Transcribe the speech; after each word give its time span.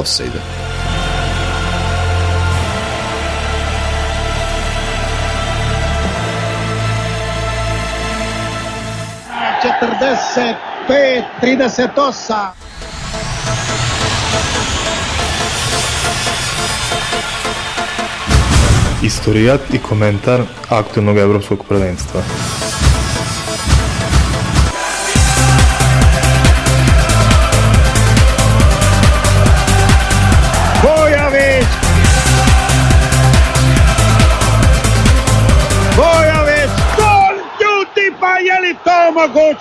offside 0.00 0.40
četrdeset 9.62 10.56
pet 10.88 11.24
trideset 11.40 11.98
osam 11.98 12.52
Istorijat 19.02 19.60
i 19.72 19.78
komentar 19.78 20.40
aktualnog 20.68 21.18
evropskog 21.18 21.64
prvenstva. 21.68 22.22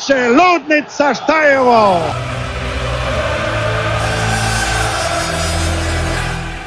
Moguće 0.10 0.30
ludnica 0.30 1.14
šta 1.14 1.42
je 1.42 1.60
ovo 1.60 2.02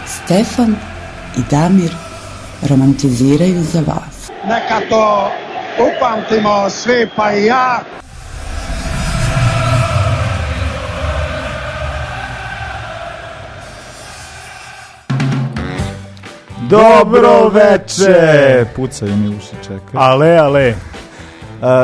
Stefan 0.07 0.77
i 1.37 1.41
Damir 1.51 1.93
romantiziraju 2.69 3.63
za 3.63 3.81
vas. 3.81 4.31
neka 4.45 4.81
to 4.89 5.31
upamtimo 5.79 6.71
svi 6.71 7.09
pa 7.17 7.33
i 7.33 7.45
ja 7.45 7.81
Dobro 16.71 17.49
veče! 17.49 18.67
Pucaju 18.77 19.17
mi 19.17 19.37
uši, 19.37 19.57
čekaj. 19.63 19.95
Ale, 19.95 20.37
ale. 20.37 20.75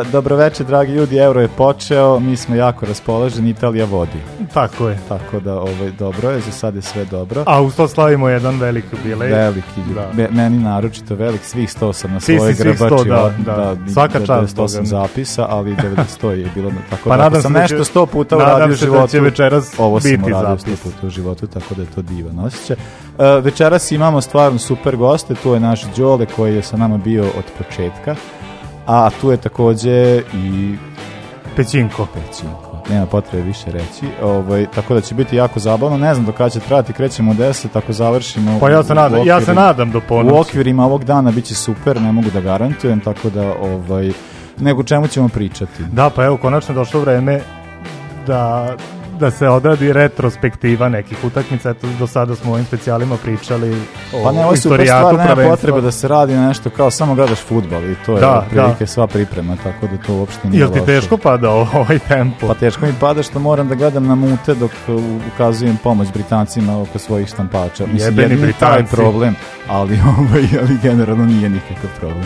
Dobro 0.04 0.36
veče, 0.36 0.64
dragi 0.64 0.92
ljudi, 0.92 1.16
Euro 1.16 1.40
je 1.40 1.48
počeo, 1.48 2.20
mi 2.20 2.36
smo 2.36 2.54
jako 2.54 2.86
raspoloženi, 2.86 3.50
Italija 3.50 3.84
vodi. 3.86 4.18
Tako 4.54 4.88
je. 4.88 4.98
Tako 5.08 5.40
da, 5.40 5.54
ovaj, 5.54 5.90
dobro 5.90 6.30
je, 6.30 6.40
za 6.40 6.52
sad 6.52 6.74
je 6.74 6.82
sve 6.82 7.04
dobro. 7.04 7.42
A 7.46 7.60
uz 7.62 7.76
to 7.76 7.88
slavimo 7.88 8.28
jedan 8.28 8.58
veliki 8.58 8.88
jubilej. 8.94 9.30
Veliki, 9.30 9.80
Da. 9.94 10.10
me- 10.14 10.28
meni 10.32 10.58
naročito 10.58 11.14
velik, 11.14 11.44
svih 11.44 11.68
100 11.70 11.92
sam 11.92 12.12
na 12.12 12.18
Ti 12.18 12.24
si 12.24 12.36
svoje 12.36 12.54
svih 12.54 12.66
100, 12.70 12.86
grbači. 13.04 13.08
da, 13.08 13.24
o- 13.24 13.30
da. 13.76 13.76
Svaka 13.92 14.18
čast 14.18 14.28
98 14.28 14.56
Boga 14.56 14.80
mi. 14.80 14.86
zapisa, 14.86 15.46
ali 15.48 15.76
90 15.76 16.30
je 16.30 16.50
bilo 16.54 16.70
na- 16.70 16.76
tako 16.90 17.08
Pa 17.08 17.16
da. 17.16 17.22
nadam 17.22 17.42
sam 17.42 17.52
se 17.52 17.58
da 17.60 17.66
će- 17.66 17.74
nešto 17.74 17.84
100 17.92 18.06
puta 18.06 18.36
nadam 18.36 18.56
uradio 18.56 18.74
u 18.74 18.76
se 18.76 18.86
da 18.86 18.92
životu. 18.92 19.10
će 19.10 19.20
večeras 19.20 19.74
ovo 19.78 20.00
sam 20.00 20.10
biti 20.10 20.22
uradio 20.24 20.48
zapis. 20.48 20.64
100 20.64 20.84
puta 20.84 21.06
u 21.06 21.10
životu, 21.10 21.46
tako 21.46 21.74
da 21.74 21.82
je 21.82 21.88
to 21.88 22.02
divan 22.02 22.38
osjećaj. 22.38 22.76
Uh, 22.76 23.44
večeras 23.44 23.92
imamo 23.92 24.20
stvarno 24.20 24.58
super 24.58 24.96
goste, 24.96 25.34
tu 25.34 25.54
je 25.54 25.60
naš 25.60 25.82
Đole 25.96 26.26
koji 26.26 26.54
je 26.56 26.62
sa 26.62 26.76
nama 26.76 26.96
bio 26.98 27.24
od 27.24 27.44
početka, 27.58 28.14
a 28.88 29.10
tu 29.20 29.30
je 29.30 29.36
takođe 29.36 29.92
i 30.34 30.76
Pećinko. 31.56 32.06
Pećinko. 32.06 32.68
Nema 32.90 33.06
potrebe 33.06 33.44
više 33.44 33.64
reći. 33.66 34.06
Ovaj, 34.22 34.66
tako 34.74 34.94
da 34.94 35.00
će 35.00 35.14
biti 35.14 35.36
jako 35.36 35.60
zabavno. 35.60 35.96
Ne 35.98 36.14
znam 36.14 36.26
do 36.26 36.32
kada 36.32 36.50
će 36.50 36.60
trajati, 36.60 36.92
krećemo 36.92 37.30
u 37.30 37.34
10, 37.34 37.66
ako 37.74 37.92
završimo... 37.92 38.58
Pa 38.60 38.70
ja 38.70 38.80
u- 38.80 38.82
se 38.82 38.92
u 38.92 38.96
nadam, 38.96 39.26
ja 39.26 39.40
se 39.40 39.54
nadam 39.54 39.90
do 39.90 39.98
U 39.98 40.00
ponoći. 40.00 40.36
okvirima 40.40 40.84
ovog 40.84 41.04
dana 41.04 41.30
biće 41.30 41.54
super, 41.54 42.00
ne 42.00 42.12
mogu 42.12 42.30
da 42.30 42.40
garantujem, 42.40 43.00
tako 43.00 43.30
da 43.30 43.52
ovaj, 43.54 44.12
nego 44.58 44.82
čemu 44.82 45.08
ćemo 45.08 45.28
pričati. 45.28 45.82
Da, 45.92 46.10
pa 46.10 46.24
evo, 46.24 46.36
konačno 46.36 46.74
došlo 46.74 47.00
vreme 47.00 47.40
da, 48.26 48.74
da 49.18 49.30
se 49.30 49.48
odradi 49.48 49.92
retrospektiva 49.92 50.88
nekih 50.88 51.18
utakmica. 51.24 51.70
Eto, 51.70 51.86
do 51.98 52.06
sada 52.06 52.34
smo 52.36 52.50
u 52.50 52.54
ovim 52.54 52.66
specijalima 52.66 53.16
pričali 53.16 53.82
o 54.14 54.24
Pa 54.24 54.32
ne, 54.32 54.44
ovo 54.44 54.54
istorijatu 54.54 55.08
stvar, 55.08 55.36
nema 55.36 55.50
potrebe 55.50 55.80
da 55.80 55.90
se 55.90 56.08
radi 56.08 56.36
nešto 56.36 56.70
kao 56.70 56.90
samo 56.90 57.14
gledaš 57.14 57.38
futbal 57.38 57.84
i 57.84 57.94
to 58.06 58.14
je 58.14 58.20
Da, 58.20 58.38
otprilike 58.38 58.84
da. 58.84 58.86
sva 58.86 59.06
priprema, 59.06 59.56
tako 59.56 59.86
da 59.86 60.02
to 60.06 60.14
uopšte 60.14 60.48
nije 60.48 60.60
Jel 60.60 60.70
ti 60.70 60.80
teško 60.86 61.16
pada 61.16 61.50
ovaj 61.50 61.98
tempo? 62.08 62.46
Pa 62.46 62.54
teško 62.54 62.86
mi 62.86 62.92
pada 63.00 63.22
što 63.22 63.38
moram 63.38 63.68
da 63.68 63.74
gledam 63.74 64.06
na 64.06 64.14
mute 64.14 64.54
dok 64.54 64.70
uh, 64.88 65.02
ukazujem 65.34 65.76
pomoć 65.82 66.08
Britancima 66.14 66.82
oko 66.82 66.98
svojih 66.98 67.28
štampača. 67.28 67.86
Mislim, 67.86 68.12
Jebeni 68.12 68.34
jedini 68.34 68.52
taj 68.52 68.70
Britanci. 68.72 68.96
problem, 68.96 69.34
ali, 69.68 69.98
ovaj, 70.18 70.44
ali 70.60 70.78
generalno 70.82 71.26
nije 71.26 71.48
nikakav 71.48 71.90
problem. 72.00 72.24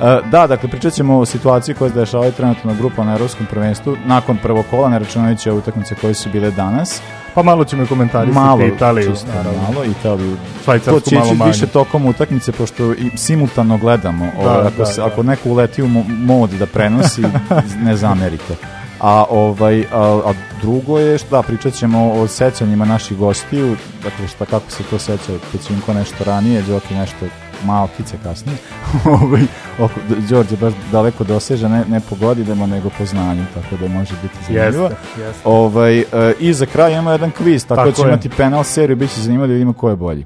Uh, 0.00 0.30
da, 0.30 0.46
dakle, 0.46 0.68
pričat 0.68 0.92
ćemo 0.92 1.18
o 1.18 1.26
situaciji 1.26 1.74
koja 1.74 1.90
se 1.90 1.98
dešava 1.98 2.30
trenutno 2.30 2.70
na 2.72 2.78
grupa 2.78 3.04
na 3.04 3.12
Evropskom 3.12 3.46
prvenstvu 3.46 3.96
nakon 4.06 4.36
prvog 4.42 4.64
kola, 4.70 4.88
ne 4.88 4.98
računajući 4.98 5.50
utakmice 5.50 5.94
koje 5.94 6.14
su 6.14 6.28
bile 6.30 6.50
danas. 6.50 7.00
Pa 7.34 7.42
malo 7.42 7.64
ćemo 7.64 7.82
i 7.82 7.86
komentarisati 7.86 8.34
Malo, 8.38 8.66
Italiju. 8.66 9.10
čisto 9.10 9.26
naravno. 9.26 9.62
malo, 9.62 9.84
Italiju. 9.84 10.36
Švajcarsku 10.64 11.00
to 11.00 11.10
će 11.10 11.16
malo 11.16 11.26
ići 11.26 11.36
manje. 11.36 11.50
više 11.52 11.66
tokom 11.66 12.06
utakmice, 12.06 12.52
pošto 12.52 12.92
i 12.92 13.10
simultano 13.16 13.78
gledamo. 13.78 14.28
ovaj, 14.38 14.58
ako, 14.66 14.70
da, 14.78 14.86
se, 14.86 15.00
da. 15.00 15.06
ako 15.06 15.22
neko 15.22 15.48
uleti 15.48 15.82
u 15.82 15.86
mo- 15.88 16.04
mod 16.08 16.50
da 16.50 16.66
prenosi, 16.66 17.22
ne 17.86 17.96
zamerite. 17.96 18.54
A, 19.00 19.24
ovaj, 19.30 19.80
a, 19.80 20.20
a 20.26 20.32
drugo 20.62 20.98
je, 20.98 21.18
što 21.18 21.36
da, 21.36 21.42
pričat 21.42 21.74
ćemo 21.74 22.12
o 22.12 22.26
sećanjima 22.28 22.84
naših 22.84 23.18
gostiju, 23.18 23.76
dakle 24.02 24.28
šta, 24.28 24.44
kako 24.44 24.70
se 24.70 24.82
to 24.90 24.98
seća 24.98 25.32
Pećinko 25.52 25.92
nešto 25.94 26.24
ranije, 26.24 26.62
Đoki 26.62 26.94
nešto 26.94 27.26
malo 27.64 27.88
kice 27.96 28.16
kasnije. 28.22 28.58
ovaj, 29.22 29.42
oko, 29.78 29.94
Đorđe 30.30 30.56
baš 30.56 30.72
daleko 30.92 31.24
doseže, 31.24 31.68
ne, 31.68 31.84
ne 31.88 32.00
po 32.00 32.16
godinama, 32.16 32.66
nego 32.66 32.88
po 32.90 33.04
znanju, 33.04 33.44
tako 33.54 33.76
da 33.76 33.88
može 33.88 34.14
biti 34.22 34.34
zanimljivo. 34.46 34.84
Jeste, 34.84 34.96
jeste. 35.18 35.40
Ovaj, 35.44 35.98
e, 35.98 36.04
I 36.40 36.52
za 36.52 36.66
kraj 36.66 36.92
imamo 36.92 37.10
jedan 37.10 37.30
kviz, 37.30 37.64
tako, 37.64 37.76
Tako 37.76 37.88
da 37.88 37.94
ćemo 37.94 38.08
je. 38.08 38.12
imati 38.12 38.28
penal 38.28 38.64
seriju, 38.64 38.96
bit 38.96 39.14
će 39.14 39.20
zanimljivo 39.20 39.46
da 39.46 39.52
vidimo 39.52 39.72
ko 39.72 39.88
je 39.90 39.96
bolji. 39.96 40.24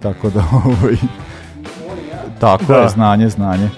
Tako 0.00 0.30
da, 0.30 0.40
ovaj, 0.64 0.96
tako 2.38 2.64
Da. 2.64 2.76
je, 2.76 2.88
znanje, 2.88 3.28
znanje. 3.28 3.68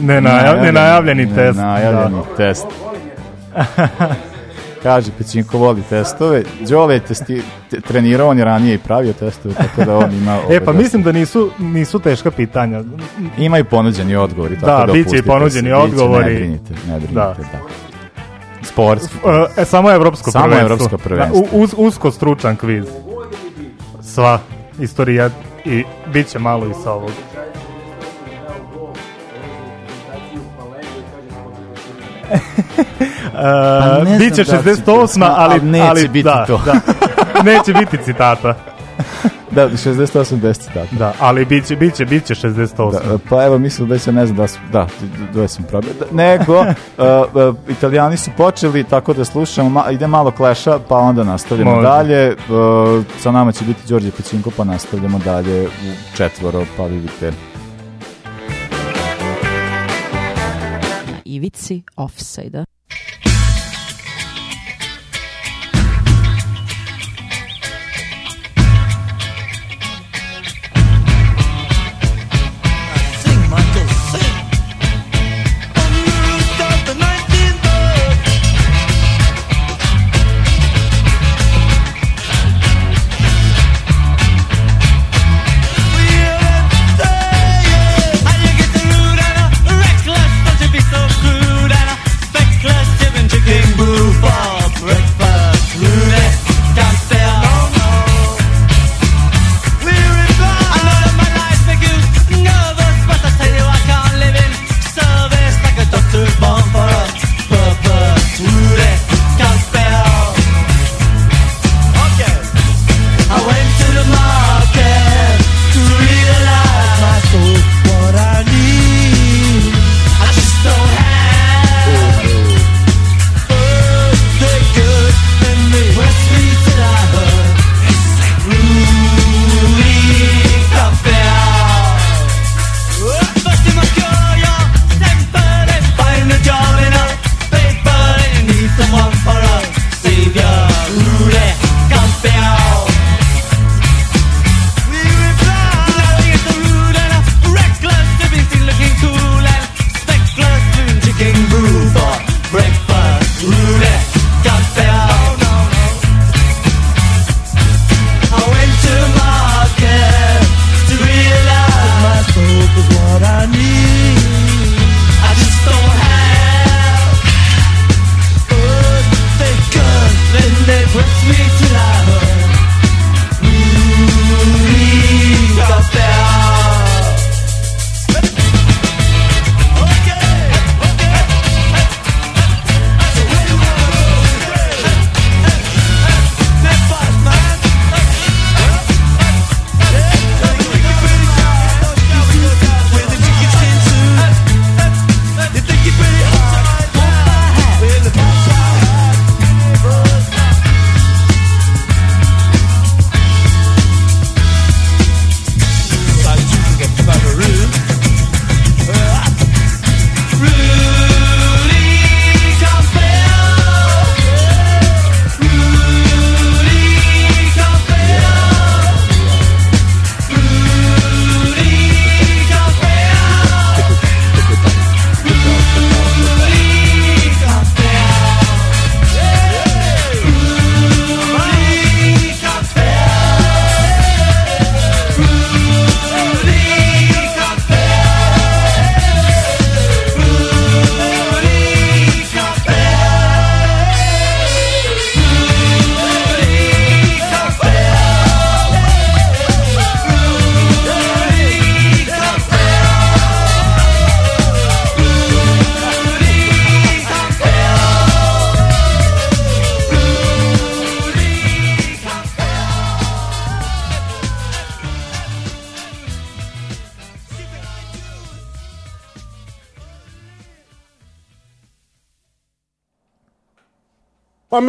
Nenajav, 0.00 0.62
nenajavljeni 0.62 1.34
test. 1.34 1.58
Nenajavljeni 1.58 2.22
Da. 2.28 2.36
test. 2.36 2.66
Kaže, 4.82 5.10
Pećinko 5.18 5.58
voli 5.58 5.82
testove. 5.82 6.42
Đole 6.60 6.94
je 6.94 7.00
testi, 7.00 7.42
te- 7.70 7.80
trenirao, 7.80 8.28
on 8.28 8.38
je 8.38 8.44
ranije 8.44 8.74
i 8.74 8.78
pravio 8.78 9.12
testove, 9.12 9.54
tako 9.54 9.84
da 9.84 9.96
on 9.96 10.12
ima... 10.12 10.38
E, 10.50 10.60
pa 10.60 10.72
mislim 10.72 11.02
da 11.02 11.12
nisu, 11.12 11.50
nisu 11.58 11.98
teška 11.98 12.30
pitanja. 12.30 12.82
Ima 13.38 13.58
i 13.58 13.64
ponuđeni 13.64 14.16
odgovori, 14.16 14.54
tako 14.54 14.66
Da, 14.66 14.86
da, 14.86 14.92
bit 14.92 15.10
će 15.10 15.16
i 15.18 15.22
ponuđeni 15.22 15.68
se, 15.68 15.74
odgovori. 15.74 16.24
Ne 16.24 16.34
brinite, 16.34 16.72
ne 16.86 16.94
brinite, 16.94 17.14
Da. 17.14 17.34
da. 17.52 17.58
Sportski. 18.62 19.14
E, 19.56 19.64
samo 19.64 19.90
evropsko 19.90 20.30
Samo 20.30 20.44
prvenstvo. 20.44 20.66
evropsko 20.66 20.98
prvenstvo. 20.98 21.40
Da, 21.42 21.48
u- 21.52 21.62
uz, 21.62 21.74
usko 21.76 22.10
stručan 22.10 22.56
kviz. 22.56 22.84
Sva 24.02 24.38
istorija 24.78 25.30
i 25.64 25.84
bit 26.06 26.26
će 26.28 26.38
malo 26.38 26.66
i 26.66 26.74
sa 26.74 26.92
ovog. 26.92 27.10
Pa 33.32 34.04
ne 34.04 34.14
E, 34.14 34.18
biće 34.18 34.44
znam 34.44 34.62
da 34.62 34.70
li 34.70 34.76
će 34.76 34.82
68, 34.82 35.06
biti, 35.06 35.24
ali, 35.36 35.54
ali 35.54 35.62
neće 35.62 35.86
ali, 35.88 36.08
biti 36.08 36.24
da, 36.24 36.44
to. 36.46 36.60
Da, 36.64 36.72
neće 37.52 37.72
biti 37.72 38.04
citata. 38.04 38.54
Da, 39.50 39.68
68 39.68 40.36
bez 40.36 40.58
citata. 40.58 40.86
Da, 40.90 41.12
ali 41.20 41.44
biće, 41.44 41.76
biće, 41.76 42.04
biće 42.04 42.34
68. 42.34 42.92
Da, 42.92 43.18
pa 43.30 43.44
evo 43.44 43.58
mislim 43.58 43.88
da 43.88 43.98
se 43.98 44.12
ne 44.12 44.26
znam 44.26 44.36
da 44.36 44.48
su, 44.48 44.58
da, 44.72 44.86
da 45.34 45.48
sam 45.48 45.64
probao. 45.64 45.90
Da, 45.98 46.16
nego, 46.16 46.60
uh, 46.60 46.66
uh, 46.98 47.56
italijani 47.68 48.16
su 48.16 48.30
počeli 48.36 48.84
tako 48.84 49.12
da 49.12 49.24
slušamo, 49.24 49.70
ma, 49.70 49.90
ide 49.90 50.06
malo 50.06 50.30
kleša, 50.30 50.78
pa 50.88 50.96
onda 50.96 51.24
nastavljamo 51.24 51.70
Može. 51.70 51.88
dalje. 51.88 52.30
Uh, 52.30 53.04
sa 53.18 53.30
nama 53.30 53.52
će 53.52 53.64
biti 53.64 53.80
Đorđe 53.88 54.10
Pećinko, 54.10 54.50
pa 54.56 54.64
nastavljamo 54.64 55.18
dalje 55.18 55.66
u 55.66 56.16
četvoro, 56.16 56.64
pa 56.76 56.84
vidite. 56.84 57.32
Na 61.40 61.46
ivici 61.46 61.82
offside 61.96 62.64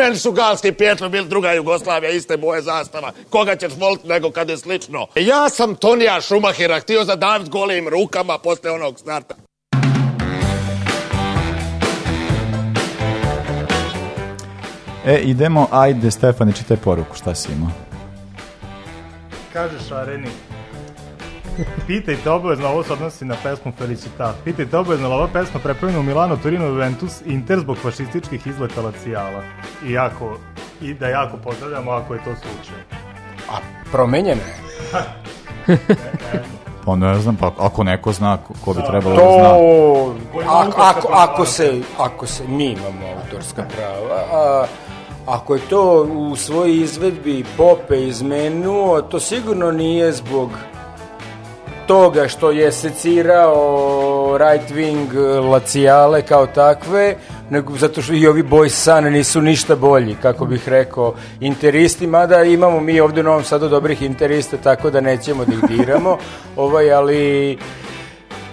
meni 0.03 0.15
su 0.15 0.31
galski 0.31 0.71
pjetlo 0.71 1.09
bili 1.09 1.27
druga 1.27 1.53
Jugoslavija, 1.53 2.11
iste 2.11 2.37
boje 2.37 2.61
zastava. 2.61 3.11
Koga 3.29 3.55
ćeš 3.55 3.73
voliti 3.77 4.07
nego 4.07 4.31
kad 4.31 4.49
je 4.49 4.57
slično? 4.57 5.07
Ja 5.15 5.49
sam 5.49 5.75
Tonija 5.75 6.21
Šumahira 6.21 6.79
htio 6.79 7.03
zadavit 7.03 7.49
golim 7.49 7.87
rukama 7.87 8.37
posle 8.37 8.71
onog 8.71 8.99
starta. 8.99 9.35
E, 15.05 15.21
idemo, 15.23 15.67
ajde 15.71 16.11
Stefani, 16.11 16.53
čitaj 16.53 16.77
poruku, 16.77 17.15
šta 17.15 17.35
si 17.35 17.51
imao? 17.51 17.71
Kažeš 19.53 19.91
Areni. 19.91 20.29
Pitajte 21.87 22.29
obavezno, 22.29 22.67
ovo 22.67 22.83
se 22.83 22.93
odnosi 22.93 23.25
na 23.25 23.35
pesmu 23.43 23.71
Felicitat. 23.77 24.35
Pitajte 24.45 24.77
obavezno, 24.77 25.09
ova 25.09 25.27
pesma 25.27 25.59
prepravljena 25.59 25.99
u 25.99 26.03
Milano, 26.03 26.37
Torino, 26.37 26.65
Juventus, 26.65 27.21
Inter 27.25 27.59
zbog 27.59 27.77
fašističkih 27.77 28.47
izleta 28.47 28.81
Lacijala. 28.81 29.43
I 29.85 29.91
jako, 29.91 30.37
i 30.81 30.93
da 30.93 31.07
jako 31.07 31.37
pozdravljamo 31.37 31.91
ako 31.91 32.13
je 32.13 32.19
to 32.23 32.35
slučaj. 32.35 32.81
A 33.49 33.57
promenjena 33.91 34.41
je. 34.41 34.55
Pa 36.85 36.95
ne 36.95 37.19
znam, 37.19 37.35
pa 37.35 37.51
ako 37.57 37.83
neko 37.83 38.11
zna, 38.11 38.37
ko, 38.37 38.53
ko 38.65 38.73
bi 38.73 38.81
trebalo 38.89 39.15
da 39.15 39.21
zna. 39.21 39.49
To, 39.49 40.15
ako, 40.47 40.81
ako, 40.81 41.07
ako, 41.11 41.45
se, 41.45 41.81
ako 41.97 42.27
se, 42.27 42.43
mi 42.47 42.65
imamo 42.65 43.07
autorska 43.23 43.65
prava, 43.75 44.23
a, 44.33 44.65
ako 45.25 45.55
je 45.55 45.61
to 45.69 46.03
u 46.03 46.35
svojoj 46.35 46.81
izvedbi 46.81 47.45
Pope 47.57 48.07
izmenuo, 48.07 49.01
to 49.01 49.19
sigurno 49.19 49.71
nije 49.71 50.11
zbog 50.11 50.49
toga 51.87 52.27
što 52.27 52.51
je 52.51 52.71
secirao 52.71 54.37
right 54.37 54.71
wing 54.71 55.13
lacijale 55.49 56.21
kao 56.21 56.47
takve, 56.47 57.15
nego 57.49 57.77
zato 57.77 58.01
što 58.01 58.13
i 58.13 58.27
ovi 58.27 58.43
boys 58.43 58.69
san 58.69 59.03
nisu 59.03 59.41
ništa 59.41 59.75
bolji, 59.75 60.15
kako 60.21 60.45
bih 60.45 60.69
rekao, 60.69 61.13
interisti, 61.39 62.07
mada 62.07 62.43
imamo 62.43 62.79
mi 62.79 62.99
ovde 62.99 63.21
u 63.21 63.23
Novom 63.23 63.43
Sadu 63.43 63.69
dobrih 63.69 64.01
interista, 64.01 64.57
tako 64.57 64.89
da 64.89 65.01
nećemo 65.01 65.45
da 65.45 65.53
ih 65.53 65.77
diramo, 65.77 66.17
ovaj, 66.55 66.93
ali 66.93 67.57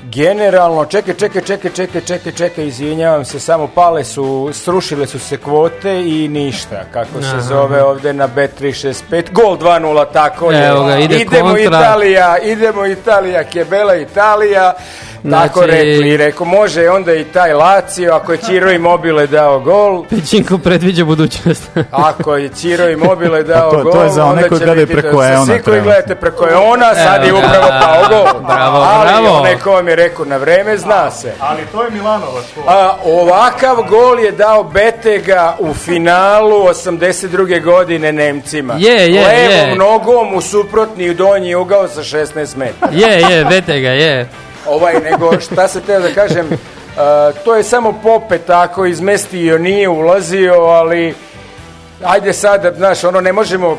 generalno, 0.05 0.85
čekaj, 0.85 1.15
čekaj, 1.15 1.43
čekaj, 1.43 1.71
čekaj, 1.71 2.01
čekaj, 2.01 2.33
čekaj, 2.33 2.67
izvinjavam 2.67 3.25
se, 3.25 3.41
samo 3.41 3.67
pale 3.67 4.05
su, 4.05 4.51
srušile 4.53 5.07
su 5.07 5.19
se 5.19 5.37
kvote 5.37 6.03
i 6.07 6.29
ništa, 6.29 6.85
kako 6.93 7.23
se 7.23 7.29
Aha. 7.29 7.41
zove 7.41 7.83
ovde 7.83 8.13
na 8.13 8.29
Bet365, 8.37 9.33
gol 9.33 9.59
2-0, 9.59 10.07
tako 10.13 10.53
je. 10.53 10.69
Evo 10.69 10.85
ga, 10.85 10.99
ide 10.99 11.17
idemo 11.17 11.49
kontra. 11.49 11.63
Italija, 11.63 12.39
idemo 12.39 12.87
Italija, 12.87 13.45
Kebela 13.45 13.95
Italija, 13.97 14.75
tako 15.23 15.59
Znači- 15.59 15.71
rekli, 15.73 16.17
rekao, 16.17 16.47
može 16.47 16.89
onda 16.89 17.15
i 17.15 17.25
taj 17.25 17.53
Lazio, 17.53 18.15
ako 18.15 18.33
je 18.33 18.39
Ciro 18.39 18.71
Immobile 18.71 19.27
dao 19.27 19.61
gol, 19.61 20.05
Pećinko 20.11 20.59
predviđa 20.59 21.05
budućnost. 21.05 21.63
ako 22.11 22.37
je 22.37 22.49
Ciro 22.51 22.89
Immobile 22.89 23.43
dao 23.43 23.69
A 23.69 23.71
to- 23.71 23.83
gol, 23.83 23.93
to 23.93 24.03
je 24.03 24.09
za 24.11 24.23
one 24.23 24.33
onda 24.33 24.49
koji 24.49 24.59
će 24.59 24.65
gledaju 24.65 24.87
biti 24.87 25.01
preko 25.01 25.17
da- 25.19 25.29
Eona 25.29 25.47
Svi 25.47 25.63
koji 25.63 25.81
gledate 25.81 26.15
preko 26.15 26.49
Eona, 26.51 26.95
sad 26.97 27.23
je 27.23 27.29
Evo, 27.29 27.39
upravo 27.39 27.65
da. 27.65 27.81
pao 27.83 28.09
gol. 28.11 28.41
Bravo, 28.43 28.77
Ali 28.79 29.09
bravo. 29.23 29.37
onaj 29.37 29.57
ko 29.57 29.71
vam 29.73 29.89
je 29.89 29.97
rekao 29.97 30.25
na 30.25 30.37
vreme, 30.37 30.77
zna 30.79 31.11
se. 31.11 31.33
Ali 31.41 31.63
to 31.73 31.83
je 31.83 31.91
Milanovac. 31.91 32.45
ko- 32.55 32.63
A, 32.67 32.93
ovakav 33.05 33.77
gol 33.83 34.21
je 34.21 34.33
dao 34.33 34.65
Betega 34.65 35.57
u 35.59 35.75
finalu 35.75 36.65
82. 36.65 37.29
godine 37.61 38.13
Nemcima. 38.13 38.75
Je, 38.75 38.93
je, 39.07 39.27
Levom 39.27 39.69
je. 39.69 39.77
nogom 39.77 40.35
u 40.35 40.41
suprotni 40.41 41.15
donji 41.15 41.55
ugao 41.55 41.89
sa 41.89 42.01
16 42.03 42.57
metara. 42.57 42.93
je, 42.93 43.21
je, 43.23 43.45
vete 43.45 43.81
ga, 43.81 43.89
je. 43.91 44.29
Ovaj, 44.69 44.95
nego 45.11 45.41
šta 45.41 45.69
se 45.69 45.81
teo 45.81 46.01
da 46.01 46.15
kažem, 46.15 46.47
a, 46.97 47.33
to 47.45 47.55
je 47.55 47.63
samo 47.63 47.93
Pope 48.03 48.39
tako 48.39 48.87
izmestio, 48.87 49.59
nije 49.59 49.89
ulazio, 49.89 50.55
ali 50.55 51.15
ajde 52.05 52.33
sad, 52.33 52.75
znaš, 52.77 53.05
ono 53.05 53.21
ne 53.21 53.33
možemo, 53.33 53.79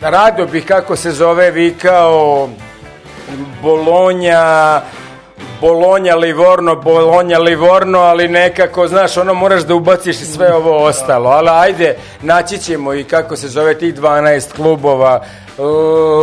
rado 0.00 0.46
bih 0.46 0.66
kako 0.66 0.96
se 0.96 1.10
zove 1.10 1.50
vikao 1.50 2.48
Bolonja, 3.62 4.80
Bolonja 5.60 6.16
Livorno, 6.16 6.76
Bolonja 6.76 7.38
Livorno, 7.38 7.98
ali 7.98 8.28
nekako, 8.28 8.88
znaš, 8.88 9.16
ono 9.16 9.34
moraš 9.34 9.62
da 9.62 9.74
ubaciš 9.74 10.20
i 10.20 10.24
sve 10.24 10.54
ovo 10.54 10.84
ostalo, 10.84 11.30
ali 11.30 11.48
ajde, 11.48 11.96
naći 12.22 12.58
ćemo 12.58 12.94
i 12.94 13.04
kako 13.04 13.36
se 13.36 13.48
zove 13.48 13.78
tih 13.78 13.94
12 13.94 14.52
klubova 14.52 15.24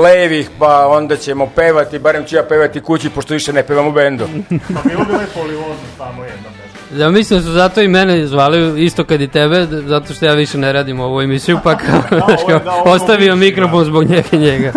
levih, 0.03 0.50
pa 0.60 0.88
onda 0.88 1.17
ćemo 1.17 1.51
pevati, 1.56 2.00
barem 2.00 2.25
ću 2.25 2.36
ja 2.36 2.44
pevati 2.44 2.82
kući, 2.82 3.10
pošto 3.10 3.34
više 3.34 3.53
ne 3.53 3.63
pevam 3.63 3.88
u 3.88 3.91
bendu. 3.91 4.27
Pa 4.50 4.89
bilo 4.89 5.06
bi 5.06 5.12
lepo 5.12 5.44
Livozno 5.44 5.88
samo 5.98 6.24
jedna 6.24 6.50
pesma. 6.50 6.57
Ja 6.98 7.10
mislim 7.10 7.39
da 7.39 7.46
su 7.46 7.51
zato 7.51 7.82
i 7.82 7.88
mene 7.88 8.27
zvali 8.27 8.86
isto 8.86 9.04
kad 9.04 9.22
i 9.22 9.27
tebe, 9.27 9.68
zato 9.86 10.13
što 10.13 10.25
ja 10.25 10.34
više 10.34 10.58
ne 10.58 10.74
radim 10.74 11.00
ovu 11.00 11.22
emisiju, 11.22 11.60
pa 11.63 11.77
kao, 11.77 12.01
znaš, 12.10 12.42
ovo 12.44 12.51
je 12.51 12.60
kao, 12.60 12.60
da, 12.60 12.72
ovo 12.72 12.92
ostavio 12.92 13.36
mislim, 13.36 13.39
mikrofon 13.39 13.86
zbog 13.86 14.04
njega 14.10 14.38
njega. 14.38 14.72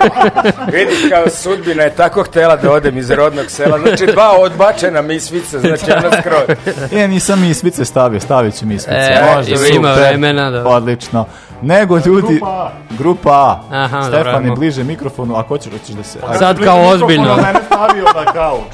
Vidiš 0.72 1.10
kao 1.10 1.30
sudbina 1.30 1.82
je 1.82 1.90
tako 1.90 2.22
htela 2.22 2.56
da 2.56 2.72
odem 2.72 2.98
iz 2.98 3.10
rodnog 3.10 3.50
sela, 3.50 3.78
znači 3.78 4.06
dva 4.06 4.36
odbačena 4.38 5.02
misvica, 5.02 5.58
znači 5.58 5.84
ona 5.92 6.10
skroz. 6.20 6.56
E, 6.92 7.08
nisam 7.08 7.40
misvice 7.40 7.84
stavio, 7.84 8.20
stavit 8.20 8.58
ću 8.58 8.66
misvice. 8.66 8.96
E, 8.96 9.34
Može, 9.36 9.50
ima- 9.50 9.94
super. 9.94 10.08
vremena, 10.08 10.50
da. 10.50 10.68
Odlično. 10.68 11.26
Nego 11.62 11.98
ljudi... 12.06 12.34
Grupa 12.34 12.46
A. 12.46 12.70
Grupa 12.98 13.30
A. 13.30 13.84
Aha, 13.84 14.02
Stefani, 14.02 14.46
dobro. 14.48 14.56
bliže 14.56 14.84
mikrofonu, 14.84 15.36
ako 15.36 15.48
hoćeš, 15.48 15.72
hoćeš 15.72 15.94
da 15.94 16.02
se... 16.02 16.18
Sad 16.38 16.64
kao 16.64 16.88
ozbiljno. 16.88 17.32
a 17.32 17.36
Mene 17.36 17.58
stavio 17.66 18.04
na 18.04 18.32
kauč. 18.32 18.72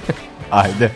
Ajde. 0.50 0.90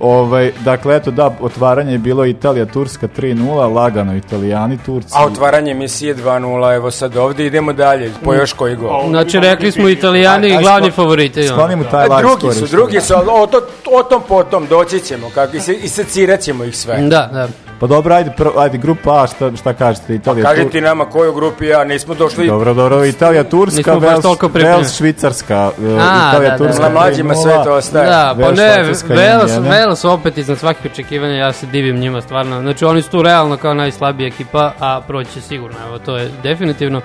Ovaj, 0.00 0.52
dakle, 0.64 0.96
eto 0.96 1.10
da, 1.10 1.36
otvaranje 1.40 1.92
je 1.92 1.98
bilo 1.98 2.24
Italija, 2.24 2.66
Turska 2.66 3.08
3-0, 3.18 3.74
lagano 3.74 4.16
Italijani, 4.16 4.78
Turci. 4.86 5.14
A 5.16 5.24
otvaranje 5.26 5.70
emisije 5.70 6.16
2-0, 6.16 6.74
evo 6.74 6.90
sad 6.90 7.16
ovde 7.16 7.46
idemo 7.46 7.72
dalje, 7.72 8.12
po 8.24 8.34
još 8.34 8.52
koji 8.52 8.76
gol. 8.76 9.08
Znači, 9.08 9.40
rekli 9.40 9.72
smo 9.72 9.88
italijani 9.88 10.56
Aj, 10.56 10.62
glavni 10.62 10.88
sklon- 10.88 10.94
favoriti. 10.94 11.40
ono. 11.40 11.48
Skloni 11.48 11.76
mu 11.76 11.84
taj 11.84 12.04
A 12.04 12.16
live 12.16 12.20
drugi 12.20 12.46
story 12.46 12.52
su, 12.52 12.66
drugi 12.66 13.00
su, 13.00 13.14
o, 13.30 13.46
to, 13.46 13.60
o 13.92 14.02
tom 14.02 14.22
potom 14.28 14.66
doći 14.66 15.00
ćemo, 15.00 15.30
kako, 15.34 15.56
i, 15.56 15.60
se, 15.60 15.74
i 15.74 15.88
secirat 15.88 16.40
ćemo 16.40 16.64
ih 16.64 16.76
sve. 16.76 16.96
Da, 16.96 17.30
da. 17.32 17.48
Pa 17.80 17.86
dobro, 17.86 18.14
ajde, 18.14 18.30
prvo, 18.36 18.60
ajde 18.60 18.78
grupa 18.78 19.22
A, 19.22 19.26
šta, 19.26 19.56
šta 19.56 19.72
kažete, 19.72 20.14
Italija, 20.14 20.44
Kaži 20.44 20.62
Tur- 20.62 20.70
ti 20.70 20.80
nama 20.80 21.04
koju 21.04 21.32
grupi 21.32 21.66
ja, 21.66 21.84
nismo 21.84 22.14
došli... 22.14 22.46
Dobro, 22.46 22.74
dobro, 22.74 23.04
Italija, 23.04 23.44
Turska, 23.44 23.94
Vels. 23.94 24.24
Vels, 24.54 24.96
Švicarska, 24.96 25.70
e, 25.82 25.86
A, 25.86 26.30
Italija, 26.30 26.50
da, 26.50 26.56
da, 26.56 26.56
Turska 26.56 26.82
Na 26.82 26.88
mlađima 26.88 27.34
3:0. 27.34 27.42
sve 27.42 27.64
to 27.64 27.74
ostaje. 27.74 28.06
Da, 28.06 28.34
pa 28.40 28.46
Vels, 28.46 28.58
ne, 28.58 28.82
Vels, 28.82 29.02
1:1. 29.02 29.70
Vels 29.70 30.04
opet 30.04 30.38
iznad 30.38 30.58
svakih 30.58 30.90
očekivanja, 30.92 31.34
ja 31.34 31.52
se 31.52 31.66
divim 31.66 31.96
njima 31.96 32.20
stvarno. 32.20 32.60
Znači 32.60 32.84
oni 32.84 33.02
su 33.02 33.10
tu 33.10 33.22
realno 33.22 33.56
kao 33.56 33.74
najslabija 33.74 34.26
ekipa, 34.26 34.72
a 34.80 35.00
proći 35.06 35.32
će 35.32 35.40
sigurno, 35.40 35.76
evo 35.88 35.98
to 35.98 36.16
je 36.16 36.30
definitivno. 36.42 37.00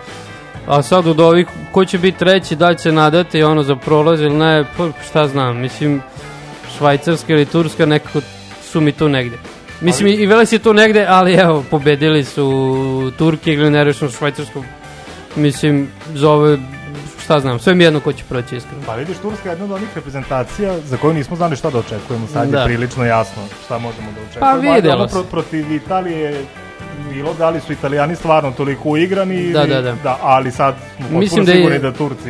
A 0.67 0.81
sad 0.81 1.07
od 1.07 1.19
ovih, 1.19 1.47
ko 1.71 1.85
će 1.85 1.97
biti 1.97 2.17
treći, 2.17 2.55
da 2.55 2.75
će 2.75 2.91
nadati 2.91 3.43
ono 3.43 3.63
za 3.63 3.75
prolaz 3.75 4.21
ili 4.21 4.35
ne, 4.35 4.65
pa 4.77 4.87
šta 5.09 5.27
znam, 5.27 5.57
mislim, 5.57 6.01
Švajcarska 6.77 7.33
ili 7.33 7.45
Turska 7.45 7.85
nekako 7.85 8.19
su 8.71 8.81
mi 8.81 8.91
tu 8.91 9.09
negde. 9.09 9.37
Mislim, 9.81 10.07
i 10.09 10.25
Veles 10.25 10.51
je 10.51 10.59
tu 10.59 10.73
negde, 10.73 11.05
ali 11.09 11.33
evo, 11.35 11.63
pobedili 11.63 12.23
su 12.23 12.71
Turke 13.17 13.53
ili 13.53 13.69
nerešno 13.69 14.09
Švajcarsku. 14.09 14.63
Mislim, 15.35 15.89
za 16.07 16.29
ove, 16.29 16.57
šta 17.19 17.39
znam, 17.39 17.59
sve 17.59 17.75
mi 17.75 17.83
jedno 17.83 17.99
ko 17.99 18.13
će 18.13 18.23
proći 18.23 18.55
iskreno. 18.57 18.81
Pa 18.85 18.95
vidiš, 18.95 19.17
Turska 19.17 19.49
je 19.49 19.53
jedna 19.53 19.65
od 19.65 19.71
onih 19.71 19.87
reprezentacija 19.95 20.79
za 20.79 20.97
koju 20.97 21.13
nismo 21.13 21.35
znali 21.35 21.55
šta 21.55 21.69
da 21.69 21.79
očekujemo. 21.79 22.27
Sad 22.27 22.49
Da. 22.49 22.59
je 22.59 22.65
prilično 22.65 23.05
jasno 23.05 23.41
šta 23.65 23.77
možemo 23.77 24.07
da 24.07 24.21
očekujemo. 24.21 24.61
Pa 24.61 24.73
vidjelo 24.73 25.07
se. 25.07 25.13
pro- 25.13 25.23
protiv 25.23 25.71
Italije 25.73 26.19
je 26.21 26.45
bilo 27.09 27.33
da 27.33 27.49
li 27.49 27.59
su 27.61 27.73
italijani 27.73 28.15
stvarno 28.15 28.51
toliko 28.51 28.89
uigrani 28.89 29.35
ili- 29.35 29.53
Da, 29.53 29.65
da, 29.65 29.81
da. 29.81 30.17
ali 30.21 30.51
sad 30.51 30.75
smo 30.99 31.19
Mislim 31.19 31.45
da 31.45 31.51
je- 31.51 31.57
sigurni 31.57 31.79
da 31.79 31.91
Turci 31.91 32.29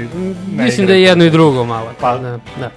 ne 0.50 0.64
Mislim 0.64 0.88
da 0.88 0.94
je 0.94 1.02
jedno 1.02 1.26
i 1.26 1.30
drugo 1.30 1.66
malo. 1.66 1.92
Pa- 2.02 2.18
da, 2.18 2.40
da. 2.60 2.72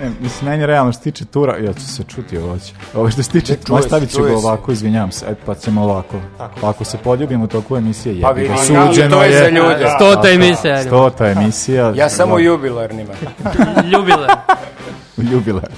Ne, 0.00 0.10
mislim, 0.20 0.50
meni 0.50 0.66
realno 0.66 0.92
što 0.92 0.98
se 0.98 1.04
tiče 1.04 1.24
tura, 1.24 1.56
ja 1.58 1.72
ću 1.72 1.88
se 1.88 2.02
čuti 2.02 2.38
ovo 2.38 2.58
će. 2.58 2.72
Ovo 2.94 3.10
što 3.10 3.22
se 3.22 3.30
tiče, 3.30 3.56
Ne, 3.68 3.82
stavit 3.82 4.10
ću 4.10 4.22
ga 4.22 4.36
ovako, 4.36 4.72
izvinjam 4.72 5.12
se, 5.12 5.26
e, 5.28 5.34
pa 5.46 5.54
ćemo 5.54 5.82
ovako. 5.82 6.16
Pa 6.60 6.68
ako 6.70 6.84
se 6.84 6.98
poljubimo 6.98 7.44
u 7.44 7.48
toku 7.48 7.76
emisije, 7.76 8.20
Pa 8.22 8.28
jebi 8.28 8.48
ga, 8.48 8.56
suđeno 8.56 9.16
to 9.16 9.22
je 9.22 9.38
za 9.38 9.48
ljude. 9.48 9.86
Stota 9.96 10.30
emisija. 10.30 10.74
ajde. 10.74 10.88
Stota 10.88 11.26
emisija. 11.30 11.92
Ja 11.96 12.08
samo 12.08 12.38
jubilarnima. 12.38 13.12
Ljubile. 13.92 14.28
jubilar. 15.16 15.68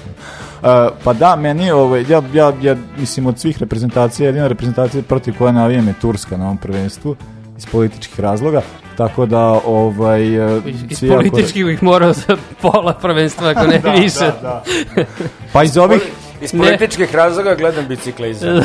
Uh, 0.62 0.68
pa 1.04 1.12
da, 1.12 1.36
meni, 1.36 1.70
ovaj, 1.70 2.04
ja, 2.08 2.22
ja, 2.34 2.52
ja, 2.62 2.76
mislim, 2.98 3.26
od 3.26 3.38
svih 3.38 3.58
reprezentacija, 3.58 4.26
jedina 4.26 4.46
reprezentacija 4.46 5.02
protiv 5.02 5.34
koje 5.38 5.52
navijem 5.52 5.88
je 5.88 5.94
Turska 6.00 6.36
na 6.36 6.44
ovom 6.44 6.56
prvenstvu, 6.56 7.16
iz 7.58 7.66
političkih 7.66 8.20
razloga, 8.20 8.62
tako 8.96 9.26
da, 9.26 9.40
ovaj, 9.64 10.56
uh, 10.56 10.66
Iz, 10.66 10.82
iz 10.90 10.98
svi 10.98 11.08
jako- 11.08 11.16
politički 11.16 11.60
ih 11.62 11.82
morao 11.82 12.12
za 12.12 12.36
pola 12.62 12.92
prvenstva, 12.92 13.48
ako 13.48 13.66
ne 13.66 13.82
više. 13.94 14.18
Da, 14.42 14.62
da. 14.96 15.04
Pa 15.52 15.62
iz 15.62 15.76
ovih, 15.76 16.02
Iz 16.40 16.52
Ne. 16.52 16.58
političkih 16.58 17.14
razloga 17.14 17.54
gledam 17.54 17.88
biciklizam. 17.88 18.48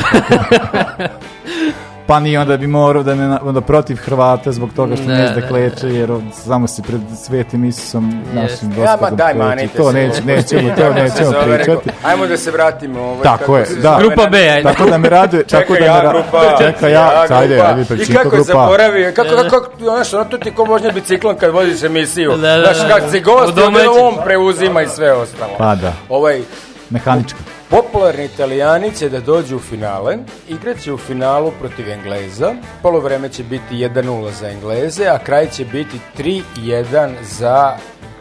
Pa 2.06 2.20
nije 2.20 2.40
onda 2.40 2.56
bi 2.56 2.66
morao 2.66 3.02
da 3.02 3.14
ne 3.14 3.38
onda 3.42 3.60
protiv 3.60 3.96
Hrvata 3.96 4.52
zbog 4.52 4.70
toga 4.76 4.96
što 4.96 5.04
ne 5.06 5.26
zna 5.26 5.40
da, 5.40 5.48
kleče 5.48 5.88
jer 5.88 6.12
on 6.12 6.30
samo 6.32 6.66
se 6.66 6.82
pred 6.82 7.00
svetim 7.24 7.64
Isusom 7.64 8.22
našim 8.32 8.72
Ja, 8.72 8.76
ma 8.78 8.92
gospodom 8.92 9.16
daj, 9.16 9.34
manite 9.34 9.76
To 9.76 9.90
se. 9.92 9.96
neće, 9.98 10.22
nećemo, 10.24 10.68
to 10.68 10.76
Kako 10.82 10.94
se 10.94 11.02
nećemo 11.02 11.32
pričati. 11.44 11.90
Ajmo 12.02 12.26
da 12.26 12.36
se 12.36 12.50
vratimo. 12.50 13.00
Ovaj, 13.00 13.22
Tako 13.22 13.38
kako 13.38 13.56
je, 13.56 13.66
se 13.66 13.74
da. 13.74 13.98
Grupa 14.00 14.26
B, 14.26 14.38
ajde. 14.38 14.62
Tako 14.62 14.90
da 14.90 14.98
me 14.98 15.08
raduje, 15.08 15.44
tako 15.44 15.72
da 15.74 15.80
me 15.80 15.86
ja 15.86 16.12
grupa. 16.12 16.56
Čekaj, 16.58 16.92
ja, 16.92 17.24
ajde, 17.30 17.54
grupa. 17.54 17.68
ajde, 17.68 18.02
I 18.02 18.06
kako 18.14 18.28
je 18.28 18.30
grupa. 18.30 18.44
zaboravio, 18.44 19.12
kako, 19.16 19.28
kako, 19.36 19.48
kako, 19.50 19.70
znaš, 19.78 20.14
ono 20.14 20.24
to 20.24 20.38
ti 20.38 20.50
ko 20.50 20.64
vožnja 20.64 20.90
biciklom 20.90 21.36
kad 21.36 21.52
voziš 21.52 21.82
emisiju. 21.82 22.32
Znaš, 22.38 22.78
da. 22.78 22.88
kad 22.88 23.10
si 23.10 23.20
gost, 23.20 23.58
onda 23.58 23.80
on 24.00 24.14
preuzima 24.24 24.82
i 24.82 24.88
sve 24.88 25.12
ostalo. 25.12 25.52
Pa 25.58 25.74
da, 25.74 25.92
Ovaj, 26.08 26.42
mehanička. 26.90 27.38
Popularni 27.72 28.24
italijani 28.24 28.90
će 28.98 29.08
da 29.08 29.20
dođu 29.20 29.56
u 29.56 29.58
finale, 29.58 30.18
igraće 30.48 30.92
u 30.92 30.98
finalu 30.98 31.52
protiv 31.60 31.88
Engleza, 31.88 32.54
polovreme 32.82 33.28
će 33.28 33.42
biti 33.42 33.74
1-0 33.74 34.30
za 34.40 34.48
Engleze, 34.48 35.06
a 35.06 35.18
kraj 35.18 35.50
će 35.50 35.64
biti 35.64 36.00
3-1 36.18 37.14
za 37.22 37.76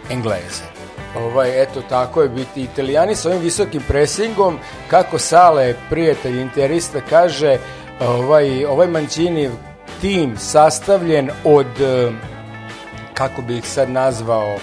Engleze. 0.10 0.63
Ovaj, 1.17 1.63
eto 1.63 1.81
tako 1.89 2.22
je 2.22 2.29
biti 2.29 2.62
italijani 2.62 3.15
sa 3.15 3.29
ovim 3.29 3.41
visokim 3.41 3.81
presingom, 3.88 4.58
kako 4.88 5.20
Sale, 5.20 5.75
prijatelj 5.89 6.41
interista, 6.41 7.01
kaže, 7.10 7.58
ovaj, 8.00 8.65
ovaj 8.65 8.88
Mancini 8.88 9.50
tim 10.01 10.38
sastavljen 10.38 11.29
od, 11.43 11.81
eh, 11.81 12.12
kako 13.13 13.41
bih 13.41 13.58
ih 13.58 13.67
sad 13.67 13.89
nazvao, 13.89 14.58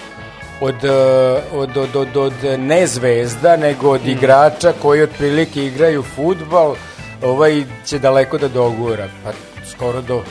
od, 0.61 0.83
eh, 0.83 1.41
od, 1.53 1.77
od, 1.77 1.95
od, 1.95 2.17
od 2.17 2.33
ne 2.59 2.87
zvezda, 2.87 3.57
nego 3.57 3.89
od 3.89 4.07
igrača 4.07 4.73
koji 4.81 5.01
otprilike 5.01 5.65
igraju 5.65 6.03
futbal, 6.15 6.75
ovaj 7.23 7.63
će 7.85 7.99
daleko 7.99 8.37
da 8.37 8.47
dogura, 8.47 9.07
pa 9.23 9.31
skoro 9.71 10.01
do, 10.01 10.21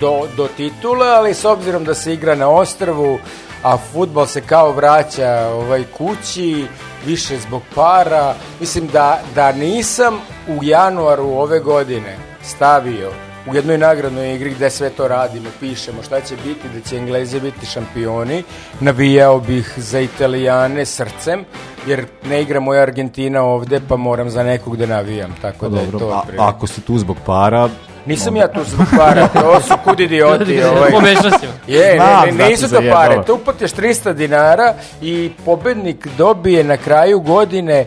do, 0.00 0.28
do 0.36 0.48
titula, 0.56 1.06
ali 1.06 1.34
s 1.34 1.44
obzirom 1.44 1.84
da 1.84 1.94
se 1.94 2.12
igra 2.12 2.34
na 2.34 2.48
ostrvu, 2.48 3.18
a 3.62 3.76
futbal 3.92 4.26
se 4.26 4.40
kao 4.40 4.72
vraća 4.72 5.48
ovaj 5.52 5.84
kući, 5.98 6.66
više 7.06 7.38
zbog 7.38 7.62
para, 7.74 8.34
mislim 8.60 8.86
da, 8.86 9.20
da 9.34 9.52
nisam 9.52 10.14
u 10.48 10.58
januaru 10.62 11.24
ove 11.24 11.60
godine 11.60 12.16
stavio 12.42 13.10
u 13.50 13.54
jednoj 13.54 13.78
nagradnoj 13.78 14.34
igri 14.34 14.50
gde 14.50 14.70
sve 14.70 14.90
to 14.90 15.08
radimo, 15.08 15.48
pišemo 15.60 16.02
šta 16.02 16.20
će 16.20 16.36
biti, 16.36 16.68
da 16.74 16.80
će 16.80 16.96
Englezi 16.96 17.40
biti 17.40 17.66
šampioni, 17.66 18.42
navijao 18.80 19.40
bih 19.40 19.72
za 19.76 20.00
Italijane 20.00 20.86
srcem, 20.86 21.44
jer 21.86 22.06
ne 22.28 22.42
igra 22.42 22.60
moja 22.60 22.82
Argentina 22.82 23.42
ovde, 23.42 23.80
pa 23.88 23.96
moram 23.96 24.30
za 24.30 24.42
nekog 24.42 24.76
da 24.76 24.86
navijam, 24.86 25.34
tako 25.42 25.68
da 25.68 25.80
je 25.80 25.86
Dobro, 25.86 25.98
to 25.98 26.10
a, 26.38 26.48
ako 26.48 26.66
si 26.66 26.80
tu 26.80 26.98
zbog 26.98 27.16
para, 27.26 27.68
Nisam 28.06 28.36
ja 28.36 28.48
tu 28.48 28.60
zbog 28.64 28.86
para, 28.98 29.28
to 29.28 29.60
su 29.60 29.74
kud 29.84 30.00
idioti. 30.00 30.62
ovaj. 30.76 30.90
Pomešao 30.90 31.30
si. 31.30 31.72
Je, 31.72 31.98
ne, 31.98 32.32
ne, 32.32 32.48
nisu 32.48 32.68
to 32.68 32.82
pare. 32.92 33.22
Tu 33.26 33.34
uplatiš 33.34 33.72
300 33.72 34.12
dinara 34.12 34.74
i 35.02 35.30
pobednik 35.44 36.08
dobije 36.18 36.64
na 36.64 36.76
kraju 36.76 37.20
godine 37.20 37.86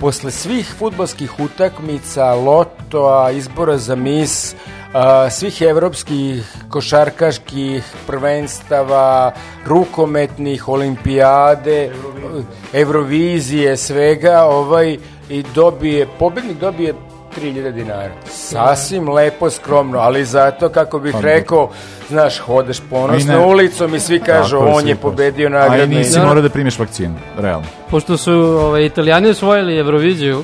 posle 0.00 0.30
svih 0.30 0.74
futbalskih 0.78 1.40
utakmica, 1.40 2.34
lotoa, 2.34 3.30
izbora 3.30 3.78
za 3.78 3.94
mis, 3.94 4.54
svih 5.30 5.62
evropskih 5.62 6.54
košarkaških 6.68 7.84
prvenstava, 8.06 9.32
rukometnih, 9.66 10.68
olimpijade, 10.68 11.90
Eurovizije, 12.72 13.76
svega, 13.76 14.44
ovaj, 14.44 14.98
i 15.28 15.44
dobije, 15.54 16.06
pobednik 16.18 16.58
dobije 16.58 16.94
3000 17.36 17.72
dinara. 17.72 18.12
Sasvim 18.26 19.08
lepo, 19.08 19.50
skromno, 19.50 19.98
ali 19.98 20.24
zato, 20.24 20.68
kako 20.68 20.98
bih 20.98 21.14
rekao, 21.20 21.70
znaš, 22.08 22.38
hodeš 22.38 22.80
ponosno 22.90 23.32
Pa 23.32 23.46
ulicom 23.46 23.94
i 23.94 24.00
svi 24.00 24.20
kažu, 24.20 24.56
Tako 24.56 24.68
je, 24.68 24.74
on 24.74 24.88
je 24.88 24.96
pobedio 24.96 25.50
a 25.54 25.76
i 25.76 25.86
nisi 25.86 26.18
Da. 26.18 26.24
morao 26.24 26.42
da 26.42 26.48
primiš 26.48 26.78
vakcinu, 26.78 27.14
realno. 27.38 27.66
Pošto 27.90 28.16
su 28.16 28.32
ovaj, 28.32 28.84
italijani 28.84 29.28
osvojili 29.28 29.78
Euroviziju, 29.78 30.42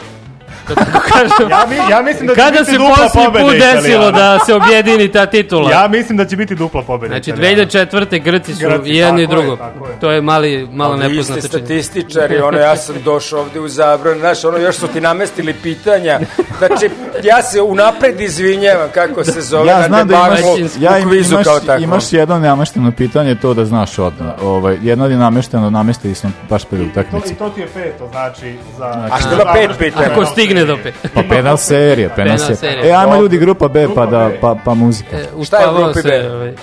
kako 0.75 1.01
kažem, 1.09 1.51
Ja, 1.51 1.67
mi, 1.67 1.91
ja 1.91 2.03
mislim 2.03 2.27
da 2.27 2.35
će 2.35 2.41
kada 2.41 2.59
biti 2.59 2.65
se 2.65 2.79
dupla 2.79 3.09
pobeda 3.15 3.45
put 3.45 3.53
desilo 3.55 3.79
Italijana. 4.01 4.11
da 4.11 4.39
se 4.39 4.55
objedini 4.55 5.09
ta 5.09 5.27
titula? 5.27 5.71
Ja 5.71 5.89
mislim 5.89 6.19
da 6.19 6.25
će 6.25 6.37
biti 6.37 6.55
dupla 6.55 6.83
pobeda 6.83 7.15
Znači, 7.15 7.31
Italijana. 7.31 7.63
2004. 7.65 8.19
Grci 8.19 8.55
su 8.55 8.61
Grci, 8.61 8.91
i 8.91 8.97
jedno 8.97 9.21
i 9.21 9.27
tako 9.27 9.35
je, 9.35 9.43
drugo. 9.43 9.57
tako 9.57 9.87
je. 9.87 10.01
To 10.01 10.11
je 10.11 10.21
mali, 10.21 10.69
malo 10.73 10.93
Ali 10.95 11.09
vi 11.09 11.25
ste 11.25 11.43
statističari, 11.43 12.39
ono, 12.39 12.59
ja 12.59 12.77
sam 12.77 12.97
došao 13.05 13.41
ovde 13.41 13.61
u 13.61 13.69
zabran, 13.69 14.19
znaš, 14.19 14.45
ono, 14.45 14.59
još 14.59 14.77
su 14.77 14.87
ti 14.87 15.01
namestili 15.01 15.55
pitanja, 15.55 16.21
znači, 16.59 16.91
ja 17.23 17.43
se 17.43 17.63
unapred 17.63 18.21
izvinjavam 18.21 18.89
kako 18.95 19.25
se 19.25 19.41
zove 19.41 19.67
Ja 19.67 19.79
na 19.79 19.87
znam 19.87 20.09
da 20.09 20.15
imaš, 20.17 20.39
debaklu 20.39 20.59
ja 20.81 20.93
u 20.93 20.99
im, 20.99 21.09
kvizu 21.09 21.35
imaš, 21.35 21.45
kao 21.45 21.61
tako. 21.61 21.83
imaš 21.83 22.13
jedno 22.13 22.39
namešteno 22.39 22.93
pitanje, 22.93 23.35
to 23.35 23.55
da 23.55 23.65
znaš 23.65 23.99
odmah. 23.99 24.33
Ovaj, 24.43 24.79
jedno 24.83 25.07
je 25.07 25.17
namešteno, 25.17 25.71
namestili 25.71 26.15
sam 26.15 26.35
baš 26.51 26.65
pred 26.65 26.81
To, 26.81 26.87
I 26.87 26.91
utakmici. 26.91 27.35
to 27.35 27.49
ti 27.49 27.61
je 27.61 27.67
peto, 27.67 28.09
znači... 28.11 28.57
Za, 28.79 28.85
A 29.11 29.21
što 29.21 29.35
ima 29.35 29.53
pet 29.55 29.71
pitanja? 29.79 30.07
Ako 30.13 30.25
stigne 30.27 30.56
do 30.65 30.79
pet. 30.83 30.95
Pa 31.15 31.23
penal 31.29 31.57
serija, 31.69 32.09
penal 32.09 32.39
serija. 32.39 32.87
E, 32.87 32.93
ajmo 32.93 33.17
ljudi, 33.17 33.39
grupa 33.39 33.69
B, 33.69 33.83
pa 33.83 33.87
Grupa 33.87 34.07
da, 34.07 34.31
pa, 34.41 34.57
pa 34.65 34.75
muzika. 34.75 35.17
E, 35.17 35.23
Šta 35.23 35.29
je 35.29 35.37
u 35.37 35.41
uspavao 35.41 35.85
grupi 35.85 36.03
se, 36.03 36.09
B? 36.09 36.31
ovaj, 36.31 36.49
E, 36.49 36.55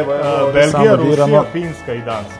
evo, 0.00 0.14
evo, 0.14 0.52
Belgija, 0.52 0.94
Rusija, 0.94 1.10
biramo. 1.10 1.44
Finska 1.52 1.94
i 1.94 2.00
Danska. 2.00 2.34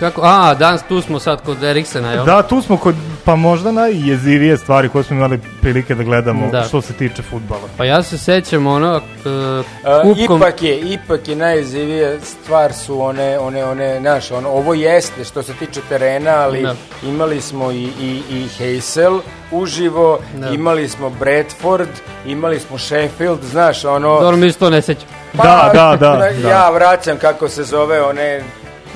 Kako? 0.00 0.20
A, 0.24 0.54
danas 0.54 0.82
tu 0.82 1.00
smo 1.02 1.18
sad 1.18 1.42
kod 1.42 1.62
Eriksena, 1.62 2.12
jel? 2.12 2.24
Da, 2.24 2.42
tu 2.42 2.62
smo 2.62 2.76
kod, 2.76 2.94
pa 3.24 3.36
možda 3.36 3.72
najjezivije 3.72 4.56
stvari 4.56 4.88
koje 4.88 5.04
smo 5.04 5.16
imali 5.16 5.40
prilike 5.60 5.94
da 5.94 6.02
gledamo 6.02 6.48
Da. 6.48 6.62
što 6.62 6.80
se 6.82 6.92
tiče 6.92 7.22
futbala. 7.22 7.62
Pa 7.76 7.84
ja 7.84 8.02
se 8.02 8.18
sećam 8.18 8.66
ono, 8.66 8.96
uh, 8.96 9.66
A, 9.84 10.02
kupkom... 10.02 10.36
ipak 10.38 10.62
je, 10.62 10.80
ipak 10.80 11.28
je 11.28 11.36
najizivije 11.36 12.18
stvar 12.22 12.72
su 12.72 13.00
one, 13.00 13.38
one, 13.38 13.64
one, 13.64 14.00
znaš, 14.00 14.30
ono, 14.30 14.48
ovo 14.50 14.74
jeste 14.74 15.24
što 15.24 15.42
se 15.42 15.52
tiče 15.54 15.80
terena, 15.88 16.30
ali 16.32 16.62
Da. 16.62 16.74
imali 17.04 17.40
smo 17.40 17.70
i, 17.70 17.84
i, 18.00 18.22
i 18.30 18.46
Heysel 18.58 19.20
uživo, 19.50 20.18
Da. 20.34 20.48
imali 20.48 20.88
smo 20.88 21.10
Bradford, 21.10 21.88
imali 22.26 22.60
smo 22.60 22.78
Sheffield, 22.78 23.38
znaš, 23.42 23.84
ono... 23.84 24.20
Dobro, 24.20 24.36
mi 24.36 24.52
se 24.52 24.58
to 24.58 24.70
ne 24.70 24.82
sećam. 24.82 25.08
Da, 25.32 25.70
da, 25.74 25.96
da, 25.96 26.10
na- 26.18 26.30
da. 26.42 26.48
Ja 26.48 26.70
vraćam 26.70 27.16
kako 27.18 27.48
se 27.48 27.64
zove 27.64 28.02
one 28.02 28.42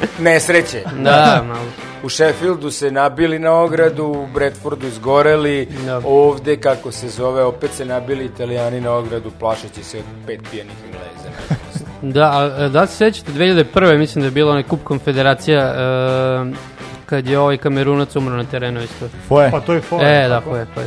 nesreće. 0.19 0.83
Da, 1.03 1.45
malo. 1.47 1.65
U 2.03 2.09
Sheffieldu 2.09 2.71
se 2.71 2.91
nabili 2.91 3.39
na 3.39 3.53
ogradu, 3.53 4.05
u 4.05 4.27
Bradfordu 4.35 4.87
izgoreli, 4.87 5.69
Da. 5.87 6.01
ovde, 6.05 6.57
kako 6.57 6.93
se 6.93 7.09
zove, 7.09 7.43
opet 7.45 7.71
se 7.73 7.85
nabili 7.85 8.25
italijani 8.25 8.81
na 8.81 8.93
ogradu, 8.93 9.31
plašeći 9.41 9.85
se 9.85 9.99
od 9.99 10.05
pet 10.27 10.41
pijenih 10.51 10.75
engleza. 10.85 11.29
Da, 12.03 12.31
a, 12.59 12.69
da 12.69 12.87
se 12.87 12.97
sećate, 12.97 13.33
2001. 13.33 13.99
mislim 13.99 14.23
da 14.23 14.27
je 14.27 14.31
bila 14.31 14.51
onaj 14.51 14.63
kup 14.63 14.85
konfederacija 14.85 15.61
e, 15.61 16.53
kad 17.07 17.27
je 17.27 17.39
ovaj 17.39 17.57
kamerunac 17.57 18.17
umro 18.17 18.37
na 18.37 18.45
terenu 18.45 18.83
isto. 18.83 19.09
Foje, 19.29 19.51
Pa 19.51 19.61
to 19.61 19.73
je 19.75 19.81
for. 19.81 20.05
E, 20.05 20.29
da, 20.29 20.41
ko 20.41 20.57
je, 20.57 20.67
ko 20.75 20.81
je. 20.81 20.87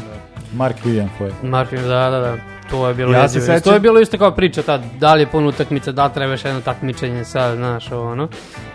Mark 0.54 0.76
Vivian 0.86 1.10
Foje. 1.18 1.32
Martin, 1.44 1.82
da, 1.82 2.10
da, 2.10 2.20
da. 2.20 2.38
To 2.70 2.88
je 2.88 2.94
bilo 2.94 3.14
Ja 3.14 3.30
se 3.30 3.42
sećam- 3.42 3.62
To 3.62 3.74
je 3.74 3.80
bilo 3.80 4.00
isto 4.00 4.18
kao 4.18 4.32
priča 4.32 4.62
tad, 4.62 4.82
da 5.00 5.14
li 5.14 5.22
je 5.22 5.28
pun 5.28 5.46
utakmica, 5.46 5.92
da 5.92 6.10
treba 6.10 6.32
još 6.32 6.46
jedno 6.46 6.62
takmičenje 6.62 7.24
sad, 7.26 7.56
znaš, 7.56 7.92
ovo, 7.92 8.12
ono. 8.12 8.28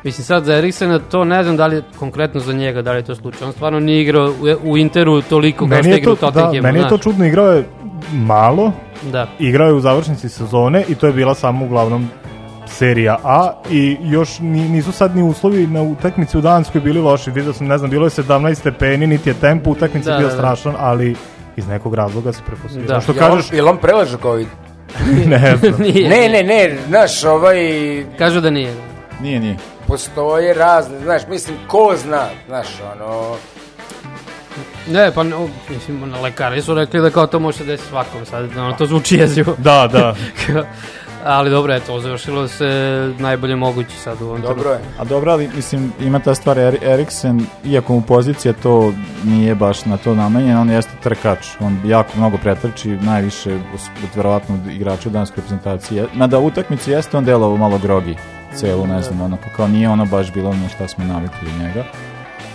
Mislim, 0.04 0.24
sad 0.24 0.44
za 0.44 0.54
Eriksena 0.54 0.98
to 1.00 1.24
ne 1.24 1.42
znam 1.42 1.56
da 1.56 1.66
li 1.66 1.76
je 1.76 1.82
konkretno 1.98 2.40
za 2.40 2.52
njega, 2.52 2.82
da 2.82 2.92
li 2.92 2.98
je 2.98 3.02
to 3.02 3.14
slučaj. 3.14 3.46
On 3.46 3.52
stvarno 3.52 3.80
nije 3.80 4.02
igrao 4.02 4.32
u, 4.64 4.70
u 4.70 4.78
Interu 4.78 5.22
toliko 5.22 5.58
kao 5.58 5.68
Meni 5.68 5.82
što 5.82 5.90
je 5.90 5.98
igrao 5.98 6.16
to, 6.16 6.28
u 6.28 6.30
da, 6.30 6.50
meni 6.62 6.78
je 6.78 6.88
to 6.88 6.98
čudno, 6.98 7.26
igrao 7.26 7.52
je 7.52 7.64
malo, 8.12 8.72
Da. 9.02 9.26
igrao 9.38 9.68
je 9.68 9.74
u 9.74 9.80
završnici 9.80 10.28
sezone 10.28 10.84
i 10.88 10.94
to 10.94 11.06
je 11.06 11.12
bila 11.12 11.34
samo 11.34 11.64
uglavnom 11.64 12.08
serija 12.66 13.18
A 13.24 13.52
i 13.70 13.96
još 14.02 14.38
ni, 14.38 14.68
nisu 14.68 14.92
sad 14.92 15.16
ni 15.16 15.22
uslovi 15.22 15.66
na 15.66 15.82
utakmici 15.82 16.38
u 16.38 16.40
Danskoj 16.40 16.80
bili 16.80 17.00
loši. 17.00 17.30
Vidio 17.30 17.52
sam, 17.52 17.66
ne 17.66 17.78
znam, 17.78 17.90
bilo 17.90 18.06
je 18.06 18.10
17 18.10 18.54
stepeni, 18.54 19.06
niti 19.06 19.30
je 19.30 19.34
tempo 19.34 19.70
utakmice 19.70 20.10
Da, 20.10 20.18
bio 20.18 20.28
da, 20.28 20.32
da. 20.32 20.38
strašan, 20.38 20.74
ali 20.78 21.14
iz 21.56 21.68
nekog 21.68 21.94
razloga 21.94 22.32
se 22.32 22.40
prefosilio. 22.46 22.86
Da. 22.86 23.00
Što 23.00 23.14
kažeš, 23.14 23.52
jel 23.52 23.68
on 23.68 23.76
preležao 23.76 24.20
COVID? 24.20 24.46
ne 25.26 25.56
znam. 25.56 25.74
Ne, 26.08 26.28
ne, 26.28 26.42
ne, 26.42 26.78
znaš, 26.88 27.24
ovaj, 27.24 27.56
Kažu 28.18 28.40
da 28.40 28.50
nije. 28.50 28.74
Nije, 29.20 29.40
nije. 29.40 29.56
postoje 29.86 30.54
razne, 30.54 30.98
znaš, 30.98 31.22
mislim, 31.28 31.56
ko 31.68 31.94
zna, 31.96 32.26
znaš, 32.48 32.66
ono, 32.92 33.36
Ne, 34.88 35.12
pa 35.14 35.22
no, 35.22 35.48
mislim, 35.70 36.14
lekari 36.22 36.62
su 36.62 36.74
rekli 36.74 37.00
da 37.00 37.10
kao 37.10 37.26
to 37.26 37.38
može 37.38 37.58
se 37.58 37.64
desiti 37.64 37.88
svakom 37.88 38.26
sad, 38.26 38.56
ono, 38.56 38.72
to 38.72 38.86
zvuči 38.86 39.16
jezivo. 39.16 39.54
Da, 39.58 39.88
da. 39.92 40.14
Ali 41.24 41.50
dobro, 41.50 41.74
eto, 41.74 42.00
završilo 42.00 42.48
se 42.48 42.68
najbolje 43.18 43.56
moguće 43.56 43.96
sad 43.96 44.22
u 44.22 44.24
ovom 44.24 44.40
dobro 44.40 44.70
je. 44.70 44.78
A 44.98 45.04
dobro, 45.04 45.32
ali 45.32 45.50
mislim, 45.56 45.92
ima 46.00 46.18
ta 46.18 46.34
stvar 46.34 46.56
Eri- 46.56 46.84
Eriksen, 46.84 47.46
iako 47.64 47.92
mu 47.92 48.02
pozicija 48.02 48.52
to 48.62 48.92
nije 49.24 49.54
baš 49.54 49.84
na 49.84 49.96
to 49.96 50.14
namenjen, 50.14 50.58
on 50.58 50.70
jeste 50.70 50.92
trkač. 51.02 51.46
On 51.60 51.80
jako 51.84 52.10
mnogo 52.16 52.38
pretrči, 52.38 52.88
najviše 52.88 53.58
verovatno 54.16 54.58
igrača 54.70 55.08
u 55.08 55.12
danskoj 55.12 55.36
reprezentaciji. 55.36 56.02
Mada 56.14 56.38
u 56.38 56.46
utakmici 56.46 56.90
jeste 56.90 57.16
on 57.16 57.24
delovao 57.24 57.56
malo 57.56 57.78
grogi 57.78 58.16
celu, 58.54 58.86
ne 58.86 59.02
znam, 59.02 59.20
ono, 59.20 59.38
kao 59.56 59.68
nije 59.68 59.88
ono 59.88 60.06
baš 60.06 60.32
bilo 60.32 60.54
na 60.54 60.68
šta 60.68 60.88
smo 60.88 61.04
navikli 61.04 61.48
od 61.54 61.60
njega. 61.66 61.84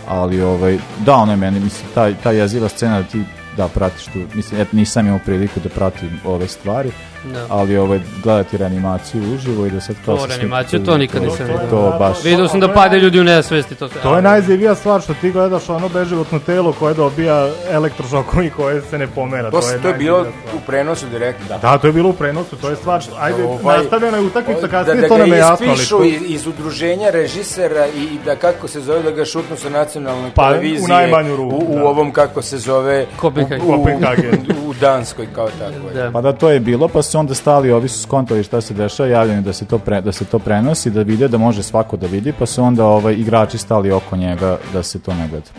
Ali, 0.07 0.41
ovaj, 0.41 0.77
da, 1.05 1.15
ono 1.15 1.31
je 1.31 1.37
meni, 1.37 1.59
mislim, 1.59 1.89
ta, 1.93 2.13
ta 2.23 2.31
jeziva 2.31 2.69
scena 2.69 3.01
da 3.01 3.07
ti 3.07 3.23
da 3.57 3.67
pratiš 3.67 4.05
tu, 4.05 4.19
mislim, 4.33 4.61
et, 4.61 4.73
nisam 4.73 5.07
imao 5.07 5.19
priliku 5.25 5.59
da 5.59 5.69
pratim 5.69 6.19
ove 6.25 6.47
stvari, 6.47 6.91
Da. 7.23 7.45
ali 7.49 7.77
ovaj, 7.77 7.99
gledati 8.23 8.57
reanimaciju 8.57 9.33
uživo 9.33 9.65
i 9.65 9.71
da 9.71 9.81
sad. 9.81 9.95
To 10.05 10.25
reanimaciju, 10.27 10.85
to 10.85 10.97
nikad 10.97 11.23
nisam 11.23 11.45
vidio. 11.45 11.69
To 11.69 11.95
baš... 11.99 12.23
Vidio 12.23 12.47
sam 12.47 12.59
da 12.59 12.67
pade 12.69 12.99
ljudi 12.99 13.19
u 13.19 13.23
nesvesti. 13.23 13.75
To, 13.75 13.87
To 13.89 14.15
je 14.15 14.21
najzivija 14.21 14.75
stvar 14.75 15.01
što 15.01 15.13
ti 15.13 15.31
gledaš 15.31 15.69
ono 15.69 15.89
beživotno 15.89 16.39
telo 16.39 16.73
koje 16.73 16.93
dobija 16.93 17.49
elektrošokom 17.71 18.43
i 18.43 18.49
koje 18.49 18.81
se 18.81 18.97
ne 18.97 19.07
pomera. 19.07 19.51
To, 19.51 19.59
to 19.81 19.87
je 19.87 19.93
bilo 19.93 20.17
najzivija 20.17 20.41
stvar. 20.41 20.55
u 20.55 20.65
prenosu 20.67 21.05
direktno. 21.07 21.57
Da, 21.57 21.77
to 21.77 21.87
je 21.87 21.93
bilo 21.93 22.09
u 22.09 22.13
prenosu, 22.13 22.55
to 22.55 22.69
je 22.69 22.75
stvar, 22.75 23.01
što- 23.01 23.15
ajde, 23.19 23.43
Ovaj, 23.43 23.77
nastavljena 23.77 24.17
je 24.17 24.23
utakmica 24.23 24.61
da, 24.61 24.67
kasnije, 24.67 25.01
da 25.01 25.07
to 25.07 25.13
ga 25.13 25.19
nam 25.19 25.31
je 25.31 25.37
jasno, 25.37 25.65
ali 25.65 25.73
ispišu 25.73 25.97
to- 25.97 26.03
iz, 26.03 26.21
iz 26.25 26.47
udruženja 26.47 27.09
režisera 27.09 27.87
i, 27.87 28.03
i 28.05 28.19
da 28.25 28.35
kako 28.35 28.67
se 28.67 28.81
zove 28.81 29.01
da 29.01 29.11
ga 29.11 29.25
šutnu 29.25 29.55
sa 29.57 29.69
nacionalne 29.69 30.31
Pa, 30.35 30.43
u 30.43 30.45
televizije 30.47 30.87
najmanju 30.87 31.35
ruku, 31.35 31.55
u, 31.57 31.71
u 31.71 31.75
da. 31.75 31.83
ovom 31.83 32.11
kako 32.11 32.41
se 32.41 32.57
zove 32.57 33.05
Kopenhagen. 33.17 34.45
u, 34.61 34.65
u, 34.65 34.66
u 34.66 34.66
Danskoj 34.81 35.27
kao 35.35 35.49
tako 35.59 35.87
je. 35.87 36.03
Da. 36.03 36.11
Pa 36.11 36.21
da 36.21 36.33
to 36.33 36.49
je 36.49 36.59
bilo, 36.59 36.87
pa 36.87 37.01
su 37.01 37.19
onda 37.19 37.33
stali, 37.33 37.71
ovi 37.71 37.87
su 37.87 38.01
skontali 38.01 38.43
šta 38.43 38.61
se 38.61 38.73
dešava, 38.73 39.09
javljeni 39.09 39.41
da 39.41 39.53
se 39.53 39.65
to 39.65 39.77
pre, 39.77 40.01
da 40.01 40.11
se 40.11 40.25
to 40.25 40.39
prenosi, 40.39 40.89
da 40.89 41.01
vide 41.01 41.27
da 41.27 41.37
može 41.37 41.63
svako 41.63 41.97
da 41.97 42.07
vidi, 42.07 42.33
pa 42.39 42.45
su 42.45 42.63
onda 42.63 42.85
ovaj 42.85 43.13
igrači 43.13 43.57
stali 43.57 43.91
oko 43.91 44.15
njega 44.17 44.57
da 44.73 44.83
se 44.83 44.99
to 44.99 45.13
ne 45.13 45.27
gleda. 45.27 45.49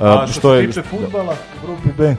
A 0.00 0.26
što, 0.26 0.54
se 0.54 0.66
tiče 0.66 0.82
futbala, 0.82 1.34
u 1.62 1.66
grupi 1.66 1.88
B, 1.98 2.16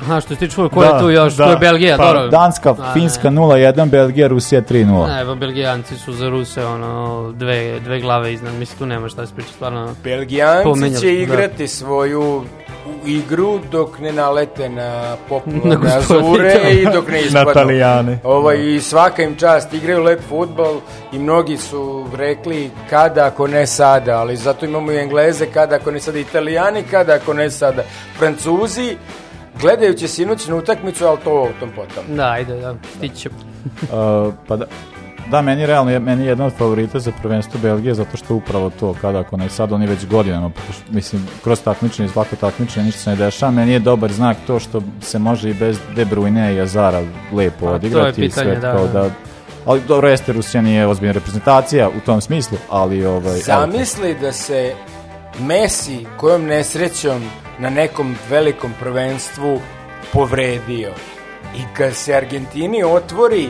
Aha, 0.00 0.20
što 0.20 0.34
se 0.34 0.38
tiče 0.38 0.56
ko 0.56 0.84
je 0.84 1.00
tu 1.00 1.10
još, 1.10 1.36
tu 1.36 1.42
je 1.42 1.56
Belgija, 1.56 1.96
pa, 1.96 2.04
dobro. 2.04 2.28
Danska, 2.28 2.74
A, 2.78 2.92
Finska 2.92 3.30
0-1, 3.30 3.90
Belgija, 3.90 4.28
Rusija 4.28 4.62
3-0. 4.62 5.06
Ne, 5.08 5.24
pa 5.24 5.34
Belgijanci 5.34 5.96
su 5.96 6.12
za 6.12 6.28
Ruse, 6.28 6.64
ono, 6.64 7.32
dve, 7.32 7.80
dve 7.80 8.00
glave 8.00 8.32
iznad, 8.32 8.54
mislim, 8.54 8.78
tu 8.78 8.86
nema 8.86 9.08
šta 9.08 9.20
da 9.20 9.26
se 9.26 9.34
priča, 9.34 9.52
stvarno. 9.52 9.94
Belgijanci 10.04 10.64
Pomenjali, 10.64 11.00
će 11.00 11.06
da. 11.06 11.12
igrati 11.12 11.68
svoju 12.86 13.16
igru 13.16 13.60
dok 13.70 13.98
ne 13.98 14.12
nalete 14.12 14.68
na 14.68 14.90
Na 15.10 15.16
popularne 15.28 15.96
azure 15.96 16.54
i 16.72 16.86
dok 16.92 17.08
ne 17.08 17.22
ispadnu. 17.22 17.50
Italijane. 17.50 18.18
Ovaj, 18.24 18.74
I 18.74 18.80
svaka 18.80 19.22
im 19.22 19.36
čast, 19.36 19.74
igraju 19.74 20.02
lep 20.02 20.20
futbol 20.28 20.80
i 21.12 21.18
mnogi 21.18 21.56
su 21.56 22.06
rekli 22.16 22.70
kada 22.90 23.26
ako 23.26 23.46
ne 23.46 23.66
sada, 23.66 24.18
ali 24.18 24.36
zato 24.36 24.66
imamo 24.66 24.92
i 24.92 24.98
Engleze 24.98 25.46
kada 25.46 25.76
ako 25.76 25.90
ne 25.90 26.00
sada, 26.00 26.18
Italijani 26.18 26.82
kada 26.90 27.14
ako 27.14 27.34
ne 27.34 27.50
sada, 27.50 27.82
Francuzi, 28.18 28.96
gledajući 29.60 30.08
sinoćnu 30.08 30.58
utakmicu, 30.58 31.06
ali 31.06 31.18
to 31.24 31.32
o 31.32 31.48
tom 31.60 31.70
potom. 31.76 32.16
Da, 32.16 32.30
ajde, 32.30 32.54
da, 32.54 32.74
stići 32.96 33.16
će. 33.16 33.30
Uh, 33.82 34.34
pa 34.48 34.56
da, 34.56 34.64
da, 35.30 35.42
meni 35.42 35.66
realno, 35.66 35.90
je- 35.90 36.00
meni 36.00 36.24
je 36.24 36.28
jedna 36.28 36.44
od 36.46 36.52
favorita 36.52 37.00
za 37.00 37.12
prvenstvo 37.12 37.60
Belgije, 37.62 37.94
zato 37.94 38.16
što 38.16 38.34
upravo 38.34 38.70
to, 38.70 38.94
kada 39.00 39.18
ako 39.20 39.36
ne 39.36 39.48
sad, 39.48 39.72
oni 39.72 39.86
već 39.86 40.06
godinama, 40.06 40.50
mislim, 40.90 41.26
kroz 41.44 41.60
takmičenje, 41.60 42.08
svako 42.08 42.36
takmičenje, 42.36 42.86
ništa 42.86 43.00
se 43.00 43.10
ne 43.10 43.16
dešava, 43.16 43.52
meni 43.52 43.72
je 43.72 43.78
dobar 43.78 44.12
znak 44.12 44.36
to 44.46 44.58
što 44.60 44.82
se 45.00 45.18
može 45.18 45.50
i 45.50 45.54
bez 45.54 45.78
De 45.96 46.04
Bruyne 46.04 46.54
i 46.54 46.60
Azara 46.60 47.02
lepo 47.32 47.60
to 47.60 47.68
je 47.68 47.74
odigrati 47.74 48.24
i 48.24 48.28
pitanje, 48.28 48.50
sve 48.50 48.60
da, 48.60 48.72
kao 48.72 48.86
da. 48.86 48.92
da, 48.92 49.10
ali 49.66 49.80
dobro, 49.88 50.08
jeste, 50.08 50.32
Rusija 50.32 50.62
nije 50.62 50.86
ozbiljna 50.86 51.12
reprezentacija 51.12 51.88
u 51.88 52.00
tom 52.00 52.20
smislu, 52.20 52.58
ali 52.70 53.06
ovaj... 53.06 53.38
Zamisli 53.38 54.14
da 54.20 54.32
se 54.32 54.74
Messi 55.40 56.06
kojom 56.16 56.44
nesrećom 56.44 57.22
na 57.58 57.70
nekom 57.70 58.16
velikom 58.30 58.72
prvenstvu 58.80 59.60
povredio 60.12 60.90
i 61.56 61.60
kad 61.76 61.94
se 61.94 62.14
Argentini 62.14 62.82
otvori 62.84 63.48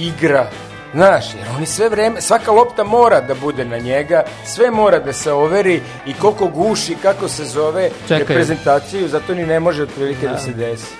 igra 0.00 0.46
Znaš, 0.94 1.34
jer 1.34 1.48
oni 1.56 1.66
sve 1.66 1.88
vreme, 1.88 2.20
svaka 2.20 2.50
lopta 2.52 2.84
mora 2.84 3.20
da 3.20 3.34
bude 3.34 3.64
na 3.64 3.78
njega, 3.78 4.22
sve 4.44 4.70
mora 4.70 4.98
da 4.98 5.12
se 5.12 5.32
overi 5.32 5.80
i 6.06 6.14
koliko 6.14 6.46
guši, 6.46 6.96
kako 7.02 7.28
se 7.28 7.44
zove 7.44 7.90
Čekaj. 8.08 8.18
reprezentaciju, 8.18 9.08
zato 9.08 9.34
ni 9.34 9.46
ne 9.46 9.60
može 9.60 9.82
otprilike 9.82 10.28
da. 10.28 10.38
se 10.38 10.52
desi. 10.52 10.94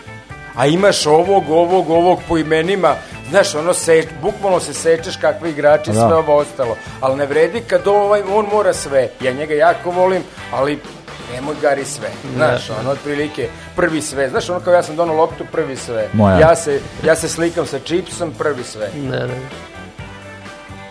A 0.57 0.67
imaš 0.67 1.07
ovog, 1.07 1.51
ovog, 1.51 1.91
ovog 1.91 2.19
po 2.29 2.39
imenima, 2.39 2.95
znaš, 3.31 3.55
ono 3.55 3.75
se, 3.75 4.05
bukvalno 4.23 4.61
se 4.61 4.75
sečeš 4.75 5.17
kakvi 5.17 5.51
igrači, 5.51 5.91
Da. 5.93 6.09
sve 6.09 6.17
ovo 6.17 6.37
ostalo. 6.37 6.77
Ali 7.01 7.17
ne 7.17 7.27
vredi 7.27 7.61
kad 7.61 7.87
ovaj, 7.87 8.23
on 8.33 8.47
mora 8.53 8.73
sve. 8.73 9.09
Ja 9.21 9.33
njega 9.33 9.55
jako 9.55 9.91
volim, 9.91 10.23
ali 10.53 10.79
nemoj 11.35 11.55
gari 11.63 11.85
sve. 11.85 12.09
Znaš, 12.37 12.71
ono, 12.81 12.91
otprilike, 12.91 13.49
prvi 13.77 14.03
sve. 14.03 14.29
Znaš, 14.29 14.51
ono 14.51 14.61
kao 14.61 14.73
ja 14.75 14.83
sam 14.83 14.97
donao 14.97 15.17
loptu, 15.17 15.45
prvi 15.53 15.77
sve. 15.77 16.09
Moja. 16.13 16.39
Ja 16.39 16.57
se, 16.57 16.81
ja 17.05 17.17
se 17.17 17.29
slikam 17.29 17.67
sa 17.67 17.79
čipsom, 17.79 18.33
prvi 18.39 18.65
sve. 18.65 18.89
Da, 18.95 19.19
da. 19.19 19.35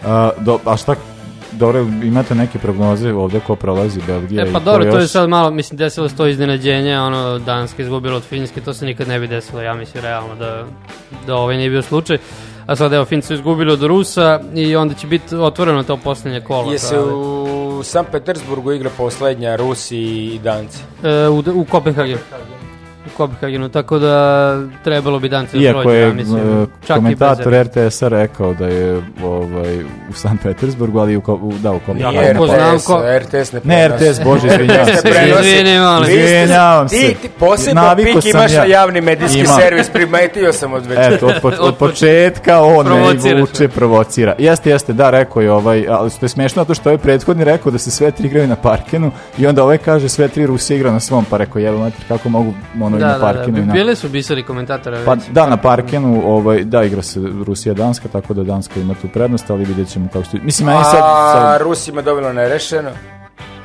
A, 0.05 0.29
do, 0.39 0.59
a 0.65 0.77
šta, 0.77 0.95
dobro, 1.51 1.79
imate 2.03 2.35
neke 2.35 2.59
prognoze 2.59 3.13
ovde 3.13 3.39
ko 3.47 3.55
prolazi 3.55 4.01
Belgija 4.07 4.45
E 4.45 4.49
i 4.49 4.53
pa 4.53 4.59
ko 4.59 4.65
dobro, 4.65 4.91
to 4.91 4.97
je 4.97 5.07
sad 5.07 5.29
malo, 5.29 5.51
mislim, 5.51 5.77
desilo 5.77 6.09
se 6.09 6.15
to 6.15 6.27
iznenađenje, 6.27 6.99
ono, 6.99 7.39
Danska 7.39 7.81
izgubila 7.83 8.15
od 8.15 8.23
Finjske, 8.23 8.61
to 8.61 8.73
se 8.73 8.85
nikad 8.85 9.07
ne 9.07 9.19
bi 9.19 9.27
desilo, 9.27 9.61
ja 9.61 9.73
mislim, 9.73 10.03
realno, 10.03 10.35
da, 10.35 10.65
da 11.27 11.35
ovaj 11.35 11.57
nije 11.57 11.69
bio 11.69 11.81
slučaj. 11.81 12.17
A 12.65 12.75
sad, 12.75 12.93
evo, 12.93 13.05
Finci 13.05 13.27
su 13.27 13.33
izgubili 13.33 13.71
od 13.71 13.83
Rusa 13.83 14.39
i 14.55 14.75
onda 14.75 14.93
će 14.93 15.07
biti 15.07 15.35
otvoreno 15.35 15.83
to 15.83 15.97
poslednje 15.97 16.41
kolo. 16.41 16.71
Je 16.71 16.79
se 16.79 16.99
u 16.99 17.81
San 17.83 18.05
Petersburgu 18.11 18.71
igra 18.71 18.89
poslednja 18.97 19.55
Rusi 19.55 19.97
i 19.97 20.39
Danci. 20.43 20.79
E, 21.03 21.27
u, 21.27 21.43
u 21.55 21.65
Kopenhagenu. 21.65 22.19
Kopenhagenu, 23.17 23.69
tako 23.69 23.99
da 23.99 24.55
trebalo 24.83 25.19
bi 25.19 25.29
Danci 25.29 25.57
da 25.57 25.63
Iako 25.63 25.81
prođe, 25.81 25.97
je 25.97 26.01
ja 26.01 26.13
mislim. 26.13 26.63
e, 26.63 26.65
čak 26.87 26.95
komentator. 26.95 27.53
RTS-a 27.55 28.07
rekao 28.07 28.53
da 28.53 28.67
je 28.67 29.01
ovaj, 29.23 29.79
u 30.09 30.13
San 30.13 30.37
Petersburgu, 30.37 30.99
ali 30.99 31.17
u, 31.17 31.21
u, 31.27 31.53
da, 31.53 31.71
u 31.71 31.79
Kopenhagenu. 31.79 32.13
Ja 32.15 32.21
Nije 32.21 32.35
ko 32.35 32.47
znam 32.47 32.79
ko- 32.79 33.03
RTS 33.19 33.51
ne 33.53 33.59
Ne 33.63 33.89
prenosi. 33.89 34.11
RTS, 34.11 34.23
bože, 34.23 34.47
izvinjavam 34.55 34.85
se. 36.03 36.11
Vi 36.11 36.17
ste- 36.17 36.23
Izvinjavam 36.25 36.89
se. 36.89 36.95
Ti, 36.97 37.15
ti 37.21 37.29
posebno 37.29 37.95
pik 37.95 38.25
imaš 38.25 38.51
ja. 38.53 38.59
na 38.59 38.65
javni 38.65 39.01
medijski 39.01 39.39
Imam. 39.39 39.59
servis, 39.59 39.89
primetio 39.89 40.53
sam 40.53 40.73
od 40.73 40.85
večera. 40.85 41.15
Eto, 41.15 41.27
od, 41.27 41.33
poč- 41.43 41.59
od 41.67 41.75
početka 41.75 42.59
on 42.59 42.85
me 42.85 42.91
Provociraš 42.95 43.41
vuče, 43.41 43.67
provocira. 43.67 44.35
Jeste, 44.37 44.69
jeste, 44.69 44.93
da, 44.93 45.09
rekao 45.09 45.41
je 45.41 45.51
ovaj, 45.51 45.85
ali 45.89 46.09
što 46.09 46.25
je 46.25 46.29
smešno 46.29 46.61
zato 46.61 46.73
što 46.73 46.89
je 46.91 46.97
prethodni 46.97 47.43
rekao 47.43 47.71
da 47.71 47.77
se 47.77 47.91
sve 47.91 48.11
tri 48.11 48.27
igraju 48.27 48.47
na 48.47 48.55
parkenu 48.55 49.11
i 49.37 49.47
onda 49.47 49.63
ovaj 49.63 49.77
kaže 49.77 50.09
sve 50.09 50.27
tri 50.27 50.45
Rusije 50.45 50.77
igra 50.77 50.91
na 50.91 50.99
svom, 50.99 51.25
pa 51.25 51.37
rekao, 51.37 51.59
jebo 51.59 51.77
mater, 51.77 52.01
kako 52.07 52.29
mogu 52.29 52.53
ono 52.81 52.97
Da, 53.07 53.17
na 53.17 53.33
da, 53.33 53.51
da, 53.51 53.59
i 53.59 53.65
na... 53.65 53.73
bili 53.73 53.95
su 53.95 54.09
biseri 54.09 54.43
komentatora 54.43 55.01
Pa 55.05 55.15
da, 55.15 55.47
na 55.47 55.57
Parkenu, 55.57 56.21
ovaj, 56.25 56.63
da, 56.63 56.83
igra 56.83 57.01
se 57.01 57.19
Rusija-Danska, 57.19 58.07
tako 58.11 58.33
da 58.33 58.43
Danska 58.43 58.79
ima 58.79 58.93
tu 59.01 59.07
prednost, 59.13 59.49
ali 59.49 59.65
vidjet 59.65 59.89
ćemo 59.89 60.07
kako 60.13 60.25
što... 60.25 60.37
Mislim, 60.43 60.67
meni 60.67 60.83
sad... 60.83 60.99
A 61.03 61.31
sad 61.33 61.61
Rusima 61.61 62.01
dovoljno 62.01 62.33
nerešeno. 62.33 62.89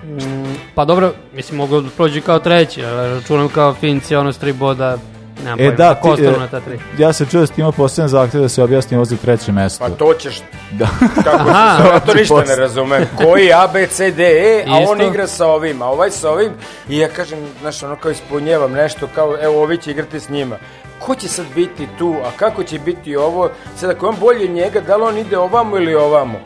Mm, 0.05 0.55
Pa 0.75 0.85
dobro, 0.85 1.13
mislim, 1.35 1.57
mogu 1.59 1.81
da 1.81 1.89
prođi 1.97 2.21
kao 2.21 2.39
treći, 2.39 2.85
ali 2.85 3.15
računam 3.15 3.49
kao 3.49 3.75
Finci, 3.75 4.17
ono 4.17 4.33
s 4.33 4.39
tri 4.39 4.53
boda, 4.53 4.99
nemam 5.41 5.61
E, 5.61 5.63
pojma, 5.65 5.77
da, 5.77 5.95
ti, 6.17 6.25
e, 6.25 6.31
na 6.31 6.49
ta 6.49 6.61
tri. 6.61 6.79
ja 6.99 7.13
se 7.13 7.27
čuo 7.27 7.41
da 7.41 7.47
si 7.47 7.53
imao 7.57 7.73
posljedan 7.73 8.09
zahtjev 8.09 8.43
da 8.43 8.49
se 8.49 8.63
objasni 8.63 8.97
ovo 8.97 9.05
za 9.05 9.17
treće 9.17 9.53
mesto. 9.53 9.85
Pa 9.85 9.91
to 9.91 10.15
ćeš, 10.15 10.43
Da. 10.71 10.87
kako 11.25 11.51
Aha. 11.51 11.77
se 11.77 11.83
zove, 11.83 12.01
to 12.07 12.15
ništa 12.15 12.43
ne 12.49 12.57
razumem. 12.57 13.05
Koji 13.17 13.53
A, 13.53 13.69
B, 13.73 13.87
C, 13.87 14.11
D, 14.11 14.23
E, 14.25 14.65
a 14.69 14.77
on 14.79 14.83
Isto. 14.83 15.07
igra 15.07 15.27
sa 15.27 15.47
ovim, 15.47 15.83
a 15.83 15.87
ovaj 15.87 16.11
sa 16.11 16.31
ovim. 16.31 16.53
I 16.89 16.99
ja 16.99 17.09
kažem, 17.09 17.39
znaš, 17.61 17.83
ono 17.83 17.97
kao 17.97 18.11
ispunjevam 18.11 18.73
nešto, 18.73 19.09
kao, 19.15 19.37
evo, 19.43 19.63
ovi 19.63 19.79
će 19.79 19.91
igrati 19.91 20.21
s 20.21 20.29
njima. 20.29 20.57
Ko 20.99 21.15
će 21.15 21.29
sad 21.29 21.47
biti 21.55 21.89
tu, 21.99 22.15
a 22.25 22.31
kako 22.37 22.63
će 22.65 22.79
biti 22.79 23.17
ovo? 23.17 23.51
Sad, 23.77 23.91
ako 23.91 24.07
je 24.07 24.11
on 24.11 24.17
bolje 24.21 24.49
njega, 24.49 24.81
da 24.81 24.97
li 24.97 25.03
on 25.03 25.19
ide 25.19 25.39
ovamo 25.39 25.77
ili 25.77 25.95
ovamo? 25.95 26.39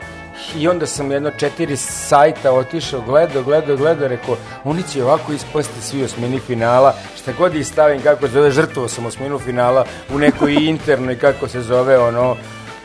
I 0.57 0.67
onda 0.67 0.87
sam 0.87 1.11
jedno 1.11 1.31
četiri 1.31 1.77
sajta 1.77 2.51
otišao, 2.51 3.01
gledao, 3.01 3.43
gledao, 3.43 3.77
gledao, 3.77 4.07
rekao, 4.07 4.37
oni 4.63 4.83
će 4.83 5.03
ovako 5.03 5.33
ispasti 5.33 5.81
svi 5.81 6.03
osmini 6.03 6.39
finala, 6.39 6.93
šta 7.17 7.31
god 7.37 7.55
ih 7.55 7.67
stavim, 7.67 8.01
kako 8.01 8.27
zove, 8.27 8.51
žrtvo 8.51 8.87
sam 8.87 9.05
osminu 9.05 9.39
finala 9.39 9.85
u 10.13 10.19
nekoj 10.19 10.53
internoj, 10.53 11.19
kako 11.19 11.47
se 11.47 11.61
zove, 11.61 11.99
ono, 11.99 12.35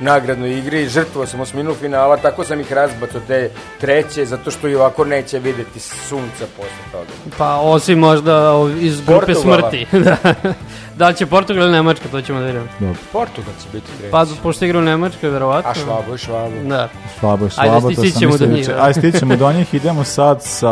nagradnoj 0.01 0.59
igri, 0.59 0.89
žrtvo 0.89 1.27
sam 1.27 1.41
osminu 1.41 1.75
finala, 1.75 2.17
tako 2.17 2.45
sam 2.45 2.61
ih 2.61 2.73
razbacao 2.73 3.21
te 3.27 3.51
treće, 3.81 4.25
zato 4.27 4.51
što 4.51 4.69
i 4.69 4.75
ovako 4.75 5.05
neće 5.05 5.39
videti 5.39 5.81
sunca 5.81 6.47
posle 6.57 6.93
toga. 6.93 7.37
Pa 7.39 7.57
osim 7.57 7.99
možda 7.99 8.53
iz 8.81 9.01
grupe 9.01 9.27
Portugala. 9.27 9.71
smrti. 9.71 9.87
da. 10.05 10.17
da 10.97 11.09
li 11.09 11.15
će 11.15 11.27
Portugal 11.27 11.63
ili 11.63 11.73
Nemačka, 11.73 12.09
to 12.11 12.23
ćemo 12.23 12.41
da 12.41 12.47
vidimo. 12.47 12.67
Portugal 13.13 13.53
će 13.63 13.69
biti 13.73 13.87
treći. 13.99 14.11
Pa 14.11 14.27
pošto 14.43 14.65
igra 14.65 14.79
u 14.79 14.83
Nemačkoj, 14.83 15.31
verovatno. 15.31 15.71
A 15.71 15.75
švabo 15.75 16.15
i 16.15 16.19
švabo. 16.19 16.55
Da. 16.69 16.89
Švabo, 17.21 17.45
Ajde, 17.45 17.55
švabo, 17.55 17.89
to 17.89 17.95
sam 17.95 18.05
stićemo 18.05 18.33
mislio 18.33 18.49
do 18.49 18.57
da 18.57 18.63
će-. 18.63 18.75
Ajde, 18.79 19.01
stićemo 19.01 19.37
do 19.37 19.53
njih, 19.53 19.75
idemo 19.75 20.05
sad 20.05 20.43
sa... 20.43 20.71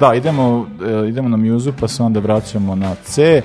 Da, 0.00 0.14
idemo, 0.14 0.66
e, 1.04 1.08
idemo 1.08 1.28
na 1.28 1.36
Muzu, 1.36 1.72
pa 1.80 1.88
se 1.88 2.02
onda 2.02 2.20
vraćamo 2.20 2.74
na 2.74 2.94
C. 3.04 3.42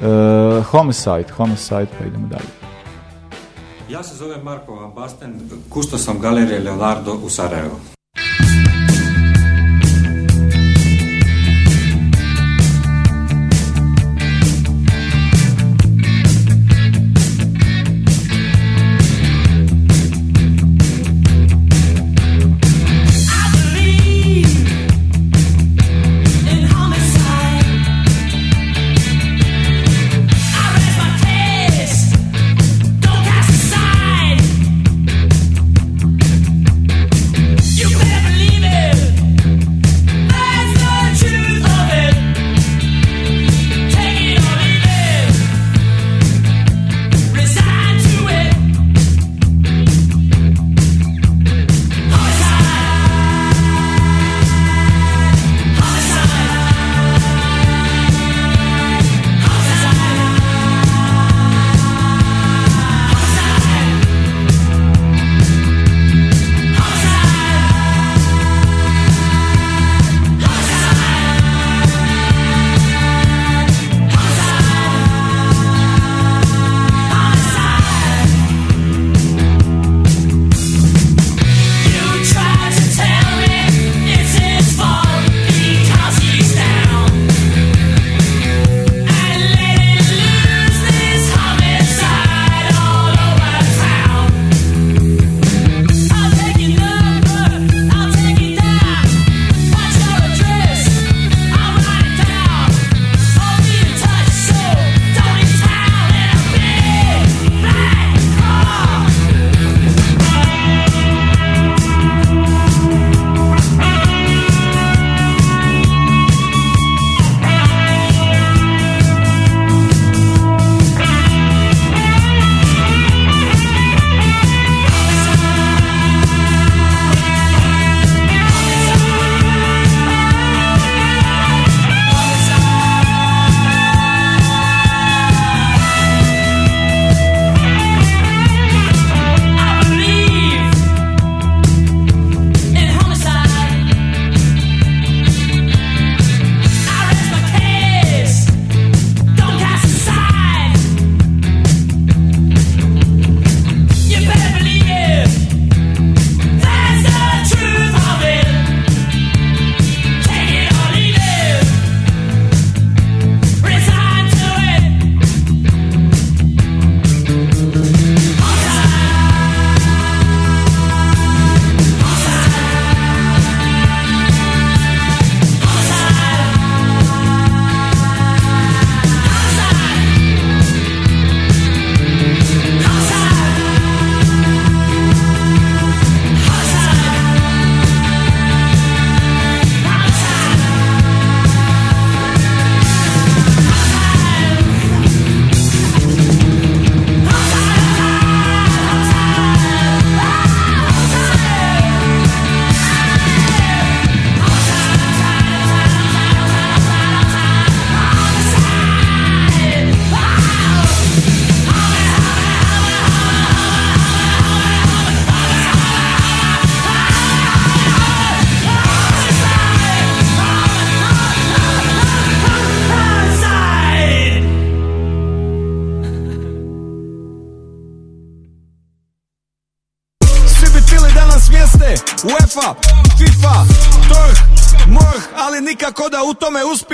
Uh, 0.00 0.64
homicide, 0.64 1.32
homicide, 1.36 1.86
pa 1.98 2.04
idemo 2.06 2.26
dalje. 2.26 2.63
Ja 3.88 4.02
se 4.02 4.16
zovem 4.16 4.40
Marko 4.44 4.92
Basten, 4.96 5.50
kusto 5.68 5.98
sam 5.98 6.20
galerije 6.20 6.60
Leonardo 6.60 7.12
u 7.12 7.28
Sarajevu. 7.28 7.76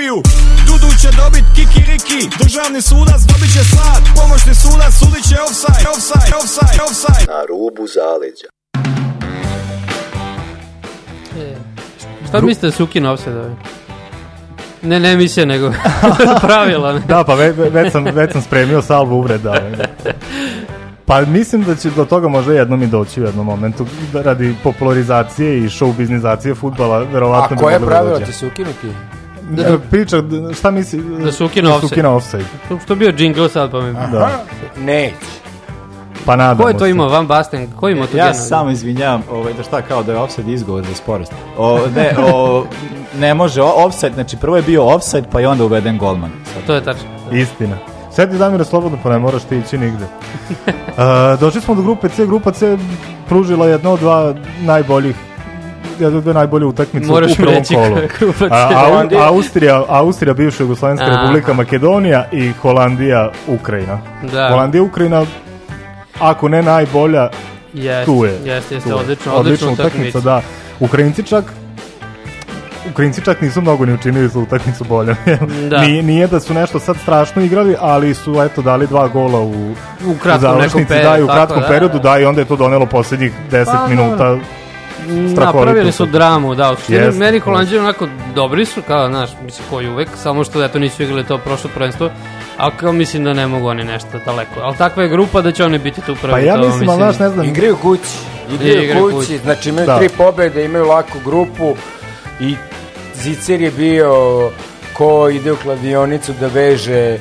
U 0.03 0.21
tome 0.21 0.21
uspiju. 0.21 0.23
Dudu 0.67 0.93
će 1.01 1.07
dobit 1.17 1.45
kikiriki, 1.55 2.19
državni 2.39 2.81
sudac 2.81 3.21
dobit 3.21 3.53
će 3.53 3.63
sat, 3.65 4.03
pomoćni 4.15 4.55
sudac 4.55 4.93
sudit 4.93 5.23
će 5.23 5.35
offside, 5.41 5.89
offside, 5.89 6.35
offside, 6.35 6.83
offside. 6.83 7.25
Na 7.27 7.41
rubu 7.49 7.83
zaleđa. 7.87 8.47
Šta 12.27 12.41
mislite 12.41 12.67
da 12.67 12.71
su 12.71 12.83
ukinu 12.83 13.11
offside 13.11 13.39
ovaj? 13.39 13.51
Ne, 14.81 14.99
ne 14.99 15.11
emisija, 15.11 15.45
nego 15.45 15.71
pravila. 16.41 16.93
Ne? 16.93 16.99
Da, 16.99 17.23
pa 17.23 17.33
ve, 17.33 17.51
ve- 17.51 17.69
već, 17.69 17.91
sam, 17.91 18.05
već 18.05 18.31
sam 18.31 18.41
spremio 18.41 18.81
salvu 18.81 19.17
uvreda. 19.17 19.55
Pa 21.05 21.21
mislim 21.21 21.63
da 21.63 21.75
će 21.75 21.89
do 21.89 22.05
toga 22.05 22.27
možda 22.27 22.53
jednom 22.53 22.83
i 22.83 22.87
doći 22.87 23.21
u 23.21 23.25
jednom 23.25 23.45
momentu 23.45 23.85
da 24.13 24.21
radi 24.21 24.55
popularizacije 24.63 25.57
i 25.57 25.63
show 25.63 25.95
biznizacije 25.95 26.55
futbala, 26.55 26.99
verovatno 26.99 27.57
A 27.57 27.59
koje 27.59 27.79
da 27.79 27.85
pravila 27.85 28.13
dođe. 28.13 28.25
će 28.25 28.33
se 28.33 28.47
ukinuti? 28.47 28.87
Da, 29.51 29.79
priča, 29.81 30.21
d- 30.21 30.53
šta 30.53 30.71
misli? 30.71 30.99
Da 31.19 31.31
su 31.31 31.45
ukinu 31.45 31.69
da 31.69 31.75
offside. 31.75 31.93
ukinu 31.93 32.15
offside. 32.15 32.45
To 32.69 32.79
što 32.79 32.95
bio 32.95 33.13
jingle 33.17 33.49
sad 33.49 33.71
pa 33.71 33.81
mi... 33.81 33.93
Da. 33.93 34.43
Neće. 34.77 35.15
Pa 36.25 36.35
nadamo 36.35 36.63
Ko 36.63 36.69
je 36.69 36.77
to 36.77 36.85
imao, 36.85 37.09
Van 37.09 37.27
Basten? 37.27 37.67
Ko 37.71 37.87
je 37.87 37.91
imao 37.91 38.07
to 38.07 38.17
Ja 38.17 38.23
geno? 38.23 38.33
se 38.33 38.41
samo 38.41 38.69
izvinjavam, 38.69 39.23
ovaj, 39.31 39.53
da 39.53 39.63
šta 39.63 39.81
kao 39.81 40.03
da 40.03 40.11
je 40.11 40.17
offside 40.17 40.51
izgovor 40.53 40.83
za 40.83 40.95
sporost. 40.95 41.31
O, 41.57 41.79
ne, 41.95 42.15
o, 42.25 42.65
ne 43.15 43.33
može, 43.33 43.61
o- 43.61 43.73
offside, 43.77 44.13
znači 44.13 44.37
prvo 44.37 44.55
je 44.55 44.61
bio 44.61 44.85
offside 44.85 45.27
pa 45.31 45.39
je 45.39 45.47
onda 45.47 45.65
uveden 45.65 45.97
golman. 45.97 46.31
To 46.67 46.73
je 46.73 46.83
tačno. 46.83 47.09
Istina. 47.31 47.77
Sedi 48.11 48.37
Damira 48.37 48.63
slobodno, 48.63 48.97
pa 49.03 49.09
ne 49.09 49.19
moraš 49.19 49.43
ti 49.43 49.57
ići 49.57 49.77
nigde. 49.77 50.05
Uh, 50.91 51.39
došli 51.39 51.61
smo 51.61 51.75
do 51.75 51.81
grupe 51.81 52.09
C. 52.09 52.25
Grupa 52.25 52.51
C 52.51 52.77
pružila 53.27 53.67
jedno 53.67 53.91
od 53.91 53.99
dva 53.99 54.33
najboljih 54.59 55.15
dve 56.09 56.33
najbolje 56.33 56.65
utakmice 56.65 57.07
Moraš 57.07 57.31
u 57.31 57.35
prvom 57.35 57.53
reći 57.55 57.75
kolu. 57.75 57.97
A, 58.51 58.85
Holandija. 58.85 59.27
Austrija, 59.27 59.83
Austrija, 59.87 60.33
bivša 60.33 60.63
Jugoslovenska 60.63 61.05
Aha. 61.05 61.21
republika 61.21 61.53
Makedonija 61.53 62.27
i 62.31 62.51
Holandija, 62.61 63.31
Ukrajina. 63.47 63.99
Da. 64.31 64.49
Holandija, 64.49 64.83
Ukrajina, 64.83 65.25
ako 66.19 66.49
ne 66.49 66.61
najbolja, 66.61 67.29
Jeste, 67.73 68.05
tu 68.05 68.25
je. 68.25 68.31
Jeste, 68.45 68.75
jeste, 68.75 68.93
odlično, 68.93 69.33
odlično 69.33 69.71
utakmica. 69.71 70.19
da. 70.19 70.41
Ukrajinci 70.79 71.23
čak 71.23 71.45
Ukrajinci 72.91 73.21
čak 73.25 73.41
nisu 73.41 73.61
mnogo 73.61 73.85
ni 73.85 73.93
učinili 73.93 74.27
za 74.27 74.39
utakmicu 74.39 74.83
bolje. 74.83 75.15
Da. 75.69 75.81
nije, 75.81 76.03
nije 76.03 76.27
da 76.27 76.39
su 76.39 76.53
nešto 76.53 76.79
sad 76.79 76.97
strašno 76.97 77.41
igrali, 77.41 77.75
ali 77.79 78.13
su 78.13 78.41
eto 78.41 78.61
dali 78.61 78.87
dva 78.87 79.07
gola 79.07 79.39
u, 79.39 79.71
U 80.07 80.15
kratkom 80.23 80.41
završnici, 80.41 80.77
nekom 80.77 80.87
periodu, 80.87 81.09
da, 81.09 81.17
i 81.17 81.23
u 81.23 81.27
tako, 81.27 81.37
kratkom 81.37 81.61
da, 81.61 81.67
periodu, 81.67 81.99
da. 81.99 82.09
da, 82.09 82.19
i 82.19 82.25
onda 82.25 82.41
je 82.41 82.45
to 82.45 82.55
donelo 82.55 82.85
poslednjih 82.85 83.33
10 83.51 83.65
Pa, 83.65 83.87
minuta. 83.87 84.37
Strahovito 85.31 85.65
Napravili 85.65 85.91
su 85.91 86.05
dramu, 86.05 86.55
da, 86.55 86.71
u 86.71 86.75
suštini 86.75 86.99
meni 86.99 87.25
jeste. 87.25 87.39
Holandžani 87.39 87.79
onako 87.79 88.07
dobri 88.35 88.65
su, 88.65 88.81
kao, 88.81 89.07
znaš, 89.07 89.29
mislim, 89.45 89.67
koji 89.69 89.87
uvek, 89.89 90.09
samo 90.15 90.43
što 90.43 90.63
eto 90.63 90.79
nisu 90.79 91.03
igrali 91.03 91.23
to 91.23 91.37
prošlo 91.37 91.69
prvenstvo, 91.73 92.09
ali 92.57 92.71
kao 92.77 92.91
mislim 92.91 93.23
da 93.23 93.33
ne 93.33 93.47
mogu 93.47 93.67
oni 93.67 93.83
nešto 93.83 94.19
daleko. 94.25 94.59
Ali 94.61 94.75
takva 94.77 95.03
je 95.03 95.09
grupa 95.09 95.41
da 95.41 95.51
će 95.51 95.65
oni 95.65 95.77
biti 95.79 96.01
tu 96.01 96.15
prvi. 96.21 96.31
Pa 96.33 96.39
ja 96.39 96.55
to 96.55 96.67
mislim, 96.67 96.89
ali 96.89 96.97
znaš, 96.97 97.19
ne 97.19 97.29
znam, 97.29 97.45
Igraju 97.45 97.75
kući. 97.75 98.17
Igraju 98.53 98.83
Igraju 98.83 99.03
kući, 99.05 99.15
kući. 99.17 99.37
znači 99.37 99.69
imaju 99.69 99.85
Da. 99.87 99.97
tri 99.97 100.09
pobjede, 100.09 100.65
imaju 100.65 100.85
laku 100.85 101.17
grupu 101.25 101.75
i 102.39 102.55
Zicer 103.15 103.61
je 103.61 103.71
bio 103.71 104.11
ko 104.93 105.29
ide 105.29 105.51
u 105.51 105.55
kladionicu 105.55 106.33
da 106.39 106.47
veže 106.47 107.17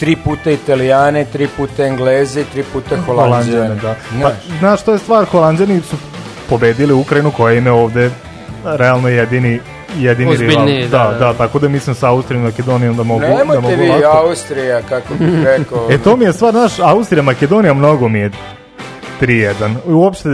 tri 0.00 0.16
puta 0.16 0.50
Italijane, 0.50 1.24
tri 1.24 1.48
puta 1.56 1.84
Engleze 1.86 2.40
i 2.40 2.44
tri 2.44 2.62
puta 2.62 2.96
Holandjane. 2.96 3.56
Holandjane, 3.58 3.74
da. 3.82 3.94
Pa, 4.12 4.16
Znaš, 4.18 4.58
znaš, 4.58 4.82
to 4.82 4.92
je 4.92 4.98
stvar, 4.98 5.24
Holandjani 5.24 5.80
su 5.80 5.96
pobedili 6.48 6.92
Ukrajinu 6.92 7.30
koja 7.30 7.54
im 7.54 7.66
je 7.66 7.72
ovde 7.72 8.10
realno 8.64 9.08
jedini 9.08 9.60
jedini 9.98 10.30
Ozbiljniji, 10.32 10.76
rival. 10.76 10.90
da, 10.90 11.12
Da, 11.12 11.18
da. 11.18 11.18
da, 11.18 11.34
tako 11.34 11.58
da 11.58 11.68
mislim 11.68 11.94
sa 11.94 12.08
Austrijom 12.08 12.42
i 12.42 12.46
Makedonijom 12.46 12.96
da 12.96 13.02
mogu, 13.02 13.20
da 13.20 13.28
Nemojte 13.28 13.60
mogu 13.60 13.82
vi 13.82 13.88
lako. 13.88 14.18
Austrija, 14.18 14.82
kako 14.82 15.14
bih 15.14 15.28
rekao. 15.58 15.86
E 15.90 15.98
to 15.98 16.16
mi 16.16 16.24
je 16.24 16.32
stvar, 16.32 16.52
znaš, 16.52 16.78
Austrija, 16.78 17.22
Makedonija 17.22 17.74
mnogo 17.74 18.08
mi 18.08 18.18
je 18.18 18.30
3-1. 19.20 19.74
Uopšte 19.86 20.28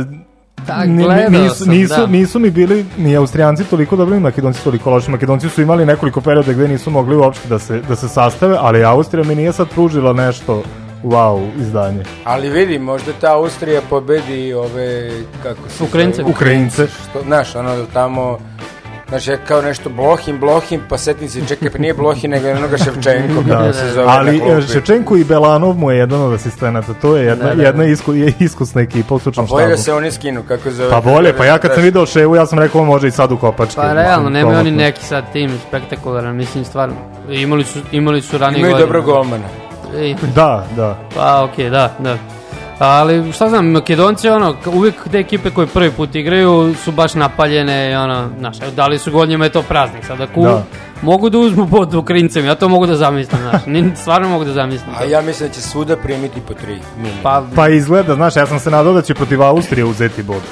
Da, 0.67 0.85
nisu, 0.85 1.55
sam, 1.55 1.69
nisu, 1.69 2.01
da. 2.01 2.07
nisu 2.07 2.39
mi 2.39 2.51
bili 2.51 2.85
ni 2.99 3.17
Austrijanci 3.17 3.65
toliko 3.65 3.97
dobri, 3.97 4.15
ni 4.15 4.21
Makedonci 4.21 4.65
toliko 4.65 4.91
loši. 4.91 5.11
Makedonci 5.11 5.49
su 5.49 5.63
imali 5.63 5.87
nekoliko 5.87 6.21
perioda 6.21 6.53
gde 6.53 6.69
nisu 6.69 6.91
mogli 6.91 7.17
uopšte 7.17 7.49
da 7.49 7.59
se, 7.59 7.81
da 7.89 7.97
se 7.97 8.09
sastave, 8.09 8.57
ali 8.61 8.85
Austrija 8.85 9.25
mi 9.25 9.35
nije 9.35 9.53
sad 9.53 9.69
pružila 9.69 10.13
nešto 10.13 10.63
wow 11.05 11.49
izdanje. 11.59 12.03
Ali 12.25 12.49
vidi, 12.51 12.79
možda 12.79 13.13
ta 13.13 13.35
Austrija 13.35 13.81
pobedi 13.91 14.53
ove, 14.55 15.11
kako 15.43 15.69
se 15.69 15.85
Ukrajince. 15.85 16.17
zove? 16.17 16.31
Ukrajince. 16.31 16.87
Što, 16.87 17.23
znaš, 17.23 17.55
ono 17.55 17.77
da 17.77 17.87
tamo, 17.87 18.39
znaš, 19.09 19.29
ja 19.29 19.37
kao 19.39 19.63
nešto 19.63 19.89
Blohin, 19.91 20.41
Blohin, 20.41 20.81
pa 20.89 20.99
setim 20.99 21.29
se, 21.29 21.47
čekaj, 21.49 21.71
pa 21.71 21.79
nije 21.79 21.95
Blohin, 21.95 22.31
nego 22.31 22.47
je 22.47 22.55
onoga 22.55 22.79
Ševčenko, 22.79 23.35
kako 23.43 23.63
Da, 23.63 23.73
se 23.73 23.91
zove 23.91 24.07
ali 24.09 24.37
e, 24.39 24.63
Ševčenko 24.63 25.17
i 25.17 25.25
Belanov 25.25 25.75
mu 25.75 25.91
je 25.91 25.99
jedan 25.99 26.23
od 26.23 26.33
asistenata, 26.33 26.95
to 26.95 27.17
je 27.17 27.25
jedna, 27.25 27.45
Da, 27.45 27.51
da, 27.51 27.55
da. 27.55 27.63
jedna 27.63 27.85
isku, 27.85 28.15
je 28.15 28.33
iskusna 28.39 28.81
ekipa 28.81 29.15
u 29.15 29.19
Pa 29.19 29.21
stručnom 29.21 29.47
bolje 29.47 29.63
da 29.63 29.69
štabu. 29.69 29.83
se 29.83 29.93
oni 29.93 30.11
skinu, 30.11 30.43
kako 30.43 30.71
zove. 30.71 30.91
Pa 30.91 31.01
bolje, 31.03 31.37
pa 31.37 31.45
ja 31.45 31.59
kad 31.59 31.75
sam 31.75 31.83
video 31.83 32.07
Ševu, 32.07 32.37
ja 32.37 32.47
sam 32.47 32.59
rekao 32.59 32.81
on 32.81 32.87
može 32.87 33.09
i 33.09 33.13
sad 33.13 33.33
u 33.33 33.37
kopačke. 33.37 33.77
Pa 33.77 33.93
realno, 33.93 34.17
Mislim, 34.21 34.33
nemaju 34.35 34.59
oni 34.59 34.71
neki 34.73 35.05
sad 35.05 35.33
tim 35.33 35.51
spektakularan, 35.69 36.37
mislim 36.37 36.65
stvarno. 36.65 36.95
Imali 37.31 37.65
su, 37.65 37.79
imali 37.93 38.23
su 38.23 38.39
ranije 38.39 38.59
Imaju 38.59 38.73
godine. 38.73 38.87
dobro 38.87 39.03
golmana. 39.03 39.45
Ej, 39.97 40.15
Da, 40.35 40.67
da. 40.77 40.99
Pa 41.15 41.43
okej, 41.45 41.71
da, 41.71 41.97
da. 41.99 42.19
Ali 42.79 43.33
šta 43.33 43.49
znam, 43.49 43.67
Makedonci 43.67 44.29
ono, 44.29 44.55
uvijek 44.67 44.95
te 45.13 45.19
ekipe 45.19 45.51
koje 45.51 45.67
prvi 45.67 45.91
put 45.91 46.15
igraju 46.15 46.75
su 46.85 46.93
baš 46.93 47.15
napaljene 47.15 47.91
i 47.91 47.95
ono, 47.95 48.29
znaš, 48.39 48.61
evo, 48.63 48.71
dali 48.71 48.99
su 48.99 49.13
gol 49.13 49.27
njima 49.27 49.45
je 49.45 49.53
to 49.53 49.63
praznik. 49.63 50.05
Sad 50.05 50.21
ako 50.21 50.41
Da. 50.41 50.63
mogu 51.03 51.31
da 51.31 51.39
uzmu 51.39 51.69
pod 51.69 51.95
Ukrajincem, 51.95 52.47
ja 52.47 52.55
to 52.55 52.69
mogu 52.69 52.87
da 52.87 52.97
zamislim, 52.97 53.41
znaš, 53.41 53.67
ni, 53.67 53.93
stvarno 53.97 54.29
mogu 54.29 54.45
da 54.45 54.53
zamislim. 54.53 54.95
A 55.01 55.05
ja 55.05 55.23
mislim 55.23 55.49
da 55.49 55.55
će 55.55 55.61
svuda 55.61 55.97
primiti 55.97 56.41
po 56.41 56.55
tri. 56.55 56.79
Pa, 57.23 57.43
Pa 57.57 57.69
izgleda, 57.69 58.15
znaš, 58.15 58.37
ja 58.37 58.47
sam 58.47 58.59
se 58.59 58.71
nadao 58.71 58.93
da 58.93 59.03
će 59.03 59.15
protiv 59.15 59.43
Austrije 59.43 59.85
uzeti 59.85 60.23
bod. 60.23 60.43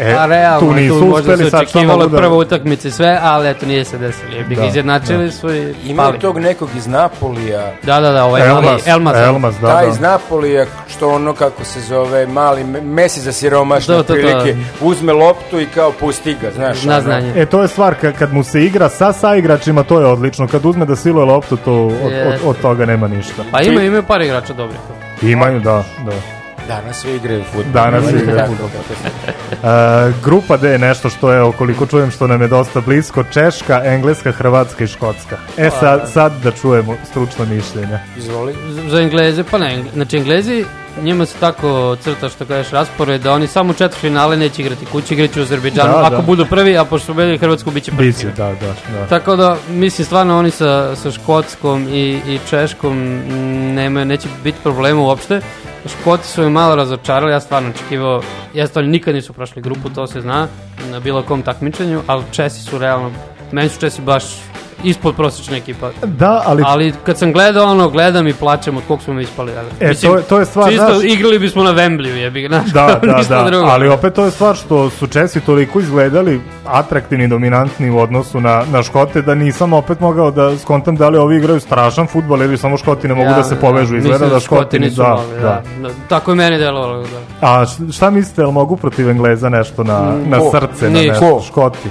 E, 0.00 0.14
a 0.14 0.26
realno, 0.26 0.60
tu 0.60 0.72
nisu 0.72 0.94
možda 0.96 1.32
uspeli, 1.32 1.50
se 1.50 1.56
očekivalo 1.56 2.06
da... 2.06 2.16
prva 2.16 2.36
utakmica 2.36 2.88
i 2.88 2.90
sve, 2.90 3.18
ali 3.22 3.48
eto 3.48 3.66
nije 3.66 3.84
se 3.84 3.98
desilo. 3.98 4.30
Da, 4.50 4.64
izjednačili 4.64 5.32
su 5.32 5.54
i 5.54 5.74
Imaju 5.84 6.08
pali. 6.08 6.18
tog 6.18 6.38
nekog 6.38 6.68
iz 6.76 6.86
Napolija, 6.86 7.72
Da, 7.82 8.00
da, 8.00 8.10
da, 8.10 8.24
ovaj 8.24 8.48
Elmas, 8.48 8.64
mali, 8.64 8.80
Elmas. 8.86 9.16
Elmas, 9.18 9.54
da, 9.54 9.68
taj 9.68 9.84
da. 9.84 9.90
iz 9.90 10.00
Napolija, 10.00 10.66
što 10.88 11.08
ono 11.08 11.32
kako 11.32 11.64
se 11.64 11.80
zove, 11.80 12.26
mali 12.26 12.64
Me- 12.64 12.80
Messi 12.80 13.20
za 13.20 13.32
siromašne 13.32 13.94
To, 13.94 14.02
to, 14.02 14.06
to. 14.06 14.12
prilike, 14.14 14.56
uzme 14.80 15.12
loptu 15.12 15.60
i 15.60 15.66
kao 15.66 15.92
pusti 15.92 16.36
ga, 16.42 16.50
znaš. 16.50 16.82
Na 16.82 17.00
znanje. 17.00 17.32
E, 17.36 17.46
to 17.46 17.62
je 17.62 17.68
stvar, 17.68 17.94
kad, 17.94 18.14
kad 18.14 18.32
mu 18.32 18.44
se 18.44 18.64
igra 18.64 18.88
sa 18.88 19.12
saigračima, 19.12 19.82
to 19.82 20.00
je 20.00 20.06
odlično. 20.06 20.48
Kad 20.48 20.66
uzme 20.66 20.86
da 20.86 20.96
siluje 20.96 21.24
loptu, 21.24 21.56
to 21.56 21.72
od, 21.74 21.92
od, 22.04 22.12
Jeste. 22.12 22.46
od 22.46 22.60
toga 22.60 22.86
nema 22.86 23.08
ništa. 23.08 23.42
Pa 23.52 23.62
ima, 23.62 23.82
imaju 23.82 24.02
par 24.02 24.20
igrača 24.22 24.52
dobri. 24.52 24.76
Imaju, 25.22 25.60
da, 25.60 25.84
da. 25.98 26.39
Danas 26.70 26.96
svi 26.96 27.14
igraju 27.14 27.44
futbol. 27.44 27.72
Danas 27.74 28.04
svi 28.04 28.18
igraju 28.18 28.46
se- 28.48 29.10
E, 29.62 30.12
grupa 30.24 30.56
D 30.56 30.68
je 30.68 30.78
nešto 30.78 31.10
što 31.10 31.32
je, 31.32 31.52
koliko 31.52 31.86
čujem, 31.86 32.10
što 32.10 32.26
nam 32.26 32.42
je 32.42 32.48
dosta 32.48 32.80
blisko. 32.80 33.24
Češka, 33.24 33.82
Engleska, 33.84 34.32
Hrvatska 34.32 34.84
i 34.84 34.88
Škotska. 34.88 35.36
E, 35.56 35.70
sad, 35.70 36.10
sad 36.12 36.32
da 36.34 36.50
čujemo 36.52 36.96
stručno 37.04 37.44
mišljenje. 37.46 37.98
Izvoli. 38.16 38.54
Za 38.88 39.00
Engleze, 39.00 39.44
pa 39.44 39.58
ne, 39.58 39.82
znači 39.94 40.16
Englezi, 40.16 40.64
njima 41.02 41.26
se 41.26 41.34
tako 41.40 41.96
crta 41.96 42.28
što 42.28 42.44
kažeš 42.44 42.72
raspored 42.72 43.20
da 43.20 43.32
oni 43.32 43.46
samo 43.46 43.72
četiri 43.72 43.98
finale 44.00 44.36
neće 44.36 44.62
igrati 44.62 44.86
kući, 44.86 45.14
igraće 45.14 45.40
u 45.40 45.42
Azerbejdžanu, 45.42 45.92
Da, 45.92 46.00
ako 46.00 46.16
da. 46.16 46.22
budu 46.22 46.46
prvi, 46.46 46.78
a 46.78 46.84
pošto 46.84 47.06
su 47.06 47.14
bili 47.14 47.38
Hrvatsku 47.38 47.70
biće 47.70 47.90
prvi. 47.90 48.06
Biće, 48.06 48.26
da, 48.26 48.46
da, 48.46 48.66
da. 48.92 49.06
Tako 49.08 49.36
da, 49.36 49.56
mislim, 49.68 50.04
stvarno 50.06 50.38
oni 50.38 50.50
sa, 50.50 50.96
sa 50.96 51.10
Škotskom 51.10 51.88
i, 51.88 52.20
i 52.26 52.38
Češkom 52.50 52.96
mm, 52.96 53.32
nemaju, 53.74 54.06
neće 54.06 54.28
biti 54.44 54.58
problema 54.62 55.00
uopšte. 55.00 55.40
Škoti 55.86 56.26
su 56.26 56.42
me 56.42 56.48
malo 56.48 56.74
razočarali, 56.74 57.32
ja 57.32 57.40
stvarno 57.40 57.70
očekivao, 57.70 58.22
jeste 58.54 58.78
oni 58.78 58.88
nikad 58.88 59.14
nisu 59.14 59.32
prošli 59.32 59.62
grupu, 59.62 59.88
to 59.88 60.06
se 60.06 60.20
zna, 60.20 60.48
na 60.90 61.00
bilo 61.00 61.22
kom 61.22 61.42
takmičenju, 61.42 62.00
ali 62.06 62.24
Česi 62.30 62.60
su 62.60 62.78
realno, 62.78 63.10
meni 63.52 63.68
su 63.68 63.80
Česi 63.80 64.02
baš 64.02 64.24
ispod 64.84 65.16
prosječna 65.16 65.56
ekipa. 65.56 65.90
Da, 66.04 66.42
ali, 66.46 66.62
Ali 66.66 66.92
kad 67.04 67.18
sam 67.18 67.32
gledao 67.32 67.66
ono, 67.66 67.88
gledam 67.88 68.28
i 68.28 68.34
plačem 68.34 68.76
od 68.76 68.82
kog 68.88 69.02
smo 69.02 69.14
mi 69.14 69.22
ispali. 69.22 69.52
E, 69.80 69.94
to 69.96 70.16
je- 70.16 70.22
to 70.22 70.38
je 70.38 70.44
stvar, 70.46 70.68
čisto 70.68 70.84
znaš- 70.86 71.04
igrali 71.06 71.38
bismo 71.38 71.62
na 71.62 71.70
Wembley, 71.72 72.06
jebi 72.08 72.46
znaš, 72.48 72.66
Da, 72.66 72.86
da, 73.02 73.16
ništa 73.16 73.34
da, 73.34 73.50
drugo. 73.50 73.66
ali 73.66 73.88
opet 73.88 74.14
to 74.14 74.24
je 74.24 74.30
stvar 74.30 74.56
što 74.56 74.90
su 74.90 75.06
Česi 75.06 75.40
toliko 75.40 75.80
izgledali 75.80 76.40
atraktivni, 76.66 77.28
dominantni 77.28 77.90
u 77.90 77.98
odnosu 77.98 78.40
na, 78.40 78.62
na 78.66 78.82
Škote, 78.82 79.22
da 79.22 79.34
nisam 79.34 79.72
opet 79.72 80.00
mogao 80.00 80.30
da 80.30 80.58
skontam 80.58 80.96
da 80.96 81.08
li 81.08 81.18
ovi 81.18 81.36
igraju 81.36 81.60
strašan 81.60 82.06
futbol 82.06 82.42
ili 82.42 82.58
samo 82.58 82.76
Škoti 82.76 83.08
ne 83.08 83.14
mogu 83.14 83.30
da 83.30 83.44
se 83.44 83.56
povežu. 83.56 83.96
Izgleda 83.96 84.08
mislim 84.14 84.30
da 84.30 84.40
Škoti 84.40 84.78
ni 84.78 84.86
nisu 84.86 84.96
da, 84.96 85.08
mogli, 85.08 85.34
da. 85.34 85.62
da. 85.82 85.88
Tako 86.08 86.30
je 86.30 86.34
meni 86.34 86.58
delovalo, 86.58 87.02
da. 87.02 87.48
A 87.50 87.64
šta 87.92 88.10
mislite, 88.10 88.42
jel 88.42 88.50
mogu 88.50 88.76
protiv 88.76 89.10
Engleza 89.10 89.48
nešto 89.48 89.84
na, 89.84 90.00
Mm, 90.00 90.30
na 90.30 90.38
ko? 90.38 90.50
srce, 90.50 90.84
na 90.86 91.00
nešto? 91.00 91.20
ko? 91.22 91.42
Škoti. 91.42 91.88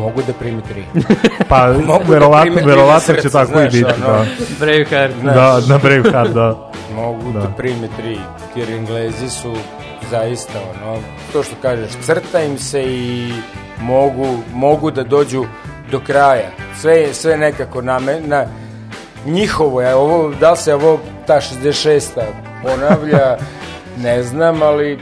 Mogu 0.00 0.22
da 0.26 0.32
primi 0.32 0.62
tri. 0.62 0.84
Pa, 1.48 1.72
Mogu 1.72 2.04
da 2.04 2.12
verovatno, 2.12 2.54
tri 2.54 2.64
verovatno 2.64 3.14
će 3.14 3.30
tako 3.30 3.52
znaš, 3.52 3.74
i 3.74 3.78
biti, 3.78 3.84
ono. 3.84 4.06
da. 4.06 4.24
Braveheart. 4.60 5.14
Da, 5.22 5.60
na 5.68 5.78
Braveheart, 5.78 6.30
da. 6.30 6.70
Mogu 6.96 7.32
da, 7.32 7.40
Da. 7.40 7.46
prime 7.56 7.88
tri, 7.96 8.18
jer 8.56 8.70
Englezi 8.70 9.30
su 9.30 9.52
zaista 10.10 10.58
ono, 10.74 10.98
to 11.32 11.42
što 11.42 11.54
kažeš, 11.62 11.90
crta 12.02 12.40
im 12.42 12.58
se 12.58 12.82
i 12.84 13.32
mogu, 13.80 14.26
mogu 14.54 14.90
da 14.90 15.02
dođu 15.04 15.44
do 15.90 16.00
kraja. 16.00 16.50
Sve 16.80 16.96
je 16.96 17.14
sve 17.14 17.36
nekako 17.36 17.82
na, 17.82 17.98
me, 17.98 18.20
na 18.20 18.44
njihovo 19.26 19.82
je, 19.82 19.94
ovo, 19.94 20.32
da 20.40 20.50
li 20.50 20.56
se 20.56 20.74
ovo 20.74 21.00
ta 21.26 21.40
66. 21.40 22.00
ponavlja, 22.62 23.36
ne 24.04 24.22
znam, 24.22 24.62
ali 24.62 24.98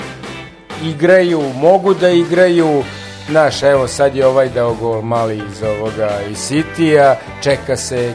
igraju, 0.85 1.43
mogu 1.61 1.95
da 1.95 2.09
igraju, 2.11 2.83
Znaš, 3.29 3.63
evo 3.63 3.89
sad 3.89 4.17
je 4.17 4.27
ovaj 4.27 4.49
dao 4.49 4.75
gol 4.75 5.03
mali 5.03 5.37
iz 5.51 5.63
ovoga 5.63 6.11
iz 6.31 6.39
City-a, 6.39 7.15
čeka 7.43 7.77
se 7.77 8.13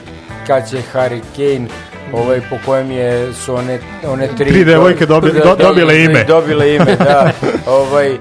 kad 0.48 0.70
će 0.70 0.78
Harry 0.94 1.22
Kane 1.36 1.68
ovaj 2.14 2.42
po 2.42 2.56
kojem 2.66 2.92
je 2.92 3.34
su 3.36 3.56
one 3.56 3.80
one 4.08 4.28
tri 4.28 4.46
Tri 4.46 4.66
devojke 4.66 5.06
dobi- 5.06 5.32
da, 5.34 5.40
do- 5.40 5.56
da, 5.56 5.64
dobile 5.64 6.04
ime. 6.04 6.24
dobile 6.24 6.76
ime 6.76 6.96
da. 6.96 7.32
Ovaj 7.82 8.18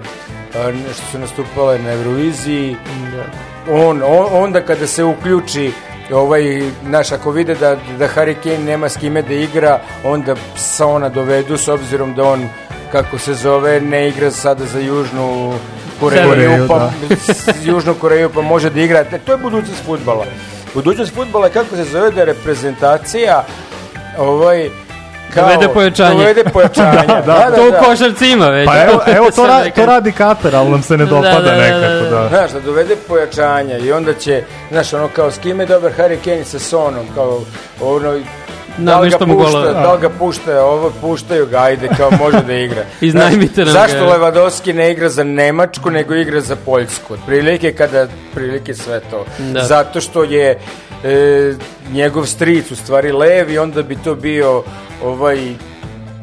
što 0.95 1.07
su 1.11 1.19
nastupale 1.19 1.79
na 1.79 1.93
Euroviziji. 1.93 2.77
On, 3.71 4.03
on 4.03 4.27
onda 4.33 4.61
kada 4.61 4.87
se 4.87 5.05
uključi 5.05 5.73
ovaj, 6.13 6.43
naš, 6.83 7.13
ako 7.13 7.31
vide 7.31 7.55
da, 7.55 7.71
da 7.99 8.09
Harry 8.09 8.35
Kane 8.35 8.59
nema 8.59 8.89
s 8.89 8.97
kime 8.97 9.23
da 9.23 9.35
igra, 9.35 9.81
onda 10.05 10.35
sa 10.57 10.87
ona 10.87 11.09
dovedu, 11.09 11.57
s 11.57 11.69
obzirom 11.69 12.15
da 12.15 12.25
on, 12.25 12.49
kako 12.93 13.19
se 13.19 13.35
zove, 13.35 13.81
ne 13.81 14.09
igra 14.09 14.31
sada 14.31 14.65
za 14.65 14.79
Južnu 14.79 15.55
Koreju, 16.03 16.29
Koreju, 16.29 16.67
pa, 16.69 16.79
da. 16.79 16.93
Južnu 17.63 17.95
Koreju, 17.95 18.31
pa 18.35 18.41
može 18.43 18.71
da 18.71 18.81
igra. 18.81 18.99
E, 19.13 19.19
To 19.19 19.33
je 19.33 19.39
budućnost 19.39 19.85
futbala. 19.87 20.25
Budućnost 20.75 21.15
futbala 21.15 21.47
je 21.47 21.53
kako 21.53 21.77
se 21.77 21.85
zove 21.85 22.11
da 22.11 22.21
je 22.21 22.27
reprezentacija 22.27 23.45
ovaj, 24.19 24.71
kao, 25.35 25.43
Dovede 25.45 25.69
pojačanje. 25.69 26.19
Dovede 26.19 26.45
pojačanje. 26.45 27.07
Da, 27.27 27.47
da. 27.51 27.57
to 27.57 27.69
u 27.69 27.85
košarci 27.85 28.31
ima 28.31 28.49
već. 28.49 28.67
Pa 28.67 28.83
evo, 28.83 29.01
evo 29.07 29.31
to, 29.31 29.47
ra, 29.51 29.71
to 29.71 29.87
radi 29.87 30.13
Katar, 30.13 30.57
ali 30.57 30.71
nam 30.71 30.83
se 30.83 30.97
ne 30.97 31.05
Da, 31.05 31.11
dopada 31.11 31.41
da, 31.41 31.51
da, 31.51 31.57
nekako. 31.57 32.05
da, 32.05 32.21
Da. 32.21 32.29
Znaš, 32.29 32.51
da 32.51 32.61
dovede 32.61 32.97
pojačanja 33.09 33.79
i 33.79 33.93
onda 33.93 34.15
će, 34.15 34.43
znaš, 34.71 34.93
ono 34.93 35.09
kao 35.09 35.31
s 35.31 35.39
kime 35.39 35.63
je 35.63 35.69
dobar 35.69 35.93
Harry 35.99 36.17
Kane 36.25 36.45
sa 36.45 36.59
Sonom, 36.59 37.07
kao 37.15 37.41
ono, 37.81 38.21
da 38.79 39.01
li 39.01 39.11
ga 39.11 39.19
pušta, 39.19 39.73
da 39.73 39.93
li 39.93 40.01
ga 40.01 40.09
pušta, 40.09 40.65
ovo 40.65 40.93
puštaju 41.01 41.47
ga, 41.47 41.59
ajde, 41.59 41.89
kao 41.97 42.11
može 42.11 42.41
da 42.41 42.55
igra. 42.55 42.85
Iznajmite 43.01 43.65
nam 43.65 43.75
ga. 43.75 43.81
Zašto 43.81 44.07
Levadovski 44.07 44.73
ne 44.73 44.93
igra 44.93 45.09
za 45.09 45.25
Nemačku, 45.25 45.91
nego 45.91 46.15
igra 46.15 46.41
za 46.41 46.57
Poljsku? 46.57 47.15
Otprilike 47.15 47.73
kada, 47.73 48.07
prilike 48.35 48.75
sve 48.75 49.01
to. 49.11 49.25
Da. 49.39 49.65
Zato 49.65 50.01
što 50.01 50.25
je 50.25 50.59
e, 51.05 51.55
njegov 51.93 52.27
stric 52.27 52.71
u 52.71 52.77
stvari 52.77 53.13
lev 53.13 53.51
i 53.51 53.59
onda 53.59 53.83
bi 53.83 53.97
to 53.97 54.15
bio 54.15 54.63
ovaj 55.05 55.39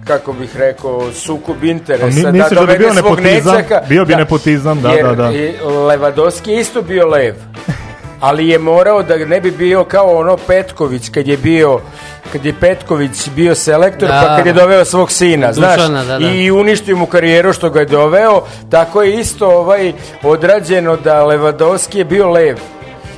kako 0.07 0.33
bih 0.33 0.57
rekao, 0.57 1.11
sukob 1.13 1.63
interesa. 1.63 2.05
A 2.05 2.31
mi- 2.31 2.39
misliš 2.39 2.49
da 2.49 2.49
bi 2.49 2.55
dovede 2.55 2.77
bio 2.77 2.93
svog 2.93 3.19
nepotizam? 3.19 3.55
nećaka. 3.55 3.81
Bio 3.89 4.05
bi 4.05 4.15
nepotizam, 4.15 4.81
da, 4.81 4.89
jer 4.89 5.05
da, 5.05 5.15
da. 5.15 5.31
i 5.31 5.53
Levadovski 5.87 6.51
je 6.51 6.59
isto 6.59 6.81
bio 6.81 7.07
lev. 7.07 7.35
Ali 8.19 8.47
je 8.47 8.59
morao 8.59 9.03
da 9.03 9.17
ne 9.17 9.41
bi 9.41 9.51
bio 9.51 9.83
kao 9.83 10.17
ono 10.17 10.37
Petković 10.37 11.09
kad 11.09 11.27
je 11.27 11.37
bio 11.37 11.79
kad 12.31 12.45
je 12.45 12.53
Petković 12.59 13.29
bio 13.35 13.55
selektor 13.55 14.09
Da. 14.09 14.25
pa 14.27 14.37
kad 14.37 14.45
je 14.45 14.53
doveo 14.53 14.85
svog 14.85 15.11
sina, 15.11 15.53
znaš, 15.53 15.75
Dušana, 15.75 16.03
da, 16.03 16.19
da. 16.19 16.29
i 16.29 16.51
uništio 16.51 16.95
mu 16.95 17.05
karijeru 17.05 17.53
što 17.53 17.69
ga 17.69 17.79
je 17.79 17.85
doveo, 17.85 18.41
tako 18.69 19.01
je 19.01 19.19
isto 19.19 19.47
ovaj 19.47 19.93
odrađeno 20.23 20.95
da 20.95 21.25
Levadovski 21.25 21.97
je 21.97 22.05
bio 22.05 22.31
lev 22.31 22.57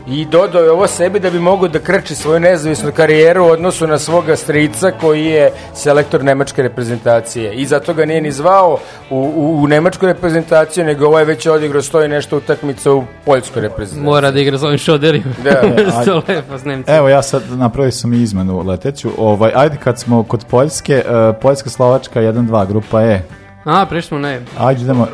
i 0.08 0.26
dodao 0.26 0.64
je 0.64 0.72
ovo 0.72 0.88
sebi 0.88 1.20
da 1.20 1.30
bi 1.30 1.40
mogao 1.40 1.68
da 1.68 1.80
krči 1.80 2.16
svoju 2.16 2.40
nezavisnu 2.40 2.92
karijeru 2.92 3.46
u 3.46 3.50
odnosu 3.50 3.88
na 3.88 3.98
svoga 3.98 4.36
strica 4.36 4.92
koji 4.92 5.26
je 5.26 5.52
selektor 5.74 6.24
nemačke 6.24 6.62
reprezentacije 6.62 7.54
i 7.54 7.66
zato 7.66 7.94
ga 7.94 8.06
nije 8.06 8.22
ni 8.22 8.32
zvao 8.32 8.78
u, 9.10 9.18
u, 9.36 9.64
u 9.64 9.68
nemačku 9.68 10.06
reprezentaciju 10.06 10.86
nego 10.86 11.06
ovo 11.06 11.20
je 11.20 11.26
već 11.26 11.46
odigrao 11.46 11.82
stoji 11.82 12.08
nešto 12.08 12.38
utakmica 12.38 12.92
u 12.92 13.04
poljskoj 13.26 13.62
reprezentaciji. 13.62 14.04
Mora 14.04 14.32
da 14.32 14.40
igra 14.40 14.58
s 14.58 14.64
ovim 14.64 14.78
šoderima. 14.78 15.34
Da. 15.44 15.62
to 16.06 16.22
lepo 16.28 16.58
s 16.58 16.66
Nemcima. 16.66 16.98
Evo 16.98 17.10
ja 17.10 17.22
sad 17.22 17.44
napravio 17.50 17.92
sam 17.92 18.14
izmenu 18.14 18.64
leteću. 18.68 19.10
Ovaj, 19.18 19.52
ajde 19.56 19.78
kad 19.84 20.00
smo 20.00 20.24
kod 20.24 20.46
Poljske, 20.50 21.04
uh, 21.06 21.36
Poljska 21.42 21.70
Slovačka 21.70 22.22
1-2, 22.22 22.68
grupa 22.68 23.02
E. 23.02 23.22
A, 23.64 23.86
prišli 23.86 24.08
smo 24.08 24.20
ne. 24.20 24.42
Ajde 24.60 24.82
idemo. 24.82 25.08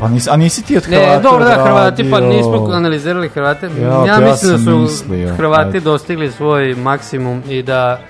Pa 0.00 0.08
nisi, 0.08 0.30
a 0.30 0.36
nisi 0.36 0.64
ti 0.64 0.76
od 0.76 0.84
Hrvata 0.84 1.16
Ne, 1.16 1.22
dobro 1.22 1.44
da, 1.44 1.64
Hrvati, 1.64 2.10
pa 2.10 2.20
nismo 2.20 2.68
analizirali 2.72 3.28
Hrvate. 3.28 3.66
Ja, 3.80 3.88
Ja, 3.88 4.00
pa 4.00 4.06
ja 4.06 4.20
mislim 4.20 4.52
da 4.52 4.58
sam 4.58 4.64
su 4.64 4.78
mislio, 4.78 5.34
Hrvati 5.36 5.66
ajde. 5.66 5.80
dostigli 5.80 6.30
svoj 6.30 6.74
maksimum 6.74 7.42
i 7.48 7.62
da 7.62 8.00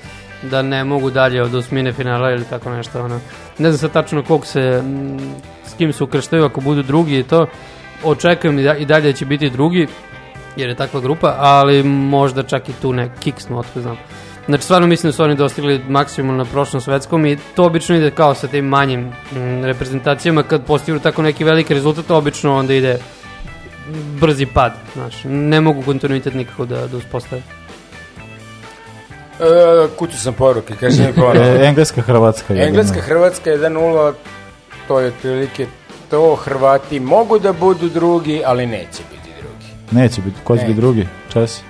da 0.42 0.62
ne 0.62 0.84
mogu 0.84 1.10
dalje 1.10 1.42
od 1.42 1.54
osmine 1.54 1.92
finala 1.92 2.30
ili 2.30 2.44
tako 2.44 2.70
nešto. 2.70 3.04
Ono. 3.04 3.20
Ne 3.58 3.70
znam 3.72 3.78
sad 3.78 3.92
tačno 3.92 4.22
kog 4.22 4.46
se, 4.46 4.82
s 5.66 5.74
kim 5.74 5.92
se 5.92 6.04
ukrštaju 6.04 6.44
ako 6.44 6.60
budu 6.60 6.82
drugi 6.82 7.18
i 7.18 7.22
to. 7.22 7.46
Očekujem 8.04 8.58
i, 8.58 8.62
da, 8.62 8.76
i 8.76 8.84
dalje 8.84 9.12
da 9.12 9.18
će 9.18 9.26
biti 9.26 9.50
drugi, 9.50 9.86
jer 10.56 10.68
je 10.68 10.74
takva 10.74 11.00
grupa, 11.00 11.34
ali 11.38 11.82
možda 11.82 12.42
čak 12.42 12.68
i 12.68 12.72
tu 12.72 12.92
ne 12.92 13.10
kiksnu, 13.20 13.58
otko 13.58 13.80
znam. 13.80 13.96
Znači, 14.46 14.64
stvarno 14.64 14.86
mislim 14.86 15.08
da 15.08 15.12
su 15.16 15.22
oni 15.22 15.34
dostigli 15.34 15.80
maksimum 15.88 16.36
na 16.36 16.44
prošlom 16.44 16.80
svetskom 16.80 17.26
i 17.26 17.38
to 17.54 17.64
obično 17.64 17.96
ide 17.96 18.10
kao 18.10 18.34
sa 18.34 18.48
tim 18.48 18.64
manjim 18.64 19.00
mm, 19.00 19.64
reprezentacijama, 19.64 20.42
kad 20.42 20.64
postignu 20.64 21.00
tako 21.00 21.22
neki 21.22 21.44
veliki 21.44 21.74
rezultat, 21.74 22.10
obično 22.10 22.56
onda 22.56 22.74
ide 22.74 22.98
brzi 24.20 24.46
pad, 24.46 24.72
znaš, 24.94 25.14
ne 25.24 25.60
mogu 25.60 25.82
kontinuitet 25.82 26.34
nikako 26.34 26.64
da, 26.64 26.86
da 26.86 26.96
uspostave. 26.96 27.42
E, 29.40 29.88
kuću 29.96 30.18
sam 30.18 30.34
poruke, 30.34 30.74
kaži 30.80 31.02
mi 31.02 31.12
poruke. 31.12 31.38
E, 31.60 31.66
Engleska, 31.66 32.02
Hrvatska. 32.02 32.54
1:0. 32.54 32.68
Engleska, 32.68 33.00
Hrvatska 33.00 33.50
1-0, 33.50 34.12
to 34.88 35.00
je 35.00 35.08
otprilike 35.08 35.66
to, 36.10 36.36
Hrvati 36.36 37.00
mogu 37.00 37.38
da 37.38 37.52
budu 37.52 37.88
drugi, 37.88 38.42
ali 38.46 38.66
neće 38.66 39.02
biti 39.10 39.30
drugi. 39.40 40.00
Neće 40.02 40.20
biti, 40.20 40.36
ko 40.44 40.56
će 40.56 40.64
biti 40.64 40.80
drugi? 40.80 41.06
Česi? 41.32 41.62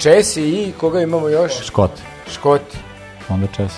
Česi 0.00 0.42
i 0.42 0.72
koga 0.72 1.00
imamo 1.00 1.28
još? 1.28 1.52
Škoti. 1.64 2.02
Škoti. 2.32 2.76
Onda 3.28 3.46
Česi. 3.46 3.76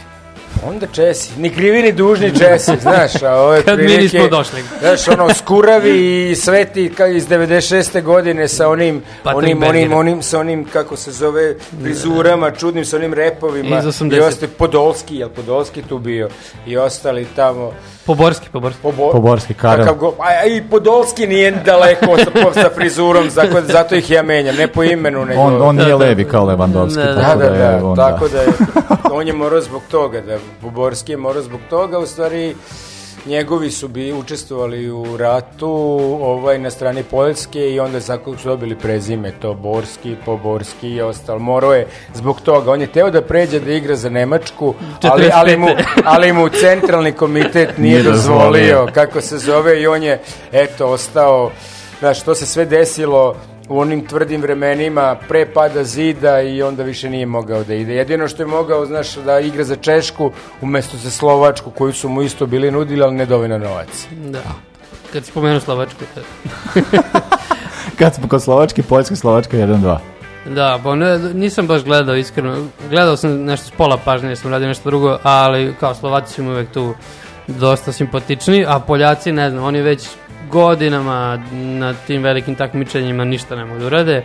Onda 0.67 0.87
Česi, 0.87 1.31
ni 1.37 1.51
krivi 1.51 1.83
ni 1.83 1.93
dužni 1.93 2.39
Česi, 2.39 2.73
znaš, 2.83 3.23
a 3.23 3.35
ovo 3.35 3.55
je 3.55 3.63
Kad 3.63 3.79
mi 3.79 3.85
prilike- 3.85 4.03
nismo 4.03 4.29
došli. 4.29 4.63
Znaš, 4.81 5.09
ono, 5.09 5.35
skuravi 5.35 6.31
i 6.31 6.37
sveti 6.37 6.85
iz 7.15 7.29
96. 7.29 8.03
godine 8.03 8.49
sa 8.49 8.69
onim, 8.69 9.03
onim, 9.25 9.63
onim, 9.63 9.93
onim, 9.93 10.23
sa 10.23 10.39
onim, 10.41 10.65
kako 10.65 10.97
se 10.97 11.13
zove, 11.13 11.55
frizurama, 11.83 12.51
čudnim, 12.51 12.85
sa 12.85 12.97
onim 12.97 13.15
repovima. 13.15 13.77
80. 13.77 14.17
I 14.17 14.21
ostali, 14.21 14.53
Podolski, 14.53 15.17
jel 15.17 15.29
Podolski 15.29 15.83
tu 15.83 15.99
bio? 15.99 16.29
I 16.67 16.77
ostali 16.77 17.27
tamo. 17.37 17.73
Poborski, 18.07 18.49
Poborski. 18.53 18.83
Pobo, 18.83 19.11
Poborski, 19.13 19.55
Karel. 19.55 19.79
Kakav 19.79 19.95
go, 19.95 20.15
a, 20.19 20.43
a 20.43 20.47
i 20.47 20.63
Podolski 20.63 21.27
nije 21.27 21.51
daleko 21.51 22.07
sa, 22.19 22.31
po- 22.33 22.53
sa 22.55 22.71
frizurom, 22.75 23.31
zato, 23.31 23.61
zato 23.63 23.95
ih 23.95 24.11
ja 24.11 24.23
menjam, 24.23 24.57
ne 24.57 24.69
po 24.69 24.83
imenu, 24.85 25.25
nego... 25.25 25.41
On, 25.41 25.63
on 25.63 25.77
nije 25.77 25.85
Da, 25.85 25.91
da. 25.91 25.97
levi 25.99 26.25
kao 26.25 26.47
Lewandowski, 26.47 26.97
Da, 26.97 27.05
da. 27.05 27.15
Da, 27.15 27.23
tako 27.23 27.39
da, 27.39 27.49
da, 27.49 27.57
da, 27.59 27.65
je 27.65 27.83
on, 27.83 27.97
tako 27.97 28.29
da 28.29 28.39
je, 28.39 28.49
on 29.13 29.27
je 29.27 29.33
morao 29.33 29.61
zbog 29.61 29.83
toga, 29.91 30.21
da 30.21 30.39
Buborski 30.61 31.13
je 31.13 31.17
morao 31.17 31.43
zbog 31.43 31.61
toga, 31.71 31.99
u 31.99 32.07
stvari 32.07 32.55
njegovi 33.27 33.71
su 33.71 33.89
bi 33.89 34.13
učestvovali 34.13 34.91
u 34.91 35.17
ratu 35.17 35.71
ovaj 36.23 36.59
na 36.59 36.71
strani 36.71 37.03
Poljske 37.03 37.71
i 37.71 37.81
onda 37.81 38.01
tako 38.01 38.37
su 38.37 38.49
dobili 38.49 38.77
prezime 38.77 39.33
to 39.41 39.55
Borski, 39.55 40.17
Poborski 40.25 40.89
i 40.89 41.01
ostalo. 41.01 41.39
Morao 41.39 41.75
je 41.75 41.87
zbog 42.15 42.41
toga. 42.41 42.73
On 42.73 42.81
je 42.81 42.87
teo 42.87 43.11
da 43.11 43.23
pređe 43.23 43.61
da 43.61 43.73
igra 43.73 43.97
za 43.97 44.11
Nemačku, 44.11 44.75
ali, 45.03 45.31
ali, 45.33 45.57
mu, 45.57 45.67
45. 45.67 45.85
ali 46.05 46.33
mu 46.33 46.49
centralni 46.49 47.13
komitet 47.13 47.69
nije, 47.79 47.95
Nije 47.95 48.03
dozvolio, 48.03 48.61
dozvolio. 48.61 48.93
kako 48.95 49.21
se 49.21 49.39
zove 49.39 49.83
i 49.83 49.87
on 49.87 50.03
je 50.03 50.21
eto 50.53 50.87
ostao 50.87 51.51
Znaš, 52.03 52.23
to 52.23 52.35
se 52.35 52.47
sve 52.47 52.65
desilo 52.65 53.35
u 53.73 53.79
onim 53.79 54.07
tvrdim 54.07 54.43
vremenima 54.43 55.17
pre 55.29 55.47
pada 55.47 55.85
zida 55.85 56.41
i 56.41 56.63
onda 56.63 56.83
više 56.83 57.11
nije 57.11 57.27
mogao 57.27 57.65
da 57.65 57.75
ide. 57.75 57.95
Jedino 57.95 58.29
što 58.29 58.43
je 58.43 58.47
mogao, 58.47 58.87
znaš, 58.87 59.15
da 59.15 59.41
igra 59.41 59.65
za 59.65 59.77
Češku 59.77 60.31
umesto 60.61 60.97
za 60.97 61.11
Slovačku 61.11 61.71
koju 61.71 61.93
su 61.93 62.09
mu 62.09 62.23
isto 62.23 62.47
bili 62.47 62.71
nudili, 62.71 63.03
ali 63.03 63.15
ne 63.15 63.27
dovoljno 63.27 63.59
novac. 63.59 64.07
Da. 64.11 64.43
Kad 65.13 65.25
spomenu 65.25 65.61
Slovačku. 65.61 66.05
To... 66.15 66.21
Kad 67.99 68.15
smo 68.15 68.29
kod 68.29 68.43
Slovačke, 68.43 68.83
Poljska, 68.83 69.17
Slovačka 69.17 69.57
1-2. 69.57 69.99
Da, 70.47 70.79
pa 70.85 70.95
ne, 70.95 71.19
nisam 71.19 71.67
baš 71.67 71.85
gledao 71.85 72.17
iskreno. 72.17 72.67
Gledao 72.91 73.17
sam 73.17 73.45
nešto 73.45 73.67
s 73.67 73.71
pola 73.71 73.97
pažnje, 74.05 74.29
jer 74.29 74.39
sam 74.39 74.51
radio 74.51 74.69
nešto 74.69 74.91
drugo, 74.91 75.19
ali 75.23 75.75
kao 75.81 75.95
Slovaci 75.95 76.35
su 76.35 76.43
mi 76.43 76.51
uvek 76.51 76.73
tu 76.73 76.95
dosta 77.47 77.93
simpatični, 77.93 78.65
a 78.69 78.79
Poljaci, 78.79 79.33
ne 79.33 79.51
znam, 79.51 79.65
oni 79.65 79.83
već 79.83 80.09
godinama 80.53 81.39
na 81.53 81.95
tim 81.97 82.23
velikim 82.23 82.55
takmičenjima 82.55 83.25
ništa 83.25 83.57
ne 83.57 83.65
mogu 83.65 83.81
da 83.81 83.87
urade. 83.87 84.23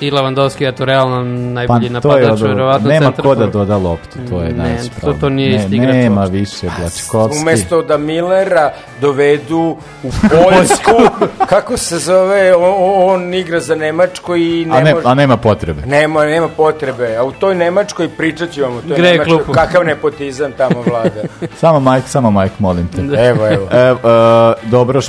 I 0.00 0.10
Lewandowski 0.10 0.62
je 0.62 0.72
to 0.72 0.84
realno 0.84 1.22
najbolji 1.52 1.66
Pa 1.88 2.00
to 2.00 2.16
je 2.16 2.20
napadač, 2.20 2.40
verovatno 2.42 2.88
nema 2.88 3.12
ko 3.12 3.34
da 3.34 3.46
doda 3.46 3.76
loptu, 3.76 4.18
to 4.30 4.40
je 4.40 4.48
Ne, 4.48 4.54
najveći 4.54 4.88
to- 4.90 4.94
problem. 4.96 5.20
to 5.20 5.28
nije 5.28 5.50
ne, 5.50 5.56
isti 5.56 5.76
igrač 5.76 5.94
Nema 5.94 6.20
uopšte. 6.20 6.36
više, 6.36 6.66
Blačkovski. 6.80 7.38
Umesto 7.38 7.82
da 7.82 7.98
Millera 7.98 8.70
dovedu 9.00 9.58
u 10.02 10.10
Poljsku, 10.22 11.24
kako 11.46 11.76
se 11.76 11.98
zove, 11.98 12.54
on, 12.54 12.74
on 13.14 13.34
igra 13.34 13.60
za 13.60 13.74
Nemačku 13.74 14.36
i 14.36 14.64
ne, 14.64 14.76
a, 14.76 14.80
ne, 14.80 14.94
može... 14.94 15.08
a 15.08 15.14
nema 15.14 15.36
potrebe. 15.36 15.82
Nema, 15.82 16.24
nema 16.24 16.48
potrebe. 16.48 17.16
A 17.16 17.24
u 17.24 17.32
toj 17.32 17.54
Nemačkoj 17.54 18.08
pričat 18.08 18.50
ću 18.50 18.62
vam 18.62 18.72
u 18.74 18.80
toj 18.80 18.98
Nemačkoj 18.98 19.24
klupu. 19.26 19.52
kakav 19.52 19.84
nepotizam 19.84 20.52
tamo 20.52 20.82
vlada. 20.82 21.22
Samo 21.60 21.92
Mike, 21.92 22.08
samo 22.08 22.30
Mike, 22.32 22.54
molim 22.58 22.88
te. 22.88 23.00
Evo, 23.20 23.46
evo. 23.46 23.68
E, 23.72 23.78
e, 23.78 23.94
dobro, 24.64 25.00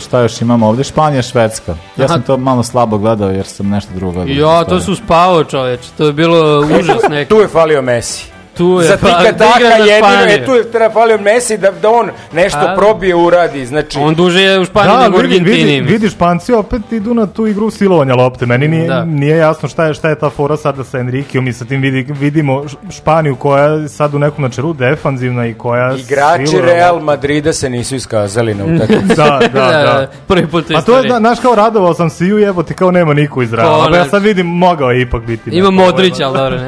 šta 0.00 0.20
još 0.20 0.40
imamo 0.40 0.68
ovde, 0.68 0.84
Španija, 0.84 1.22
Švedska. 1.22 1.74
Ja 1.96 2.08
sam 2.08 2.22
to 2.22 2.36
malo 2.36 2.62
slabo 2.62 2.98
gledao 2.98 3.30
jer 3.30 3.46
sam 3.46 3.68
nešto 3.68 3.90
drugo 3.94 4.12
gledao. 4.24 4.52
Ja, 4.52 4.64
to 4.64 4.80
su 4.80 4.96
spavao 4.96 5.44
čoveč, 5.44 5.80
to 5.96 6.04
je 6.06 6.12
bilo 6.12 6.60
užas 6.80 7.02
neki. 7.10 7.28
Tu 7.28 7.36
je 7.36 7.48
falio 7.48 7.82
Messi. 7.82 8.31
Tu 8.56 8.80
je, 8.80 8.88
Za 8.88 8.96
pa, 8.96 9.06
tika 9.08 9.32
da 9.32 9.38
taka 9.38 9.64
jedino, 9.64 9.96
Španiju. 9.98 10.34
e, 10.34 10.44
tu 10.44 10.54
je 10.54 10.70
treba 10.70 10.90
falio 10.90 11.18
Messi 11.18 11.58
da, 11.58 11.70
da 11.72 11.90
on 11.90 12.10
nešto 12.32 12.58
A. 12.58 12.74
probije 12.76 13.14
uradi, 13.14 13.66
znači... 13.66 13.98
On 13.98 14.14
duže 14.14 14.40
je 14.40 14.60
u 14.60 14.64
Španiji 14.64 14.96
Da, 14.96 15.02
nego 15.02 15.18
Argentini. 15.18 15.56
vidi, 15.56 15.80
vidi, 15.82 16.08
Španci 16.10 16.52
opet 16.52 16.92
idu 16.92 17.14
na 17.14 17.26
tu 17.26 17.46
igru 17.46 17.70
silovanja 17.70 18.14
lopte. 18.14 18.46
Meni 18.46 18.68
nije, 18.68 18.88
Da. 18.88 19.04
nije 19.04 19.36
jasno 19.36 19.68
šta 19.68 19.84
je, 19.84 19.94
šta 19.94 20.08
je 20.08 20.18
ta 20.18 20.30
fora 20.30 20.56
sada 20.56 20.84
sa 20.84 20.98
Enrikijom 20.98 21.48
i 21.48 21.52
sa 21.52 21.64
tim 21.64 21.80
vidi, 21.80 22.12
vidimo 22.12 22.64
Španiju 22.90 23.36
koja 23.36 23.64
je 23.64 23.88
sad 23.88 24.14
u 24.14 24.18
nekom 24.18 24.42
načelu 24.44 24.72
defanzivna 24.72 25.46
i 25.46 25.54
koja 25.54 25.94
Igrači 25.96 26.46
siluje 26.46 26.66
Real 26.66 26.94
loptu. 26.94 27.04
Madrida 27.06 27.52
se 27.52 27.70
nisu 27.70 27.94
iskazali 27.96 28.54
na 28.54 28.64
utakmici. 28.66 29.14
Da, 29.16 29.40
da, 29.54 29.66
da. 29.70 30.10
Prvi 30.26 30.46
put 30.46 30.70
u 30.70 30.76
A 30.76 30.80
to 30.80 30.98
je, 30.98 31.08
da, 31.08 31.18
znaš 31.18 31.40
kao 31.40 31.54
radovao 31.54 31.94
sam 31.94 32.10
se 32.10 32.26
i 32.26 32.32
ujebote 32.32 32.74
kao 32.74 32.90
nema 32.90 33.14
niko 33.14 33.42
iz 33.42 33.52
Reala. 33.52 33.88
Pa, 33.90 33.96
ja 33.96 34.04
sad 34.04 34.22
vidim, 34.22 34.46
mogao 34.46 34.90
je 34.90 35.00
ipak 35.00 35.22
biti. 35.22 35.50
Ima 35.50 35.70
neko, 35.70 35.84
Modrića, 35.84 36.24
ali 36.24 36.38
dobro, 36.38 36.58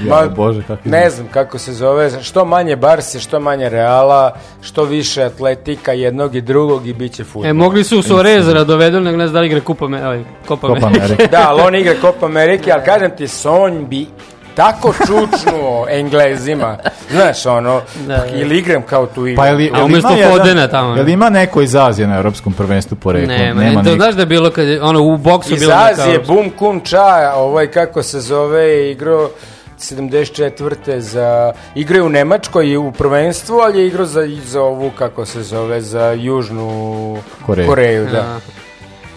Ma, 0.00 0.26
bože, 0.26 0.62
kakvi 0.62 0.90
Ne 0.90 1.10
znam 1.10 1.28
kako 1.28 1.58
se 1.58 1.72
zove, 1.72 2.22
što 2.22 2.44
manje 2.44 2.76
Barse, 2.76 3.20
što 3.20 3.40
manje 3.40 3.68
Reala, 3.68 4.32
što 4.62 4.84
više 4.84 5.22
atletika 5.22 5.92
jednog 5.92 6.34
i 6.34 6.40
drugog 6.40 6.86
i 6.86 6.92
bit 6.92 7.12
će 7.12 7.24
futbol. 7.24 7.46
E, 7.46 7.52
mogli 7.52 7.84
su 7.84 8.02
Suareza 8.02 8.64
dovedu, 8.64 9.00
nego 9.00 9.16
ne 9.16 9.26
znam 9.26 9.34
da 9.34 9.40
li 9.40 9.46
igra 9.46 9.60
Kupa, 9.60 9.84
ovaj, 9.84 10.24
Copa 10.48 10.66
America. 10.66 10.86
America. 10.86 11.26
Da, 11.30 11.44
ali 11.48 11.62
on 11.62 11.74
igra 11.74 11.94
Copa 12.00 12.26
Amerike, 12.26 12.72
ali 12.72 12.82
kažem 12.84 13.10
ti, 13.16 13.28
Sonj 13.28 13.84
bi 13.84 14.06
tako 14.54 14.92
čučnuo 14.96 15.86
Englezima, 15.90 16.76
znaš, 17.10 17.46
ono, 17.46 17.80
Da, 18.06 18.16
da. 18.16 18.26
ili 18.34 18.58
igram 18.58 18.82
kao 18.82 19.06
tu 19.06 19.26
igram. 19.26 19.36
Pa 19.36 19.42
A 19.42 19.60
jel 19.60 19.84
umjesto 19.84 20.08
ima 20.08 20.18
jedan- 20.18 20.38
Fodena 20.38 20.68
tamo, 20.68 20.94
ne? 20.94 21.00
Jel 21.00 21.08
ima 21.08 21.30
neko 21.30 21.62
iz 21.62 21.74
Azije 21.74 22.08
na 22.08 22.16
evropskom 22.16 22.52
prvenstvu 22.52 22.96
po 22.96 23.12
reku? 23.12 23.28
Nema, 23.28 23.62
Nema 23.62 23.82
ne, 23.82 23.90
to 23.90 23.96
znaš 23.96 24.14
da 24.14 24.22
je 24.22 24.26
bilo 24.26 24.50
kad 24.50 24.66
je, 24.66 24.82
ono, 24.82 25.02
u 25.02 25.16
boksu 25.16 25.54
Iz 25.54 25.60
bilo 25.60 25.72
Azije, 25.74 26.18
Bum 26.18 26.50
Kun 26.50 26.80
Cha, 26.80 27.32
ovaj 27.36 27.66
kako 27.66 28.02
se 28.02 28.20
zove, 28.20 28.62
je 28.62 28.90
igrao 28.92 29.30
74. 29.78 30.98
za 30.98 31.52
igrao 31.74 31.96
je 31.96 32.02
u 32.02 32.08
Nemačkoj 32.08 32.68
i 32.68 32.76
u 32.76 32.92
prvenstvu, 32.92 33.56
ali 33.56 33.78
je 33.78 33.86
igrao 33.86 34.06
za, 34.06 34.28
za 34.44 34.62
ovu, 34.62 34.90
kako 34.98 35.26
se 35.26 35.42
zove, 35.42 35.80
za 35.80 36.10
Južnu 36.10 37.18
Koreju. 37.46 37.68
Koreju 37.68 38.06
da. 38.12 38.38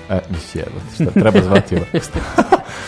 E, 0.10 0.20
mislim, 0.30 0.64
jebote, 0.66 0.96
šta 0.96 1.20
treba 1.20 1.42
zvati 1.42 1.76
ovo. 1.76 1.86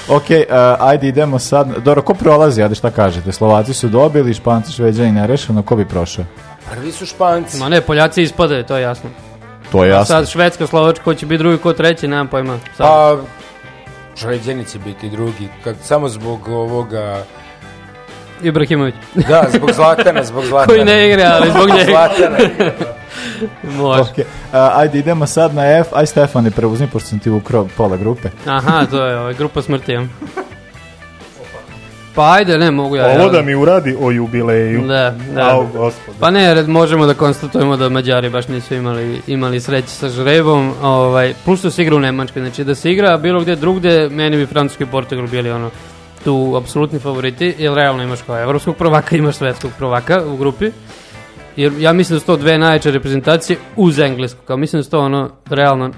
ok, 0.18 0.30
uh, 0.30 0.56
ajde 0.80 1.08
idemo 1.08 1.40
sad. 1.40 1.68
Dobro, 1.84 2.02
ko 2.02 2.14
prolazi, 2.14 2.64
ajde 2.64 2.76
šta 2.76 2.92
kažete? 2.92 3.32
Slovaci 3.32 3.74
su 3.74 3.88
dobili, 3.88 4.34
Španci, 4.34 4.72
Šveđani 4.72 5.12
nerešeno, 5.12 5.64
ko 5.64 5.76
bi 5.76 5.86
prošao? 5.86 6.26
Prvi 6.72 6.92
su 6.92 7.06
Španci. 7.06 7.58
Ma 7.58 7.70
ne, 7.70 7.82
Poljaci 7.82 8.22
ispadaju, 8.22 8.64
to 8.64 8.76
je 8.76 8.82
jasno. 8.82 9.10
To 9.72 9.84
je 9.84 9.92
A 9.92 9.96
jasno. 9.96 10.16
sad 10.16 10.30
Švedska, 10.30 10.68
Slovačka, 10.68 11.04
ko 11.04 11.14
će 11.14 11.26
biti 11.26 11.38
drugi, 11.38 11.58
ko 11.58 11.74
treći, 11.74 12.08
nemam 12.08 12.28
pojma. 12.28 12.60
Sad. 12.78 12.88
Pa, 12.88 13.18
Šveđani 14.16 14.66
će 14.66 14.80
biti 14.80 15.10
drugi, 15.10 15.48
kad, 15.64 15.76
samo 15.84 16.10
zbog 16.10 16.48
ovoga... 16.48 17.24
Ibrahimović. 18.44 18.96
Da, 19.30 19.44
zbog 19.54 19.72
Zlatana, 19.74 20.24
zbog 20.24 20.46
Zlatana. 20.46 20.68
Koji 20.68 20.86
ne 20.86 21.10
igra, 21.10 21.38
ali 21.42 21.50
zbog 21.50 21.70
njega. 21.70 21.92
Zlatana. 21.92 22.38
Može. 23.78 24.02
Ok, 24.02 24.18
uh, 24.18 24.24
ajde 24.54 25.00
idemo 25.00 25.28
sad 25.28 25.56
na 25.56 25.80
F. 25.80 25.88
Aj 25.94 26.06
Stefane, 26.06 26.52
preuzmi, 26.52 26.88
pošto 26.88 27.10
sam 27.10 27.20
ti 27.20 27.30
ukrao 27.30 27.68
pola 27.78 27.98
grupe. 27.98 28.30
Aha, 28.46 28.86
to 28.86 29.06
je 29.06 29.20
ovaj, 29.20 29.34
grupa 29.34 29.62
smrti. 29.62 29.98
Pa 32.16 32.34
ajde, 32.34 32.58
ne 32.58 32.72
mogu 32.72 32.96
ja. 32.96 33.08
Ovo 33.20 33.30
da 33.30 33.42
mi 33.42 33.56
uradi 33.56 33.96
o 34.00 34.12
jubileju. 34.12 34.82
Da, 34.88 35.16
da. 35.36 35.50
Au, 35.50 35.68
gospode. 35.68 36.18
Pa 36.20 36.32
ne, 36.32 36.54
red, 36.54 36.70
možemo 36.70 37.06
da 37.06 37.14
konstatujemo 37.14 37.78
da 37.78 37.90
Mađari 37.90 38.30
baš 38.30 38.48
nisu 38.48 38.76
imali, 38.76 39.22
imali 39.28 39.62
sreće 39.62 39.88
sa 39.88 40.10
žrebom, 40.10 40.74
ovaj, 40.82 41.34
plus 41.46 41.60
što 41.60 41.72
se 41.72 41.82
igra 41.82 41.96
u 41.96 42.00
Nemačkoj, 42.00 42.42
znači 42.42 42.64
da 42.64 42.76
se 42.76 42.92
igra 42.92 43.18
bilo 43.18 43.42
gde 43.42 43.56
drugde, 43.56 44.10
meni 44.10 44.38
bi 44.38 44.46
Francuski 44.46 44.84
i 44.84 44.88
Portugal 44.88 45.28
bili 45.28 45.52
ono, 45.52 45.70
tu 46.24 46.56
apsolutni 46.56 47.00
favoriti, 47.00 47.56
jer 47.58 47.74
realno 47.74 48.04
imaš 48.04 48.22
kao 48.22 48.42
evropskog 48.42 48.76
prvaka, 48.76 49.16
imaš 49.16 49.36
svetskog 49.36 49.72
prvaka 49.78 50.24
u 50.26 50.38
grupi, 50.38 50.72
jer 51.56 51.74
ja 51.80 51.94
mislim 51.94 52.16
da 52.16 52.20
su 52.20 52.26
to 52.26 52.38
dve 52.38 52.58
najjače 52.58 52.92
reprezentacije 52.92 53.58
uz 53.76 54.00
englesku, 54.00 54.40
kao 54.46 54.58
mislim 54.58 54.80
da 54.80 54.84
su 54.84 54.92
to 54.92 55.00
ono, 55.00 55.30
realno, 55.50 55.92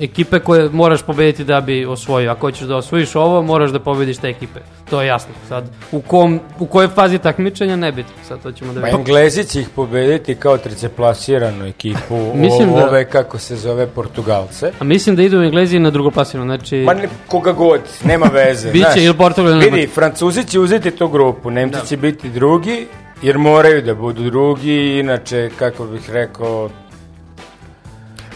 ekipe 0.00 0.38
koje 0.38 0.68
moraš 0.68 1.02
pobediti 1.02 1.44
da 1.44 1.60
bi 1.60 1.86
osvojio. 1.86 2.30
Ako 2.30 2.40
hoćeš 2.40 2.66
da 2.66 2.76
osvojiš 2.76 3.16
ovo, 3.16 3.42
moraš 3.42 3.70
da 3.70 3.80
pobediš 3.80 4.18
te 4.18 4.28
ekipe. 4.28 4.60
To 4.90 5.02
je 5.02 5.06
jasno. 5.08 5.34
Sad, 5.48 5.64
u, 5.92 6.00
kom, 6.00 6.40
u 6.58 6.66
kojoj 6.66 6.88
fazi 6.88 7.18
takmičenja 7.18 7.76
ne 7.76 7.92
biti. 7.92 8.08
Sad 8.28 8.42
to 8.42 8.52
ćemo 8.52 8.72
da 8.72 8.80
Pa 8.80 8.86
vidimo. 8.86 9.00
Englezi 9.00 9.44
će 9.44 9.60
ih 9.60 9.68
pobediti 9.68 10.34
kao 10.34 10.58
trećeplasiranu 10.58 11.66
ekipu, 11.66 12.16
Mislim 12.34 12.74
da- 12.74 12.88
ove, 12.88 13.04
kako 13.04 13.38
se 13.38 13.56
zove, 13.56 13.86
Portugalce. 13.86 14.72
A 14.78 14.84
mislim 14.84 15.16
da 15.16 15.22
idu 15.22 15.42
Englezi 15.42 15.78
na 15.78 15.90
drugoplasirano, 15.90 16.56
znači... 16.56 16.76
Ma 16.76 16.94
ne, 16.94 17.08
koga 17.26 17.52
god, 17.52 17.80
nema 18.04 18.26
veze. 18.26 18.70
Biće 18.72 18.84
znaš. 18.92 19.04
ili 19.04 19.14
Portugal 19.16 19.52
ili 19.52 19.70
Vidi. 19.70 19.86
Francuzi 19.86 20.44
će 20.44 20.60
uzeti 20.60 20.90
tu 20.90 21.08
grupu, 21.08 21.50
Nemci 21.50 21.78
Da. 21.80 21.86
će 21.86 21.96
biti 21.96 22.28
drugi, 22.30 22.86
jer 23.22 23.38
moraju 23.38 23.82
da 23.82 23.94
budu 23.94 24.22
drugi, 24.22 24.98
inače, 24.98 25.50
kako 25.58 25.84
bih 25.84 26.10
rekao, 26.10 26.70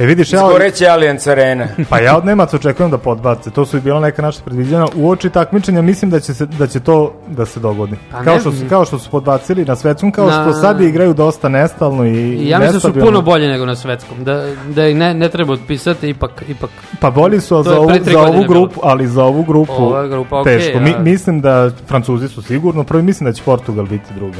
E 0.03 0.07
vidiš, 0.07 0.33
ja, 0.33 0.37
izgoreće 0.37 0.89
Allianz 0.89 1.29
Arena. 1.29 1.67
pa 1.91 1.99
ja 1.99 2.17
od 2.17 2.25
Nemaca 2.25 2.57
očekujem 2.57 2.91
da 2.91 2.99
podbace. 2.99 3.51
To 3.51 3.67
su 3.67 3.77
i 3.77 3.81
bila 3.81 4.01
neka 4.01 4.23
naša 4.23 4.41
predviđena. 4.45 4.87
U 4.97 5.11
oči 5.11 5.31
takmičenja 5.31 5.83
mislim 5.83 6.11
da 6.11 6.21
će, 6.21 6.35
se, 6.35 6.47
da 6.47 6.67
će 6.67 6.81
to 6.81 7.13
da 7.29 7.47
se 7.47 7.61
dogodi. 7.61 7.97
Pa 8.13 8.23
kao, 8.23 8.41
što 8.41 8.53
su, 8.53 8.65
kao 8.69 8.85
što 8.85 8.99
su 8.99 9.11
podbacili 9.11 9.65
na 9.65 9.77
svetskom, 9.77 10.13
kao 10.13 10.27
Na- 10.27 10.43
što 10.43 10.53
sad 10.53 10.81
igraju 10.81 11.15
dosta 11.15 11.49
nestalno 11.49 12.05
i 12.05 12.49
ja 12.49 12.59
mislim 12.59 12.75
da 12.75 12.81
su 12.81 12.93
puno 13.01 13.23
bolje 13.23 13.49
nego 13.49 13.67
na 13.67 13.77
svetskom. 13.77 14.25
Da, 14.25 14.45
da 14.67 14.87
ih 14.87 14.97
ne, 14.97 15.15
ne 15.15 15.29
treba 15.29 15.53
otpisati, 15.53 16.09
ipak... 16.09 16.43
ipak 16.49 16.71
Pa 17.01 17.11
bolji 17.11 17.41
su 17.41 17.49
za 17.49 17.55
ovu, 17.55 17.65
za 17.65 17.79
ovu 17.79 17.87
godine 17.87 18.05
bilo. 18.07 18.45
grupu, 18.49 18.81
ali 18.83 19.07
za 19.07 19.25
ovu 19.25 19.43
grupu 19.43 19.73
Ova 19.73 20.07
grupa, 20.07 20.41
okej, 20.41 20.59
teško. 20.59 20.81
Mi, 20.81 20.95
a- 20.95 20.99
mislim 20.99 21.41
da 21.41 21.71
Francuzi 21.87 22.29
su 22.29 22.43
sigurno, 22.43 22.85
prvi 22.85 23.03
mislim 23.03 23.25
da 23.31 23.33
će 23.33 23.43
Portugal 23.43 23.87
biti 23.87 24.15
druga. 24.15 24.39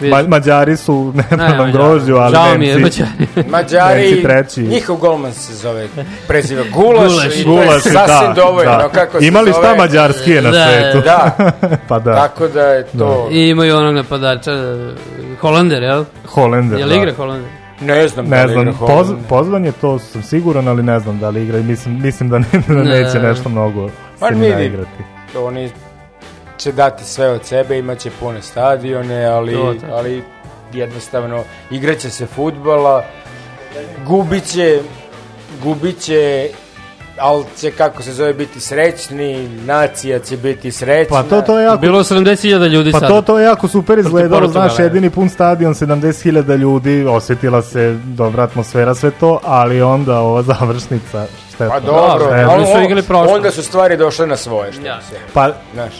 Ma, 0.00 0.22
Mađari 0.22 0.76
su 0.76 1.12
ne, 1.16 1.24
Ne, 1.30 1.36
na 1.38 1.48
Mađari. 1.48 1.72
grožđu, 1.72 2.14
ali 2.14 2.34
Žao 2.34 2.58
mi 2.58 2.66
je, 2.66 2.76
Nemci, 2.76 3.02
Mađari. 3.02 3.48
Mađari, 3.50 4.00
Nemci 4.02 4.22
treći. 4.22 4.60
njihov 4.62 4.96
golman 4.96 5.32
se 5.32 5.54
zove, 5.54 5.88
preziva 6.28 6.64
Gulaš, 6.64 7.12
Gulaš. 7.12 7.24
i 7.26 7.44
to 7.44 7.50
je 7.50 7.64
Gulaš, 7.64 7.82
sasvim 7.82 8.06
da, 8.06 8.32
dovoljno, 8.36 8.70
da. 8.72 8.88
kako 8.88 9.20
se 9.20 9.26
Imali 9.26 9.52
zove. 9.52 9.64
šta 9.64 9.76
mađarskije 9.76 10.42
na 10.42 10.50
Da, 10.50 10.66
svetu? 10.66 11.00
Da, 11.00 11.30
pa 11.88 11.98
da, 11.98 12.14
tako 12.14 12.48
da 12.48 12.62
je 12.62 12.86
to, 12.88 13.28
I 13.30 13.40
imaju 13.40 13.76
onog 13.76 13.94
napadača, 13.94 14.50
Holender, 15.40 15.82
jel? 15.82 16.04
Holender. 16.26 16.78
Jel 16.78 16.88
da. 16.88 16.94
igra 16.94 17.12
Holender? 17.12 17.50
ne 17.80 18.08
znam 18.08 18.28
da 18.28 18.36
Ne 18.36 18.46
li 18.46 18.52
znam, 18.52 18.68
igra 18.68 18.78
poz, 18.78 19.08
pozvan 19.28 19.64
je 19.64 19.72
to 19.72 19.98
sam 19.98 20.22
siguran, 20.22 20.68
ali 20.68 20.82
ne 20.82 20.98
znam 20.98 21.18
da 21.18 21.28
li 21.30 21.42
igra 21.42 21.58
i 21.58 21.62
mislim, 21.62 22.00
mislim 22.02 22.28
da, 22.28 22.38
ne, 22.38 22.44
da 22.68 22.74
Ne. 22.74 22.84
neće 22.84 23.18
nešto 23.18 23.48
mnogo 23.48 23.88
se 24.18 24.24
ni 24.26 24.40
vidi. 24.40 24.52
naigrati. 24.52 25.02
oni 25.36 25.70
će 26.62 26.72
dati 26.72 27.04
sve 27.04 27.28
od 27.28 27.44
sebe, 27.44 27.78
imaće 27.78 28.10
pune 28.12 28.42
stadione, 28.42 29.24
ali, 29.26 29.52
To, 29.52 29.74
to. 29.74 29.86
ali 29.90 30.24
jednostavno 30.72 31.42
igraće 31.70 32.10
se 32.10 32.26
futbala, 32.26 33.04
gubiće, 33.98 34.80
gubiće, 35.62 36.48
ali 37.18 37.44
će, 37.56 37.70
kako 37.70 38.02
se 38.02 38.12
zove, 38.12 38.34
biti 38.34 38.60
srećni, 38.60 39.48
nacija 39.48 40.18
će 40.18 40.36
biti 40.36 40.72
srećna. 40.72 41.16
Pa 41.16 41.22
to, 41.22 41.40
to 41.42 41.58
je 41.58 41.64
jako 41.64 41.78
Bilo 41.78 41.98
70.000 42.00 42.68
ljudi 42.68 42.92
Pa 42.92 42.98
sad. 43.00 43.08
to, 43.08 43.22
to 43.22 43.38
je 43.38 43.44
jako 43.44 43.68
super 43.68 43.98
izgledalo, 43.98 44.48
znaš, 44.48 44.78
je. 44.78 44.82
jedini 44.82 45.10
pun 45.10 45.28
stadion, 45.28 45.74
70.000 45.74 46.56
ljudi, 46.56 47.06
osjetila 47.06 47.62
se 47.62 47.98
dobra 48.04 48.42
atmosfera, 48.42 48.94
sve 48.94 49.10
to, 49.10 49.40
ali 49.44 49.82
onda 49.82 50.18
ova 50.18 50.42
završnica, 50.52 51.26
štetno. 51.48 51.68
Pa 51.70 51.80
dobro, 51.80 52.24
Štetno. 52.26 52.50
ali 52.50 52.66
su 52.66 52.80
igrali 52.80 53.02
prošlo. 53.02 53.34
onda 53.34 53.50
su 53.50 53.62
stvari 53.62 53.96
došle 53.96 54.26
na 54.26 54.36
svoje, 54.36 54.72
što 54.72 54.82
Ja. 54.82 55.00
se, 55.00 55.14
Pa, 55.34 55.50
znaš. 55.74 55.92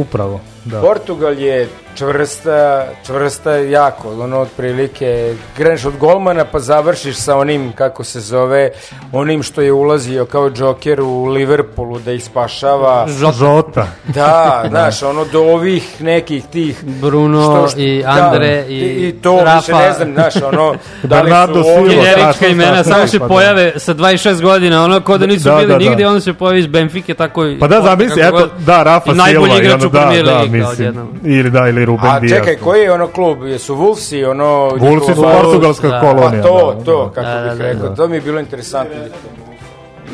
Upravo, 0.00 0.40
da. 0.66 0.80
Portugal 0.80 1.34
je 1.34 1.68
čvrsta, 1.96 2.84
čvrsta 3.06 3.52
jako, 3.52 4.10
ono 4.14 4.38
otprilike 4.38 5.34
kreneš 5.56 5.84
od 5.84 5.96
golmana 5.96 6.44
pa 6.44 6.58
završiš 6.60 7.16
sa 7.16 7.36
onim, 7.36 7.72
kako 7.72 8.04
se 8.04 8.20
zove, 8.20 8.70
onim 9.12 9.42
što 9.42 9.60
je 9.60 9.72
ulazio 9.72 10.24
kao 10.24 10.50
džoker 10.50 11.00
u 11.00 11.24
Liverpoolu 11.24 11.98
da 11.98 12.12
ih 12.12 12.24
spašava. 12.24 13.06
Žota. 13.32 13.86
Da, 14.04 14.62
znaš, 14.68 15.02
ono 15.02 15.24
do 15.24 15.40
ovih 15.40 16.00
nekih 16.00 16.44
tih 16.44 16.84
Bruno 16.84 17.42
što- 17.42 17.68
što- 17.68 17.80
i 17.80 18.02
da, 18.02 18.08
Andre 18.10 18.64
i, 18.68 18.72
i, 18.72 19.08
i 19.08 19.12
to 19.12 19.36
Rafa. 19.36 19.56
više 19.56 19.72
ne 19.74 19.92
znam, 19.92 20.12
znaš, 20.14 20.36
ono 20.44 20.74
da 21.02 21.16
li 21.16 21.22
Bernardo 21.22 21.62
su 21.62 21.68
Silva, 21.70 21.88
Generička 22.04 22.46
imena, 22.46 22.84
samo 22.84 23.06
se 23.06 23.18
pa 23.18 23.24
da. 23.24 23.28
pojave 23.28 23.72
sa 23.76 23.94
26 23.94 24.42
godina, 24.42 24.84
ono 24.84 25.00
ko 25.00 25.18
da 25.18 25.26
nisu 25.26 25.44
Da, 25.44 25.54
bili 25.54 25.66
da, 25.66 25.72
da. 25.74 25.78
nigde, 25.80 26.06
onda 26.06 26.20
se 26.20 26.32
pojavi 26.32 26.58
iz 26.58 26.66
Benfike, 26.66 27.14
tako 27.14 27.46
i... 27.46 27.58
Pa 27.58 27.68
da, 27.68 27.80
zamisli, 27.82 28.22
eto, 28.22 28.48
da, 28.58 28.82
Rafa 28.82 29.12
I 29.12 29.14
najbolji 29.14 29.44
Silva, 29.44 29.56
i 29.56 29.60
igrač 29.60 29.74
ono, 29.74 29.86
u 29.86 29.90
da, 29.90 30.22
da, 30.22 30.46
mislim, 30.56 31.20
ili 31.24 31.50
da, 31.50 31.68
ili 31.68 31.84
Ruben 31.84 32.10
A 32.10 32.20
Diaz. 32.20 32.38
čekaj, 32.38 32.56
koji 32.56 32.82
je 32.82 32.92
ono 32.92 33.06
klub? 33.06 33.46
Jesu 33.46 33.76
Wolvesi, 33.76 34.30
ono... 34.30 34.70
Wolvesi 34.70 35.14
su 35.14 35.22
portugalska 35.22 35.88
da. 35.88 36.00
kolonija. 36.00 36.42
Pa 36.42 36.48
to, 36.48 36.74
da, 36.78 36.84
to, 36.84 37.04
da. 37.04 37.10
kako 37.14 37.26
Da, 37.26 37.48
bih 37.48 37.58
da, 37.58 37.64
rekao, 37.66 37.88
da. 37.88 37.94
to 37.94 38.08
mi 38.08 38.16
je 38.16 38.20
bilo 38.20 38.40
interesantno. 38.40 38.94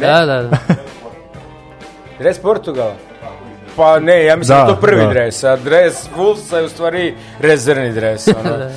Da, 0.01 0.27
da, 0.27 0.43
da. 0.43 0.57
Dres 2.19 2.39
Portugala? 2.39 2.95
Pa 3.77 3.99
ne, 4.01 4.25
ja 4.25 4.37
mislim 4.37 4.59
da, 4.59 4.65
Da, 4.65 4.69
je 4.71 4.75
to 4.75 4.81
prvi 4.81 5.01
da. 5.03 5.09
dres, 5.09 5.45
a 5.45 5.57
dres 5.57 6.09
Wolvesa 6.17 6.57
je 6.57 6.65
u 6.65 6.69
stvari 6.69 7.15
rezervni 7.41 7.93
dres. 7.93 8.29
Ono. 8.45 8.71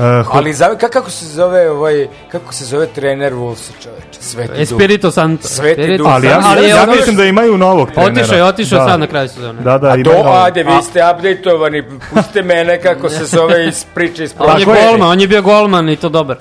Ho- 0.00 0.30
Ali 0.30 0.52
za, 0.52 0.68
ka- 0.70 0.88
kako 0.88 1.10
se 1.10 1.26
zove 1.26 1.70
ovaj 1.70 2.08
kako 2.28 2.52
se 2.52 2.64
zove 2.64 2.86
trener 2.86 3.32
Wolvesa, 3.32 3.70
čoveče? 3.80 4.20
Sveti 4.20 4.48
duh. 4.50 4.60
Espirito 4.60 5.10
Santo. 5.10 5.48
Sveti 5.48 5.70
Espirito 5.72 6.04
duh. 6.04 6.12
Ali 6.12 6.26
ja, 6.26 6.40
Ali 6.44 6.62
ja, 6.62 6.68
ja 6.68 6.82
ono- 6.82 6.92
mislim 6.92 7.16
da 7.16 7.24
imaju 7.24 7.58
novog 7.58 7.90
trenera. 7.90 8.12
Otišao 8.12 8.36
je, 8.36 8.44
otišao 8.44 8.78
Da. 8.78 8.84
sad 8.84 9.00
na 9.00 9.06
kraju 9.06 9.28
sezone. 9.28 9.62
Da, 9.62 9.78
da, 9.78 9.86
A 9.86 9.90
imaju 9.90 10.04
to, 10.04 10.12
novog. 10.14 10.34
ajde, 10.36 10.62
vi 10.64 10.82
ste 10.82 11.00
updateovani, 11.08 11.82
pustite 12.10 12.42
mene 12.42 12.80
kako 12.80 13.08
se 13.08 13.24
zove 13.36 13.68
iz 13.68 13.84
priče 13.94 14.24
iz 14.24 14.34
On 14.38 14.58
je 14.58 14.64
golman, 14.64 15.02
on 15.02 15.20
je 15.20 15.28
bio 15.28 15.42
golman 15.42 15.88
i 15.88 15.96
to 15.96 16.08
dobar. 16.08 16.36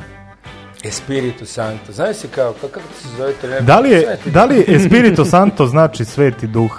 Espiritu 0.84 1.45
Santo. 1.45 1.91
Znaš 1.91 2.16
si 2.16 2.28
kao, 2.28 2.53
ka- 2.53 2.70
kako 2.70 2.88
se 3.01 3.07
zove 3.18 3.34
trener? 3.34 3.64
Da 3.64 3.80
li, 3.80 3.89
je, 3.89 4.18
da 4.26 4.45
li 4.45 4.66
Espirito 4.68 5.26
Santo 5.36 5.66
znači 5.66 6.05
sveti 6.05 6.47
duh? 6.47 6.72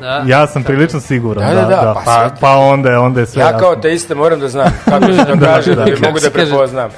Da. 0.00 0.22
Ja 0.26 0.46
sam 0.46 0.64
prilično 0.64 1.00
siguran. 1.00 1.46
Da, 1.46 1.54
da, 1.54 1.66
da, 1.66 1.94
pa 1.94 2.02
pa, 2.04 2.20
sveti. 2.20 2.40
pa 2.40 2.50
onda 2.50 2.90
je, 2.90 2.98
onda 2.98 3.20
je 3.20 3.26
sve 3.26 3.42
Ja 3.42 3.50
kao 3.50 3.68
jasno. 3.68 3.82
teiste 3.82 4.14
moram 4.14 4.40
da 4.40 4.48
znam 4.48 4.72
kako 4.84 5.04
se 5.06 5.16
to 5.18 5.34
Da, 5.36 5.46
kaže, 5.46 5.74
da, 5.74 5.84
da, 5.84 5.90
da. 5.90 5.96
mogu 6.02 6.20
da 6.20 6.30
prepoznam. 6.30 6.90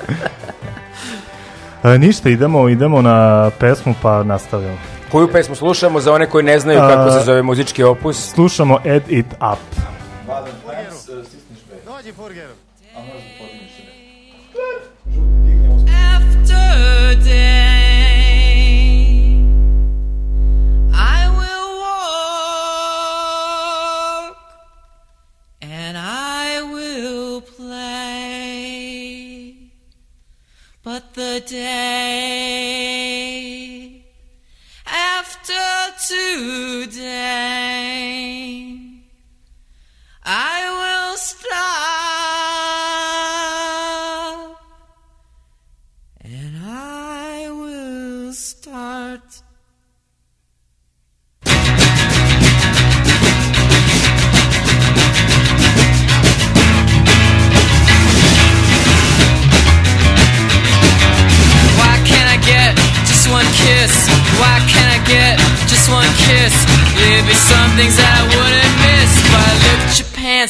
E, 1.85 1.99
ništa, 1.99 2.29
idemo, 2.29 2.69
idemo 2.69 3.03
na 3.03 3.51
pesmu 3.51 3.95
pa 4.03 4.23
nastavljamo. 4.23 4.79
Koju 5.11 5.29
pesmu 5.29 5.55
slušamo 5.55 6.01
za 6.01 6.13
one 6.13 6.27
koji 6.27 6.45
ne 6.45 6.59
znaju 6.59 6.81
A- 6.81 6.89
kako 6.89 7.11
se 7.11 7.21
zove 7.21 7.43
muzički 7.43 7.83
opus? 7.83 8.31
Slušamo 8.31 8.77
Add 8.77 9.03
It 9.09 9.27
Up. 9.27 9.59
After 10.29 10.53
day 31.41 32.32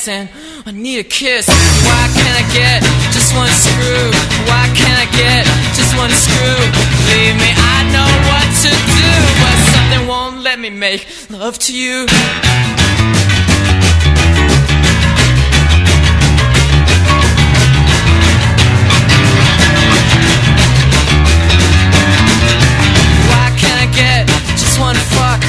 and 0.09 0.29
I 0.67 0.73
need 0.73 0.99
a 0.99 1.05
kiss. 1.05 1.47
Why 1.47 2.09
can't 2.15 2.37
I 2.39 2.47
get 2.53 2.83
just 3.13 3.35
one 3.37 3.49
screw? 3.51 4.11
Why 4.51 4.67
can't 4.75 4.99
I 4.99 5.07
get 5.15 5.47
just 5.77 5.97
one 5.97 6.11
screw? 6.11 6.59
Believe 7.07 7.37
me, 7.39 7.51
I 7.55 7.87
know 7.95 8.11
what 8.27 8.47
to 8.63 8.71
do. 8.71 9.11
But 9.43 9.57
something 9.71 10.09
won't 10.09 10.43
let 10.43 10.59
me 10.59 10.71
make 10.71 11.07
love 11.31 11.59
to 11.67 11.77
you. 11.77 12.07
Why 23.31 23.47
can't 23.61 23.79
I 23.79 23.89
get 23.95 24.27
just 24.59 24.81
one 24.81 24.97
fuck? 25.15 25.43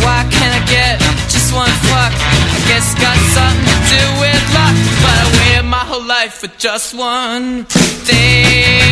Why 0.00 0.24
can't 0.30 0.54
I 0.54 0.64
get 0.66 1.00
just 1.28 1.52
one 1.52 1.72
fuck? 1.90 2.12
I 2.14 2.60
guess 2.68 2.94
got 2.94 3.16
something 3.34 3.67
do 3.92 4.02
with 4.22 4.44
luck. 4.56 4.76
But 5.02 5.16
I 5.24 5.26
waited 5.38 5.66
my 5.66 5.84
whole 5.90 6.06
life 6.06 6.34
for 6.40 6.48
just 6.58 6.94
one 6.94 7.66
day 8.06 8.88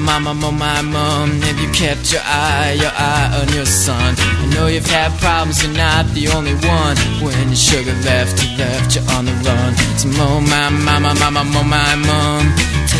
mama, 0.00 0.32
oh 0.42 0.52
my 0.52 0.82
mom, 0.82 1.40
have 1.42 1.58
you 1.60 1.70
kept 1.70 2.12
your 2.12 2.22
eye, 2.24 2.76
your 2.80 2.90
eye 2.94 3.40
on 3.40 3.54
your 3.54 3.66
son? 3.66 4.14
I 4.18 4.46
know 4.54 4.66
you've 4.66 4.86
had 4.86 5.12
problems, 5.20 5.62
you're 5.62 5.76
not 5.76 6.06
the 6.14 6.28
only 6.28 6.54
one. 6.54 6.96
When 7.22 7.48
your 7.48 7.56
sugar 7.56 7.94
left, 8.02 8.42
you 8.42 8.56
left 8.56 8.96
you 8.96 9.02
on 9.14 9.26
the 9.26 9.34
run. 9.44 9.76
So 10.00 10.08
oh 10.16 10.40
my 10.40 10.70
mama, 10.70 11.14
mama, 11.20 11.42
oh 11.44 11.64
my 11.64 11.94
mom, 12.08 12.42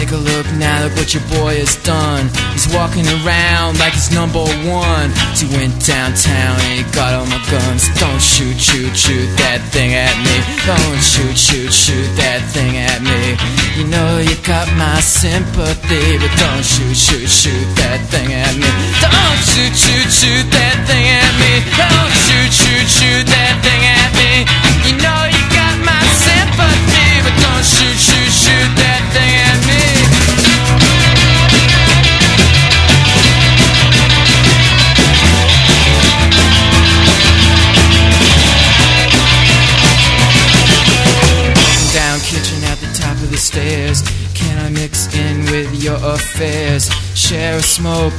take 0.00 0.16
a 0.16 0.22
look 0.32 0.48
now, 0.56 0.80
look 0.80 0.96
what 0.96 1.12
your 1.12 1.24
boy 1.28 1.60
has 1.60 1.76
done. 1.84 2.24
He's 2.56 2.64
walking 2.72 3.04
around 3.20 3.76
like 3.76 3.92
he's 3.92 4.08
number 4.08 4.40
one. 4.64 5.12
He 5.36 5.44
went 5.52 5.76
downtown 5.84 6.56
and 6.64 6.80
he 6.80 6.84
got 6.96 7.12
all 7.12 7.28
my 7.28 7.40
guns. 7.52 7.84
Don't 8.00 8.22
shoot, 8.22 8.56
shoot, 8.56 8.96
shoot 8.96 9.28
that 9.44 9.60
thing 9.68 9.92
at 9.92 10.16
me. 10.24 10.36
Don't 10.64 11.00
shoot, 11.04 11.36
shoot, 11.36 11.68
shoot 11.68 12.08
that 12.16 12.40
thing 12.48 12.80
at 12.80 13.04
me. 13.04 13.36
You 13.76 13.84
know 13.92 14.24
you 14.24 14.36
got 14.40 14.72
my 14.80 15.04
sympathy, 15.04 16.16
but 16.16 16.32
don't 16.40 16.64
shoot, 16.64 16.96
shoot, 16.96 17.28
shoot 17.28 17.68
that 17.84 18.00
thing 18.08 18.32
at 18.32 18.56
me. 18.56 18.70
Don't 19.04 19.40
shoot, 19.52 19.74
shoot, 19.76 20.08
shoot 20.08 20.48
that 20.48 20.80
thing 20.88 21.04
at 21.12 21.32
me. 21.36 21.52
Don't 21.76 22.12
shoot, 22.24 22.48
shoot, 22.48 22.88
shoot 22.88 23.24
that 23.28 23.54
thing 23.60 23.82
at 23.84 24.10
me. 24.16 24.48
You 24.88 24.96
know 24.96 25.20
you 25.28 25.42
got 25.52 25.76
my 25.84 26.00
sympathy, 26.24 27.08
but 27.20 27.36
don't 27.36 27.66
shoot, 27.68 27.98
shoot, 28.00 28.29
at 42.70 42.78
the 42.78 42.92
top 42.94 43.16
of 43.16 43.30
the 43.30 43.36
stairs. 43.36 44.02
Can 44.34 44.58
I 44.58 44.68
mix 44.70 45.12
in 45.14 45.44
with 45.50 45.82
your 45.82 45.96
affairs? 45.96 46.88
Share 47.14 47.56
a 47.56 47.62
smoke, 47.62 48.18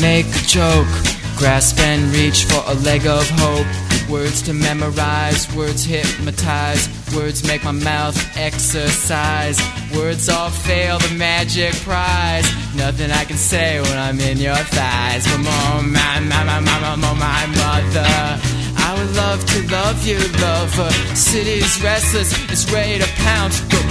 make 0.00 0.26
a 0.26 0.44
joke, 0.46 0.92
grasp 1.36 1.78
and 1.80 2.02
reach 2.14 2.44
for 2.44 2.62
a 2.66 2.74
leg 2.74 3.06
of 3.06 3.28
hope. 3.30 3.81
Words 4.12 4.42
to 4.42 4.52
memorize, 4.52 5.50
words 5.56 5.84
hypnotize, 5.84 6.86
words 7.16 7.48
make 7.48 7.64
my 7.64 7.72
mouth 7.72 8.14
exercise. 8.36 9.58
Words 9.96 10.28
all 10.28 10.50
fail 10.50 10.98
the 10.98 11.14
magic 11.16 11.72
prize. 11.76 12.44
Nothing 12.76 13.10
I 13.10 13.24
can 13.24 13.38
say 13.38 13.80
when 13.80 13.96
I'm 13.96 14.20
in 14.20 14.36
your 14.36 14.54
thighs. 14.54 15.24
But 15.24 15.40
oh 15.40 15.82
my, 15.82 16.20
my, 16.28 16.44
my, 16.44 16.60
my, 16.60 16.96
my, 16.96 17.14
my, 17.14 17.46
mother. 17.56 18.40
I 18.84 18.94
would 18.98 19.16
love 19.16 19.46
to 19.46 19.72
love 19.72 20.06
you, 20.06 20.18
lover. 20.44 20.90
City's 21.16 21.82
restless, 21.82 22.36
it's 22.50 22.70
ready 22.70 22.98
to 22.98 23.08
pounce. 23.24 23.62
In 23.62 23.88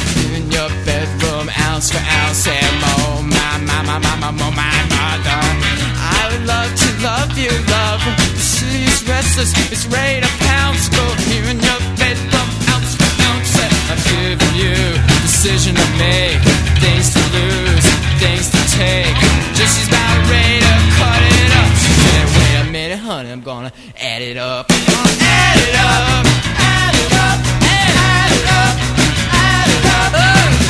your 0.52 0.70
bedroom, 0.86 1.49
ounce 1.68 1.91
for 1.91 2.04
ounce. 2.04 2.47
And 2.47 2.76
oh 2.99 3.24
my, 3.24 3.58
my, 3.64 3.82
my, 3.88 3.97
my, 3.99 4.16
my, 4.20 4.32
my, 4.32 4.49
my 4.52 4.78
mother. 4.91 5.41
I 5.97 6.30
would 6.32 6.45
love 6.45 6.72
to 6.76 6.89
love 7.02 7.32
you, 7.38 7.52
lover. 7.72 8.14
The 8.36 8.43
city's 8.43 9.02
restless, 9.08 9.52
it's 9.72 9.88
ready 9.88 10.22
to 10.22 10.32
pounce. 10.45 10.89
Go 10.89 11.04
here 11.28 11.47
in 11.49 11.60
your 11.60 11.80
bedroom, 11.95 12.49
ounce 12.72 12.95
for 12.99 13.12
ounce. 13.32 13.56
I'm 13.91 13.99
giving 14.08 14.56
you 14.56 14.76
decision 15.24 15.76
to 15.76 15.88
make, 15.97 16.39
things 16.84 17.14
to 17.16 17.22
lose, 17.36 17.88
things 18.20 18.47
to 18.52 18.62
take. 18.78 19.16
Just 19.56 19.80
she's 19.80 19.88
about 19.88 20.18
ready 20.30 20.60
to 20.60 20.74
cut 20.99 21.22
it 21.22 21.52
up. 21.60 21.72
She 21.82 21.91
said, 22.04 22.28
wait 22.38 22.56
a 22.62 22.72
minute, 22.72 22.99
honey, 22.99 23.32
I'm 23.32 23.41
gonna. 23.41 23.72
Add 23.99 24.22
it 24.22 24.38
up, 24.38 24.66
add 24.70 25.58
it 25.58 25.76
up, 25.76 26.26
add 26.58 26.95
it 26.95 27.14
up, 27.14 27.39
add 30.14 30.61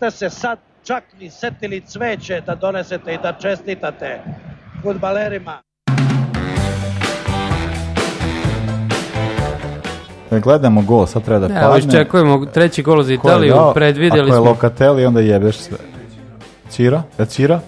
niste 0.00 0.10
se 0.10 0.30
sad 0.30 0.58
čak 0.84 1.04
ni 1.20 1.30
setili 1.30 1.80
cveće 1.80 2.40
da 2.46 2.54
donesete 2.54 3.14
i 3.14 3.18
da 3.22 3.32
čestitate 3.32 4.20
futbalerima. 4.82 5.58
E, 10.30 10.40
Gledamo 10.40 10.82
gol, 10.82 11.06
sad 11.06 11.24
treba 11.24 11.48
da 11.48 11.54
Evo, 11.60 11.70
padne. 11.72 11.78
iščekujemo 11.88 12.46
treći 12.46 12.82
gol 12.82 13.02
za 13.02 13.12
Italiju, 13.12 13.54
dao? 13.54 13.74
predvidjeli 13.74 14.30
Ako 14.30 14.36
je 14.36 14.40
smo. 14.40 14.50
Lokatelli, 14.50 15.06
onda 15.06 15.20
jebeš 15.20 15.56
sve. 15.56 15.76
Cira? 16.68 17.02
Je 17.18 17.26
Cira? 17.26 17.60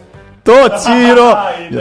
To 0.43 0.53
Ciro! 0.79 1.37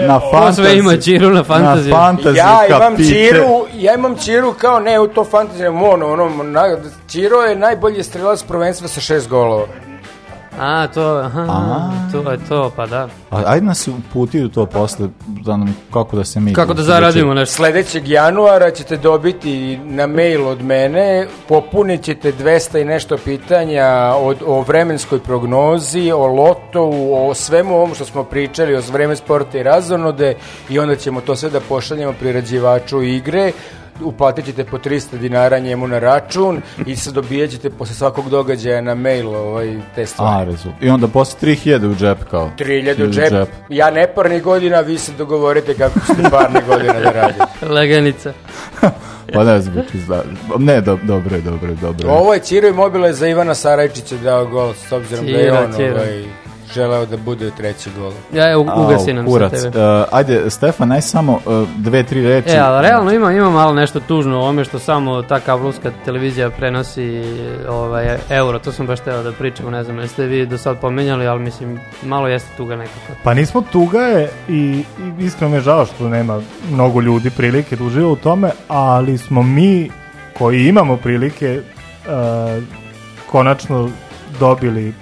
Na 0.08 0.20
Ko 0.20 0.54
sve 0.54 0.78
ima 0.78 0.98
Ciru 0.98 1.30
na 1.30 1.44
fantaziju? 1.44 1.94
Na 1.94 2.00
fantaziju 2.00 2.36
Ja 2.36 2.68
imam 2.68 2.80
kapite. 2.80 3.44
Ja 3.78 3.96
imam 3.96 4.16
Čiru 4.18 4.54
kao 4.54 4.80
ne 4.80 5.00
u 5.00 5.08
to 5.08 5.24
fantaziju, 5.24 5.76
ono, 5.76 6.14
ono, 6.14 6.44
na, 6.44 6.78
Čiro 7.12 7.38
je 7.38 7.56
najbolji 7.56 8.04
strelac 8.04 8.44
prvenstva 8.44 8.88
sa 8.88 9.02
šest 9.02 9.30
golova. 9.30 9.66
A, 10.60 10.88
to, 10.88 11.02
aha, 11.02 11.42
A. 11.50 11.92
to 12.12 12.32
je 12.32 12.38
to, 12.50 12.72
pa 12.76 12.86
da. 12.86 13.08
A, 13.32 13.44
ajde 13.46 13.66
nas 13.66 13.88
uputi 13.88 14.44
u 14.44 14.50
to 14.50 14.66
posle, 14.66 15.08
da 15.28 15.58
nam, 15.58 15.76
kako 15.94 16.16
da 16.16 16.24
se 16.24 16.40
mi... 16.40 16.54
Kako 16.54 16.74
da 16.74 16.84
zaradimo 16.84 17.34
nešto. 17.34 17.56
Sledećeg 17.56 18.08
januara 18.08 18.72
ćete 18.72 18.98
dobiti 18.98 19.78
na 19.78 20.08
mail 20.08 20.48
od 20.48 20.64
mene, 20.64 21.28
popunit 21.48 22.04
ćete 22.04 22.34
200 22.34 22.82
i 22.82 22.86
nešto 22.86 23.18
pitanja 23.18 23.88
od, 24.18 24.38
o 24.46 24.62
vremenskoj 24.62 25.20
prognozi, 25.20 26.12
o 26.12 26.28
lotovu, 26.28 27.30
o 27.30 27.34
svemu 27.34 27.76
ovom 27.76 27.96
što 27.96 28.06
smo 28.06 28.24
pričali, 28.24 28.76
o 28.76 28.82
vreme 28.92 29.16
sporta 29.16 29.58
i 29.58 29.64
razonode 29.64 30.36
i 30.70 30.80
onda 30.80 30.96
ćemo 30.96 31.22
to 31.22 31.36
sve 31.36 31.50
da 31.50 31.60
pošaljemo 31.60 32.14
prirađivaču 32.20 33.04
igre 33.04 33.52
uplatit 34.04 34.46
ćete 34.46 34.64
po 34.64 34.78
300 34.78 35.18
dinara 35.18 35.60
njemu 35.60 35.88
na 35.88 36.00
račun 36.00 36.62
i 36.86 36.96
se 36.96 37.12
dobijat 37.12 37.50
ćete 37.50 37.70
posle 37.70 37.96
svakog 37.96 38.30
događaja 38.30 38.82
na 38.82 38.96
mail 38.96 39.36
ovaj, 39.36 39.78
te 39.96 40.06
stvari. 40.06 40.42
A, 40.42 40.52
razum. 40.52 40.74
I 40.82 40.90
onda 40.90 41.08
posle 41.08 41.40
3000 41.42 41.92
u 41.92 41.96
džep 41.96 42.24
kao. 42.32 42.52
3000 42.58 43.08
u 43.08 43.12
džep. 43.12 43.50
Ja 43.70 43.92
neparnih 43.92 44.44
godina, 44.44 44.80
vi 44.80 44.98
se 44.98 45.12
dogovorite 45.18 45.74
kako 45.74 46.00
ćete 46.00 46.30
parne 46.32 46.62
godina 46.68 46.94
da 46.94 47.12
radite. 47.12 47.44
Leganica. 47.76 48.34
Pa 49.34 49.44
ne 49.44 49.62
zvuči 49.62 50.00
zna. 50.00 50.22
Ne, 50.58 50.82
do, 50.82 50.98
dobro 51.04 51.36
je, 51.36 51.42
dobro 51.42 51.70
je, 51.70 51.76
dobro 51.76 52.10
je. 52.10 52.16
Ovo 52.16 52.34
je 52.34 52.40
Ciro 52.40 52.68
Immobile 52.68 53.14
za 53.14 53.28
Ivana 53.28 53.56
Sarajčića 53.56 54.16
dao 54.18 54.46
gol, 54.46 54.74
s 54.74 54.92
obzirom 54.92 55.26
da 55.26 55.32
je 55.32 55.44
Ciro, 55.44 55.64
on 55.64 55.74
Ciro. 55.74 55.96
ovaj, 55.96 56.24
želeo 56.74 57.06
da 57.06 57.18
bude 57.18 57.52
treći 57.52 57.90
gol. 58.00 58.12
Ja 58.34 58.46
je 58.46 58.54
Au, 58.54 58.86
ugasi 58.86 59.14
nam 59.14 59.26
kurac. 59.26 59.52
se 59.52 59.72
tebe. 59.72 59.86
Uh, 59.86 60.06
ajde, 60.12 60.50
Stefan, 60.50 60.92
aj 60.92 61.02
samo 61.02 61.34
uh, 61.34 61.68
dve, 61.78 62.04
tri 62.04 62.28
reči. 62.28 62.50
E, 62.50 62.60
ali 62.60 62.88
realno 62.88 63.12
ima, 63.12 63.32
ima 63.32 63.50
malo 63.50 63.74
nešto 63.74 64.00
tužno 64.00 64.38
u 64.38 64.42
ovome 64.42 64.64
što 64.64 64.80
samo 64.80 65.22
ta 65.22 65.40
kablovska 65.40 65.92
televizija 66.06 66.50
prenosi 66.50 67.24
ovaj, 67.70 68.18
euro, 68.30 68.60
to 68.60 68.72
sam 68.72 68.88
baš 68.88 69.00
teo 69.00 69.24
da 69.24 69.32
pričamo, 69.32 69.70
ne 69.70 69.84
znam, 69.84 70.00
jeste 70.00 70.26
vi 70.26 70.46
do 70.46 70.58
sad 70.58 70.80
pomenjali, 70.80 71.28
ali 71.28 71.40
mislim, 71.40 71.80
malo 72.04 72.28
jeste 72.28 72.50
tuga 72.58 72.76
nekako. 72.76 73.14
Pa 73.24 73.34
nismo 73.34 73.64
tuga 73.72 74.02
je 74.02 74.30
i, 74.50 74.84
i 75.20 75.26
iskreno 75.26 75.50
mi 75.50 75.58
je 75.58 75.62
žao 75.62 75.86
što 75.86 76.10
nema 76.10 76.42
mnogo 76.72 77.02
ljudi 77.02 77.30
prilike 77.30 77.76
da 77.76 77.84
uživa 77.84 78.10
u 78.10 78.16
tome, 78.16 78.52
ali 78.68 79.18
smo 79.18 79.44
mi 79.44 79.92
koji 80.38 80.68
imamo 80.68 80.98
prilike 80.98 81.62
uh, 81.62 82.64
konačno 83.32 83.90
dobili 84.40 84.94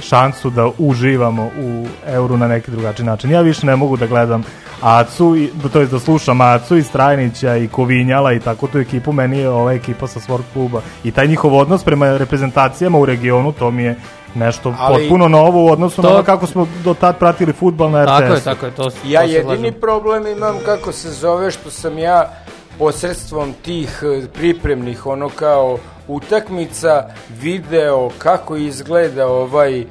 šansu 0.00 0.50
da 0.50 0.70
uživamo 0.78 1.44
u 1.60 1.86
euru 2.06 2.36
na 2.36 2.48
neki 2.48 2.70
drugačiji 2.70 3.06
način. 3.06 3.30
Ja 3.30 3.40
više 3.40 3.66
ne 3.66 3.76
mogu 3.76 3.96
da 3.96 4.06
gledam 4.06 4.44
Acu, 4.80 5.36
i, 5.36 5.50
to 5.72 5.80
je 5.80 5.86
da 5.86 5.98
slušam 5.98 6.40
Acu 6.40 6.76
i 6.76 6.82
Strajnića 6.82 7.56
i 7.56 7.68
Kovinjala 7.68 8.32
i 8.32 8.40
tako 8.40 8.66
tu 8.66 8.78
ekipu, 8.78 9.12
meni 9.12 9.38
je 9.38 9.48
ova 9.48 9.72
ekipa 9.72 10.06
sa 10.06 10.20
sport 10.20 10.44
kluba 10.52 10.80
i 11.04 11.10
taj 11.10 11.26
njihov 11.26 11.54
odnos 11.54 11.84
prema 11.84 12.16
reprezentacijama 12.16 12.98
u 12.98 13.04
regionu, 13.04 13.52
to 13.52 13.70
mi 13.70 13.82
je 13.82 13.96
nešto 14.34 14.74
Ali- 14.78 14.94
potpuno 15.02 15.28
novo 15.28 15.64
u 15.64 15.68
odnosu 15.68 16.02
na 16.02 16.08
To- 16.08 16.14
ono 16.14 16.22
kako 16.24 16.46
smo 16.46 16.68
do 16.84 16.94
tad 16.94 17.18
pratili 17.18 17.52
futbal 17.52 17.90
na 17.90 18.04
RTS. 18.04 18.10
Tako 18.10 18.34
je, 18.34 18.40
tako 18.40 18.66
je, 18.66 18.72
to, 18.72 18.82
Ja 19.04 19.20
to 19.20 19.26
se 19.28 19.32
jedini 19.32 19.56
slažem. 19.56 19.80
problem 19.80 20.26
imam 20.26 20.54
kako 20.64 20.92
se 20.92 21.10
zove 21.10 21.50
što 21.50 21.70
sam 21.70 21.98
ja 21.98 22.30
posredstvom 22.78 23.52
tih 23.62 24.02
eh, 24.02 24.26
pripremnih 24.34 25.06
ono 25.06 25.28
kao 25.28 25.78
utakmica 26.08 27.04
video 27.30 28.10
kako 28.18 28.56
izgleda 28.56 29.26
ovaj 29.26 29.84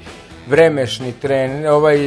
vremešni 0.48 1.12
tren, 1.14 1.68
ovaj 1.68 1.98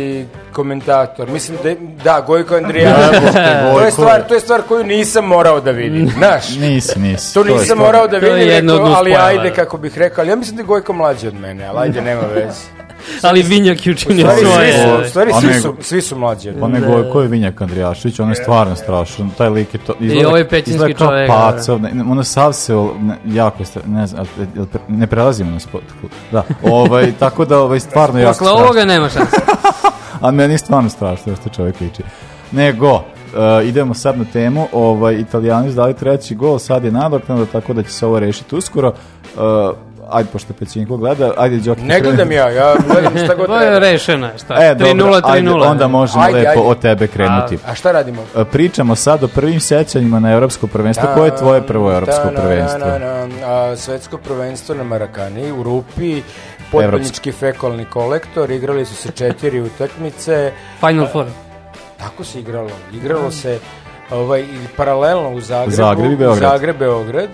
komentator. 0.53 1.29
Mislim 1.29 1.59
da 1.63 1.69
je- 1.69 1.77
da 2.05 2.21
Gojko 2.21 2.55
Andrijaško. 2.57 3.15
Jebote, 3.15 3.33
to 3.73 3.81
je 3.81 3.91
stvar, 3.91 4.21
je. 4.21 4.29
to 4.29 4.35
je 4.35 4.41
stvar 4.41 4.63
koju 4.63 4.85
nisam 4.85 5.25
morao 5.25 5.61
da 5.61 5.71
vidim. 5.71 6.11
Znaš? 6.11 6.49
Nisi, 6.51 6.99
nisi. 6.99 7.35
To 7.35 7.41
je 7.41 7.47
nisam 7.47 7.65
stvar. 7.65 7.79
morao 7.79 8.09
da 8.09 8.21
To 8.21 8.27
je 8.27 8.35
vidim, 8.35 8.49
rekao, 8.71 8.87
ali 8.89 9.15
ajde 9.15 9.49
da. 9.49 9.55
kako 9.55 9.77
bih 9.79 9.99
rekao, 9.99 10.23
ali 10.23 10.31
ja 10.31 10.37
mislim 10.37 10.57
da 10.57 10.63
je 10.63 10.67
Gojko 10.67 10.93
mlađi 10.93 11.29
od 11.29 11.35
mene, 11.35 11.67
ali 11.67 11.79
ajde 11.79 12.01
nema 12.01 12.23
veze. 12.35 12.88
Ali 13.23 13.43
Vinjak 13.43 13.87
je 13.87 13.93
učinio 13.93 14.27
svoje. 14.43 14.73
svi 14.73 14.83
su, 14.83 15.07
u 15.07 15.09
stvari 15.09 15.33
svi 15.41 15.61
su, 15.61 15.75
svi 15.81 16.03
su 16.03 16.19
mlađi 16.19 16.53
Pa 16.61 16.69
nego, 16.69 17.13
ko 17.13 17.21
je 17.21 17.29
Vinjak 17.29 17.61
Andrijašić, 17.61 18.21
on 18.21 18.29
je 18.29 18.35
stvarno 18.35 18.77
strašan, 18.77 19.31
taj 19.39 19.49
lik 19.49 19.75
je 19.75 19.81
to, 19.87 19.95
izgleda, 20.01 20.29
ovaj 20.29 20.49
pećinski 20.49 20.71
izgleda 20.71 20.95
kao 20.95 21.09
čovek, 21.09 21.29
pacav, 21.29 21.81
ne, 21.81 22.05
ono 22.11 22.25
sav 22.25 22.53
se, 22.53 22.75
ne, 23.01 23.17
jako 23.27 23.63
ne 23.87 24.07
znam, 24.07 24.27
ne 24.89 25.07
prelazimo 25.07 25.51
na 25.51 25.61
spot, 25.61 25.83
da, 26.33 26.43
ovaj, 26.63 27.13
tako 27.21 27.45
da, 27.45 27.59
ovaj, 27.59 27.81
stvarno 27.81 28.19
jako 28.19 28.31
Posle 28.31 28.47
strašno. 28.47 28.65
ovoga 28.65 28.85
nema 28.85 29.09
šanse. 29.09 29.37
A 30.21 30.31
meni 30.31 30.55
je 30.55 30.59
stvarno 30.59 30.91
strašno 30.91 31.37
što 31.37 31.49
čovjek 31.49 31.81
liči. 31.81 32.03
Nego, 32.53 32.95
uh, 32.95 33.03
idemo 33.65 33.95
sad 33.95 34.19
na 34.19 34.25
temu, 34.33 34.69
ovaj, 34.73 35.15
italijani 35.15 35.75
dali 35.75 35.95
treći 35.95 36.35
gol, 36.35 36.59
sad 36.59 36.85
je 36.85 36.93
nadoknado, 36.93 37.47
tako 37.47 37.73
da 37.73 37.83
će 37.83 37.91
se 37.91 38.07
ovo 38.07 38.19
rešiti 38.19 38.57
uskoro. 38.57 38.89
Uh, 38.89 39.43
ajde, 40.11 40.29
pošto 40.33 40.53
Pećinko 40.53 40.97
gleda, 40.97 41.33
ajde, 41.37 41.57
Đoki. 41.57 41.83
Ne 41.83 42.01
gledam 42.01 42.33
ja, 42.33 42.49
ja 42.51 42.75
gledam 42.87 43.13
šta 43.25 43.35
god 43.35 43.47
To 43.47 43.57
je 43.57 43.61
treba. 43.61 43.79
rešeno, 43.79 44.27
je, 44.27 44.39
šta? 44.39 44.65
E, 44.65 44.75
dobro, 44.75 44.95
3-0, 44.95 45.21
ajde, 45.25 45.49
3-0. 45.51 45.71
onda 45.71 45.89
možemo 45.89 46.25
Ajde, 46.25 46.39
lepo 46.39 46.51
ajde. 46.51 46.61
od 46.61 46.79
tebe 46.81 47.07
krenuti. 47.07 47.59
A 47.67 47.75
šta 47.75 47.93
radimo? 47.93 48.23
Uh, 48.35 48.47
Pričamo 48.53 48.95
sad 48.95 49.25
o 49.25 49.29
prvim 49.29 49.61
sećanjima 49.61 50.21
na 50.21 50.33
evropsko 50.33 50.67
prvenstvo. 50.67 51.09
Koje 51.15 51.27
je 51.27 51.37
tvoje 51.37 51.67
prvo 51.67 51.93
evropsko 51.93 52.31
na, 52.31 52.41
prvenstvo? 52.41 52.79
na, 52.79 52.99
na, 52.99 53.29
a, 53.47 53.77
svetsko 53.77 54.19
prvenstvo 54.19 54.75
na 54.75 54.85
Marakani, 54.85 55.53
u 55.53 55.63
Rupi, 55.63 56.23
potpunički 56.73 57.33
fekalni 57.33 57.85
kolektor, 57.85 58.51
igrali 58.51 58.85
su 58.85 58.95
se 58.95 59.11
četiri 59.11 59.61
utakmice. 59.61 60.53
Final 60.81 61.07
Four. 61.13 61.27
Tako 61.99 62.25
se 62.25 62.41
igralo. 62.41 62.71
Igralo 62.93 63.31
se 63.31 63.59
ovaj, 64.11 64.41
i 64.41 64.59
paralelno 64.77 65.31
u 65.31 65.41
Zagrebu. 65.41 65.77
Zagreb 65.77 66.13
i 66.13 66.17
Beograd. 66.17 66.53
Zagreb, 66.53 66.79
Beograd. 66.79 67.29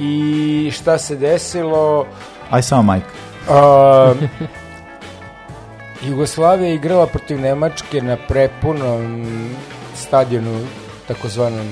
I 0.00 0.70
šta 0.74 0.98
se 0.98 1.16
desilo? 1.16 2.06
Aj 2.50 2.62
samo 2.62 2.82
Majka. 2.82 3.08
A, 3.48 4.14
Jugoslavija 6.08 6.68
je 6.68 6.74
igrala 6.74 7.06
protiv 7.06 7.40
Nemačke 7.40 8.02
na 8.02 8.16
prepunom 8.28 9.26
stadionu 9.94 10.60
takozvanom 11.08 11.66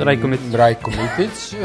Rajko 0.00 0.26
Mitić. 0.26 0.54
Rajko 0.54 0.90
Mitić. 0.90 1.52
E, 1.52 1.56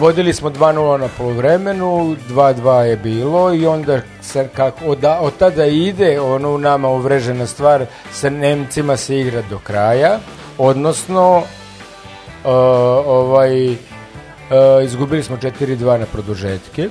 vodili 0.00 0.32
smo 0.32 0.50
2-0 0.50 1.00
na 1.00 1.08
polovremenu, 1.18 2.16
2-2 2.28 2.80
je 2.80 2.96
bilo 2.96 3.54
i 3.54 3.66
onda 3.66 4.00
se 4.20 4.48
kako, 4.56 4.84
od, 4.84 5.04
od 5.20 5.36
tada 5.38 5.66
ide 5.66 6.20
ono 6.20 6.50
u 6.54 6.58
nama 6.58 6.88
uvrežena 6.88 7.46
stvar 7.46 7.86
sa 8.12 8.30
Nemcima 8.30 8.96
se 8.96 9.18
igra 9.18 9.42
do 9.50 9.58
kraja, 9.58 10.18
odnosno 10.58 11.42
e, 11.42 12.48
ovaj 13.06 13.76
e, 14.80 14.84
izgubili 14.84 15.22
smo 15.22 15.36
4-2 15.36 15.98
na 15.98 16.06
produžetke. 16.06 16.88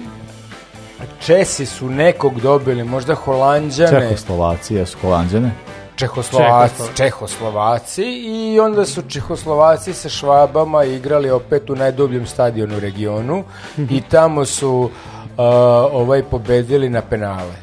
Česi 1.19 1.65
su 1.65 1.89
nekog 1.89 2.39
dobili, 2.41 2.83
možda 2.83 3.15
Holandjane. 3.15 3.99
Čehoslovaci, 4.01 4.75
jesu 4.75 4.97
Holandjane. 5.01 5.51
Čehoslovaci, 5.95 6.75
Čehoslo- 6.81 6.95
Čehoslovaci 6.95 8.03
i 8.25 8.59
onda 8.59 8.85
su 8.85 9.01
Čehoslovaci 9.01 9.93
sa 9.93 10.09
Švabama 10.09 10.83
igrali 10.83 11.29
opet 11.29 11.69
u 11.69 11.75
najdubljem 11.75 12.25
stadionu 12.25 12.77
u 12.77 12.79
regionu 12.79 13.43
i 13.77 14.01
tamo 14.01 14.45
su 14.45 14.71
uh, 14.71 14.89
ovaj 15.91 16.23
pobedili 16.23 16.89
na 16.89 17.01
penale. 17.01 17.53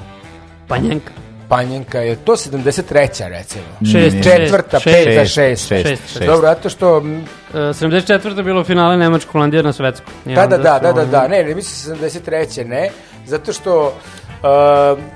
Panjenka. 0.68 1.12
Panjenka 1.48 1.98
je 1.98 2.16
to 2.16 2.32
73. 2.32 2.92
recimo. 3.28 3.64
Šest, 3.82 4.12
Nije. 4.12 4.22
Četvrta, 4.22 4.80
šest, 4.80 4.96
peta, 4.96 5.24
šest, 5.24 5.34
šest. 5.34 5.68
šest, 5.68 5.86
šest. 5.88 6.12
šest. 6.12 6.20
Dobro, 6.20 6.48
zato 6.48 6.68
što 6.68 6.96
m, 6.96 7.24
Uh, 7.48 7.54
74. 7.54 8.36
je 8.36 8.42
bilo 8.42 8.64
finale 8.64 8.96
Nemačko 8.96 9.32
Holandija 9.32 9.62
na 9.62 9.72
svetsku. 9.72 10.06
Da, 10.24 10.46
da, 10.46 10.58
da, 10.58 10.78
da, 10.78 10.92
da, 10.92 11.00
oni- 11.02 11.10
da, 11.10 11.28
ne, 11.28 11.44
ne 11.44 11.54
mislim 11.54 11.96
73. 11.96 12.64
ne, 12.64 12.90
zato 13.26 13.52
što 13.52 13.86
uh, 13.86 14.44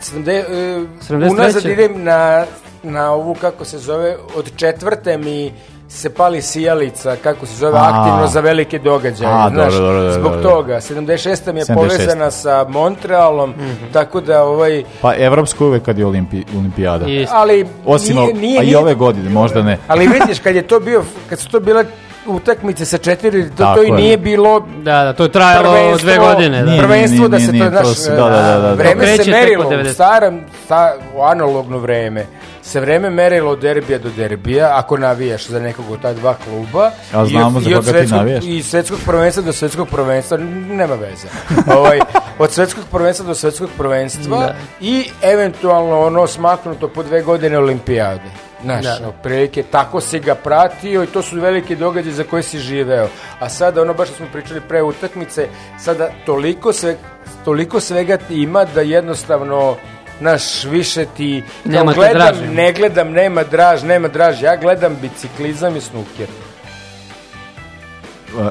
70, 0.01 0.45
uh, 0.79 0.89
73.. 1.01 1.31
unazad 1.31 1.65
idem 1.65 2.05
na, 2.05 2.45
na 2.83 3.13
ovu, 3.13 3.35
kako 3.35 3.65
se 3.65 3.79
zove, 3.79 4.17
od 4.35 4.57
četvrte 4.57 5.19
mi 5.19 5.53
se 5.93 6.11
pali 6.11 6.43
sijalica, 6.43 7.17
kako 7.23 7.47
se 7.47 7.57
zove, 7.57 7.79
A. 7.79 7.91
aktivno 7.93 8.27
za 8.27 8.41
velike 8.41 8.79
događaje, 8.79 9.35
A, 9.35 9.51
znaš, 9.51 9.73
dobro, 9.73 9.87
dobro, 9.89 10.03
dobro, 10.03 10.13
zbog 10.13 10.33
dobro. 10.33 10.51
toga. 10.51 10.75
76. 10.81 11.53
mi 11.53 11.59
je 11.61 11.65
76.. 11.65 11.75
povezana 11.75 12.31
sa 12.31 12.65
Montrealom, 12.69 13.55
tako 13.93 14.21
da 14.21 14.45
ovaj, 14.45 14.85
Pa 15.01 15.15
evropsko 15.15 15.67
uvek 15.67 15.83
kad 15.83 15.99
je 15.99 16.07
olimpi, 16.07 16.45
olimpijada. 16.57 17.07
Ali 17.31 17.67
Osim, 17.87 18.17
nije, 18.17 18.35
nije, 18.35 18.61
a 18.61 18.63
i 18.63 18.75
ove 18.75 18.95
godine, 18.95 19.31
možda 19.31 19.63
ne. 19.63 19.79
Ali 19.89 20.09
vidiš, 20.21 20.39
kad 20.39 20.55
je 20.55 20.63
to 20.63 20.81
bio, 20.81 21.05
kad 21.29 21.39
su 21.39 21.49
to 21.49 21.61
bile 21.61 21.85
utakmice 22.27 22.85
sa 22.85 22.99
četiri, 22.99 23.51
to, 23.51 23.57
Tako 23.57 23.77
to 23.77 23.83
i 23.83 23.89
je. 23.89 23.93
nije 23.93 24.17
bilo 24.17 24.61
Da, 24.61 25.03
da, 25.03 25.13
to 25.13 25.23
je 25.23 25.33
trajalo 25.33 25.97
dve 25.97 26.19
godine. 26.19 26.59
Da. 26.59 26.65
Nije, 26.65 26.79
prvenstvo 26.79 27.19
nije, 27.19 27.29
da 27.31 27.39
se 27.41 27.53
nije, 27.53 27.65
to, 27.65 27.85
znaš, 27.85 28.07
da, 28.09 28.15
da, 28.17 28.43
da, 28.43 28.59
da. 28.61 28.73
vreme 28.73 29.17
se 29.17 29.31
merilo, 29.31 29.67
u 29.67 29.71
90. 29.71 29.93
starom, 29.93 30.41
sta, 30.65 30.95
u 31.15 31.23
analogno 31.23 31.79
vreme, 31.79 32.27
se 32.63 32.81
vreme 32.81 33.11
merilo 33.11 33.51
od 33.51 33.61
derbija 33.61 33.99
do 33.99 34.11
derbija, 34.11 34.71
ako 34.75 34.97
navijaš 34.97 35.47
za 35.47 35.61
nekog 35.61 35.85
od 35.91 36.01
ta 36.01 36.13
dva 36.13 36.35
kluba. 36.37 36.91
A 37.13 37.27
znamo 37.27 37.61
I 37.61 37.65
od- 37.65 37.65
za 37.65 37.71
koga 37.71 37.83
ti 37.83 37.89
svetskog- 37.99 38.17
navijaš. 38.19 38.45
I 38.45 38.63
svetskog 38.63 38.99
prvenstva 39.07 39.43
do 39.43 39.53
svetskog 39.53 39.89
prvenstva, 39.89 40.37
nema 40.69 40.95
veze. 40.95 41.29
ovaj, 41.79 42.01
od 42.39 42.51
svetskog 42.53 42.85
prvenstva 42.91 43.27
do 43.27 43.35
svetskog 43.35 43.69
prvenstva 43.79 44.39
Da. 44.39 44.55
i 44.81 45.05
eventualno 45.23 46.01
ono 46.01 46.27
smaknuto 46.27 46.89
po 46.89 47.03
dve 47.03 47.23
godine 47.23 47.59
olimpijade. 47.59 48.31
Znaš, 48.63 48.85
Da. 48.85 49.09
otprilike 49.09 49.63
tako 49.63 50.01
si 50.01 50.21
ga 50.21 50.35
pratio 50.35 51.03
i 51.05 51.07
to 51.07 51.23
su 51.23 51.41
veliki 51.41 51.77
događaji 51.77 52.15
za 52.15 52.25
koje 52.25 52.43
si 52.43 52.59
živeo. 52.59 53.09
A 53.41 53.49
sada, 53.49 53.83
ono 53.83 53.95
baš 53.95 54.09
što 54.09 54.17
smo 54.17 54.27
pričali 54.33 54.61
pre 54.61 54.83
utakmice, 54.83 55.49
sada 55.81 56.11
toliko, 56.27 56.73
sve, 56.73 56.97
toliko 57.45 57.81
svega 57.81 58.17
ti 58.17 58.43
ima 58.43 58.65
da 58.65 58.81
jednostavno 58.81 59.77
naš 60.21 60.65
više 60.65 61.07
ti 61.17 61.43
Nema 61.65 61.93
gledam, 61.93 62.15
draže. 62.15 62.47
ne 62.47 62.73
gledam, 62.73 63.11
nema 63.11 63.43
draž, 63.43 63.83
nema 63.83 64.09
draž, 64.09 64.43
ja 64.43 64.57
gledam 64.57 64.97
biciklizam 65.03 65.77
i 65.77 65.81
snuker. 65.81 66.27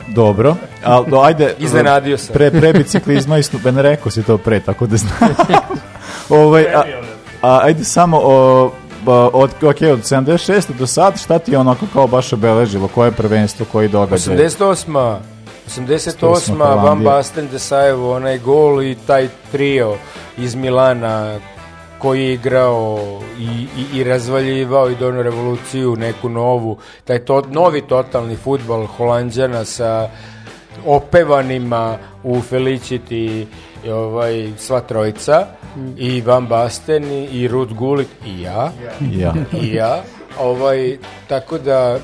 Dobro, 0.08 0.56
ali 0.84 1.06
do, 1.10 1.20
ajde... 1.20 1.56
Iznenadio 1.60 2.18
sam. 2.18 2.34
Pre, 2.34 2.52
pre 2.52 2.74
biciklizma 2.74 3.38
i 3.38 3.44
snupe, 3.44 3.72
ne 3.72 3.82
rekao 3.82 4.12
si 4.12 4.24
to 4.24 4.38
pre, 4.38 4.60
tako 4.60 4.88
da 4.88 4.98
znam. 4.98 5.36
ovaj, 6.30 6.66
a, 6.74 6.84
a, 7.42 7.60
ajde 7.64 7.84
samo 7.84 8.20
o, 8.24 8.72
od, 9.34 9.50
ok, 9.64 9.82
od 9.94 10.00
76. 10.00 10.74
do 10.80 10.88
sad, 10.88 11.20
šta 11.20 11.40
ti 11.40 11.52
je 11.52 11.58
onako 11.58 11.86
kao 11.94 12.08
baš 12.08 12.34
obeležilo? 12.34 12.88
Koje 12.88 13.12
prvenstvo, 13.12 13.66
koji 13.72 13.88
događaj? 13.88 14.38
88. 14.38 15.18
88. 15.68 16.58
Van. 16.58 17.04
Basten, 17.04 17.48
Desajevo, 17.52 18.16
onaj 18.16 18.40
gol 18.40 18.84
i 18.84 18.98
taj 19.08 19.28
trio 19.52 19.96
iz 20.38 20.56
Milana 20.56 21.40
koji 22.00 22.24
je 22.24 22.34
igrao 22.34 23.00
i, 23.40 23.68
i, 23.78 23.98
i 24.00 24.04
razvaljivao 24.04 24.90
i 24.90 24.96
donio 24.96 25.24
revoluciju, 25.24 25.96
neku 25.96 26.30
novu, 26.30 26.78
taj 27.06 27.20
to, 27.20 27.42
novi 27.42 27.82
totalni 27.82 28.36
futbal 28.36 28.86
Holandjana 28.86 29.66
sa 29.66 30.10
opevanima 30.86 31.98
u 32.24 32.36
Felicity 32.36 33.46
i 33.86 33.90
ovaj, 33.90 34.52
sva 34.58 34.80
trojica 34.80 35.48
i 35.98 36.22
Van 36.22 36.48
Basten 36.48 37.04
i, 37.12 37.24
i 37.24 37.50
Gullit 37.72 38.08
i 38.26 38.42
ja 38.42 38.72
Ja. 39.12 39.34
i 39.62 39.74
ja 39.74 40.04
ovaj, 40.40 40.98
tako 41.28 41.58
da 41.58 41.98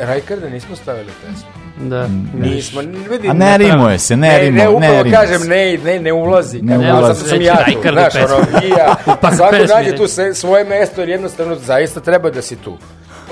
Rajkarda 0.00 0.48
nismo 0.48 0.76
stavili 0.76 1.10
pesmu 1.26 1.48
Da. 1.88 2.08
Nismo, 2.34 2.80
vidi, 3.10 3.28
A 3.28 3.32
ne 3.32 3.58
rimuje 3.58 3.98
se, 3.98 4.16
ne 4.16 4.28
ne, 4.28 4.38
rimuje, 4.38 4.64
ne, 4.64 4.68
upravo 4.68 4.94
ne 4.94 5.02
rimuje 5.02 5.20
kažem, 5.20 5.48
ne, 5.48 5.78
ne, 5.84 6.00
ne 6.00 6.12
ulazi. 6.12 6.62
Ne 6.62 6.78
Ne, 6.78 6.94
ulazi. 6.94 7.20
Zato 7.20 7.28
sam 7.30 7.42
ja 7.42 7.64
tu, 7.64 7.88
znaš, 7.92 8.14
ono, 8.14 8.66
i 8.66 8.70
ja. 8.70 8.94
Pa 9.20 9.32
Svako 9.32 9.50
pesmi, 9.50 9.74
nađe 9.76 9.90
ne. 9.90 9.96
tu 9.96 10.06
se, 10.06 10.34
svoje 10.34 10.64
mesto, 10.64 11.00
jer 11.00 11.08
jednostavno 11.08 11.54
zaista 11.54 12.00
treba 12.00 12.30
da 12.30 12.42
si 12.42 12.56
tu. 12.56 12.76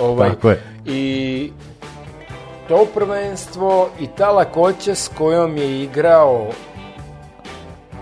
Ovaj, 0.01 0.29
Tako 0.29 0.51
je. 0.51 0.63
I 0.87 1.51
to 2.69 2.87
prvenstvo 2.95 3.89
i 4.01 4.07
ta 4.17 4.31
lakoća 4.31 4.95
s 4.95 5.11
kojom 5.19 5.57
je 5.57 5.83
igrao 5.83 6.47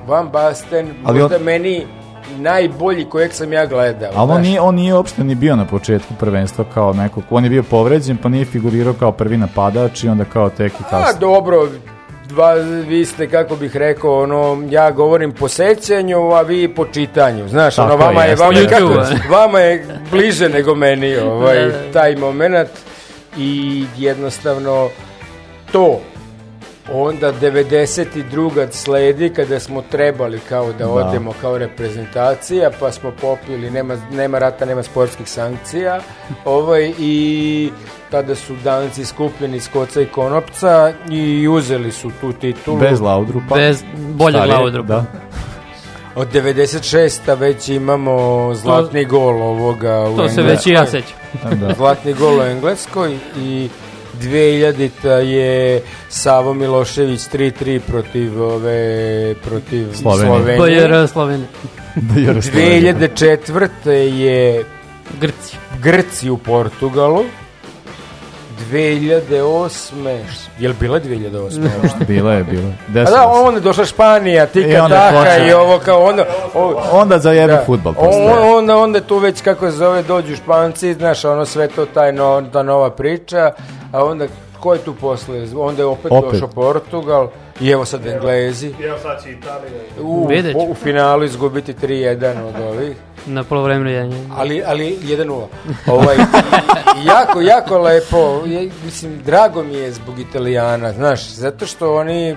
Van 0.07 0.29
Basten, 0.29 0.95
Ali 1.05 1.21
možda 1.21 1.37
on- 1.37 1.43
meni 1.43 1.87
najbolji 2.31 3.05
kojeg 3.05 3.33
sam 3.33 3.53
ja 3.53 3.67
gledao. 3.67 4.11
Ali 4.15 4.33
on 4.33 4.41
nije, 4.43 4.61
on 4.61 4.75
nije 4.75 4.95
uopšte 4.95 5.25
ni 5.25 5.35
bio 5.35 5.57
na 5.57 5.65
početku 5.65 6.15
prvenstva 6.15 6.65
kao 6.67 6.93
nekog, 6.93 7.25
on 7.31 7.45
je 7.45 7.51
bio 7.51 7.63
povređen 7.63 8.17
pa 8.17 8.29
nije 8.29 8.45
figurirao 8.45 8.93
kao 8.93 9.13
prvi 9.13 9.37
napadač 9.37 10.05
i 10.05 10.09
onda 10.09 10.25
kao 10.25 10.51
tek 10.51 10.73
i 10.73 10.77
A 10.81 10.91
kasnije. 10.91 11.21
dobro, 11.21 11.69
dva, 12.25 12.55
vi 12.85 13.05
ste, 13.05 13.29
kako 13.29 13.57
bih 13.57 13.77
rekao, 13.77 14.23
ono, 14.23 14.63
ja 14.71 14.91
govorim 14.91 15.33
po 15.33 15.49
sećanju, 15.49 16.19
a 16.23 16.43
vi 16.43 16.69
po 16.69 16.85
čitanju. 16.87 17.49
Znaš, 17.49 17.77
Tako 17.77 17.89
ono, 17.89 18.05
vama 18.05 18.23
je, 18.23 18.31
je, 18.31 18.37
vama, 18.37 18.59
je, 18.59 18.69
kako, 18.69 19.03
vama 19.31 19.61
je 19.61 19.87
bliže 20.11 20.49
nego 20.49 20.75
meni 20.75 21.17
ovaj, 21.17 21.57
Da, 21.57 21.67
da. 21.67 21.93
taj 21.93 22.17
moment 22.17 22.69
i 23.39 23.85
jednostavno 23.97 24.89
to 25.73 26.01
onda 26.93 27.33
92. 27.33 28.67
sledi 28.71 29.31
kada 29.31 29.61
smo 29.61 29.83
trebali 29.83 30.39
kao 30.49 30.73
da 30.73 30.89
odemo 30.89 31.33
kao 31.41 31.59
reprezentacija 31.59 32.71
pa 32.81 32.93
smo 32.93 33.13
popili 33.21 33.71
nema, 33.71 33.97
nema 34.13 34.39
rata, 34.39 34.65
nema 34.65 34.83
sportskih 34.83 35.29
sankcija 35.29 36.01
ovaj, 36.45 36.93
i 36.99 37.71
tada 38.11 38.35
su 38.35 38.57
danci 38.65 39.05
skupljeni 39.05 39.57
iz 39.57 39.69
koca 39.73 40.01
i 40.01 40.07
konopca 40.07 40.93
i 41.11 41.49
uzeli 41.49 41.93
su 41.93 42.11
tu 42.21 42.33
titulu 42.33 42.79
Bez 42.79 43.01
Laudrupa. 43.01 43.55
Bez 43.55 43.85
boljeg 43.97 44.49
Laudrupa. 44.49 44.95
Da. 44.95 45.05
od 46.15 46.33
96. 46.33 47.39
već 47.39 47.69
imamo 47.69 48.51
zlatni 48.55 49.05
gol 49.05 49.43
ovoga 49.43 50.01
u 50.09 50.17
To 50.17 50.29
se 50.29 50.41
Engleskoj. 50.41 50.45
već 50.45 50.67
i 50.67 50.71
ja 50.71 50.87
sećam. 50.87 51.19
da. 51.61 51.75
Zlatni 51.77 52.15
gol 52.15 52.39
u 52.39 52.43
Engleskoj 52.43 53.19
i 53.39 53.69
2000 54.23 55.09
je 55.09 55.83
Savo 56.09 56.55
Milošević 56.55 57.21
3-3 57.21 57.81
protiv 57.81 58.43
ove 58.43 59.35
protiv 59.45 59.93
Slovenije. 59.93 60.27
Slovenije. 60.27 61.09
Slovenije. 61.09 61.47
Da 61.97 62.21
je 62.21 62.43
Slovenija. 62.43 62.95
2004. 62.95 63.89
je 63.91 64.65
Grci. 65.21 65.57
Grci 65.83 66.31
u 66.31 66.39
Portugalu. 66.39 67.25
2008. 68.63 70.23
Je 70.59 70.69
li 70.69 70.75
bila 70.75 71.01
2008? 71.01 71.41
uopšte? 71.75 72.05
Bila 72.05 72.33
je, 72.33 72.45
bila 72.45 72.63
je. 72.95 73.01
A 73.01 73.11
da, 73.11 73.27
onda 73.29 73.57
je 73.57 73.63
došla 73.63 73.85
Španija, 73.85 74.47
tika 74.47 74.69
I 74.69 74.77
onda 74.77 74.97
je 74.97 75.13
taka 75.15 75.37
i 75.39 75.53
ovo 75.53 75.79
kao 75.79 76.05
onda... 76.05 76.25
o- 76.55 76.83
Onda 76.93 77.19
za 77.19 77.33
jedan 77.33 77.57
Da. 77.57 77.65
futbal 77.65 77.93
O- 77.93 77.95
postaje. 77.97 78.55
onda, 78.55 78.77
onda 78.77 79.01
tu 79.01 79.19
već 79.19 79.41
kako 79.41 79.67
se 79.67 79.77
zove 79.77 80.03
dođu 80.03 80.37
Španci, 80.37 80.95
znaš, 80.95 81.25
ono 81.25 81.45
sve 81.45 81.69
to 81.69 81.87
taj 81.87 82.13
no, 82.13 82.45
ta 82.53 82.63
nova 82.63 82.91
priča, 82.91 83.53
a 83.93 84.05
onda 84.05 84.27
ko 84.61 84.73
je 84.73 84.79
tu 84.79 84.95
posle? 84.95 85.43
Onda 85.57 85.83
je 85.83 85.87
opet, 85.87 86.13
Opet. 86.13 86.33
došao 86.33 86.49
Portugal 86.49 87.29
i 87.61 87.71
evo 87.71 87.85
sad 87.85 88.07
Englezi. 88.07 88.75
Evo 88.83 88.99
sad 88.99 89.23
će 89.23 89.31
Italija. 89.31 89.81
U, 90.01 90.29
ću. 90.53 90.59
u 90.61 90.75
finalu 90.75 91.25
izgubiti 91.25 91.75
3-1 91.75 92.15
od 92.41 92.55
ovih. 92.67 92.97
Na 93.27 93.45
polovremenu 93.45 93.91
jenje. 93.91 94.17
Ali, 94.37 94.63
ali 94.67 94.99
1-0. 95.03 95.47
Ovaj, 95.87 96.17
jako, 97.15 97.41
jako 97.41 97.79
lepo. 97.79 98.43
Je, 98.47 98.71
mislim, 98.85 99.23
drago 99.25 99.63
mi 99.63 99.75
je 99.75 99.93
zbog 99.93 100.19
Italijana, 100.19 100.93
znaš, 100.93 101.29
zato 101.29 101.67
što 101.67 101.95
oni... 101.97 102.37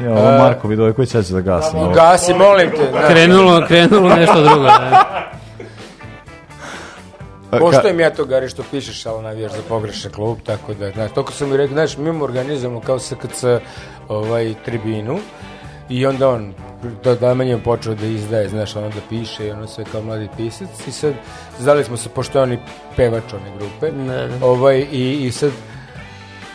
Ja, 0.00 0.10
ovo 0.10 0.38
Marko 0.38 0.68
Vidojković, 0.68 1.10
ću 1.10 1.34
da 1.34 1.40
gasim. 1.40 1.78
ovo. 1.78 1.92
Gasi, 1.92 2.34
molim 2.34 2.70
te. 2.70 2.88
znaš. 2.90 3.06
Krenulo, 3.08 3.64
krenulo 3.68 4.16
nešto 4.16 4.42
drugo. 4.42 4.64
Da. 4.64 5.24
Poštojem 7.60 8.00
ja 8.00 8.10
to, 8.10 8.24
Gari, 8.24 8.48
što 8.48 8.62
pišeš, 8.70 9.06
ali 9.06 9.22
navijaš 9.22 9.52
za 9.52 9.62
pogrešan 9.68 10.12
klub, 10.12 10.38
tako 10.46 10.74
da, 10.74 10.90
znaš, 10.90 11.12
toliko 11.12 11.32
sam 11.32 11.50
mi 11.50 11.56
rekao, 11.56 11.74
znaš, 11.74 11.96
mi 11.96 12.12
mu 12.12 12.24
organizujemo 12.24 12.80
kao 12.80 12.98
SKC 12.98 13.44
ovaj, 14.08 14.54
tribinu 14.64 15.18
i 15.88 16.06
onda 16.06 16.28
on, 16.28 16.54
do 17.04 17.14
Daman 17.14 17.48
je 17.48 17.58
počeo 17.58 17.94
da 17.94 18.06
izdaje, 18.06 18.48
znaš, 18.48 18.76
ono 18.76 18.88
da 18.88 19.00
piše 19.08 19.46
i 19.46 19.50
ono 19.50 19.66
sve 19.66 19.84
kao 19.92 20.02
mladi 20.02 20.28
pisac 20.36 20.68
i 20.88 20.92
sad, 20.92 21.12
zdali 21.58 21.84
smo 21.84 21.96
se, 21.96 22.08
pošto 22.08 22.38
je 22.38 22.42
on 22.42 22.52
i 22.52 22.58
pevač 22.96 23.32
one 23.32 23.58
grupe, 23.58 23.90
Da, 23.90 24.26
da. 24.26 24.46
ovaj, 24.46 24.86
i, 24.92 25.26
i 25.26 25.32
sad, 25.32 25.50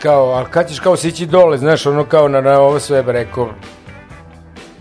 kao, 0.02 0.24
ali 0.24 0.46
kad 0.50 0.68
ćeš 0.68 0.80
kao 0.80 0.96
sići 0.96 1.26
dole, 1.26 1.58
znaš, 1.58 1.86
ono 1.86 2.04
kao 2.04 2.28
na, 2.28 2.40
na 2.40 2.60
ovo 2.60 2.80
sve, 2.80 3.02
rekao, 3.06 3.48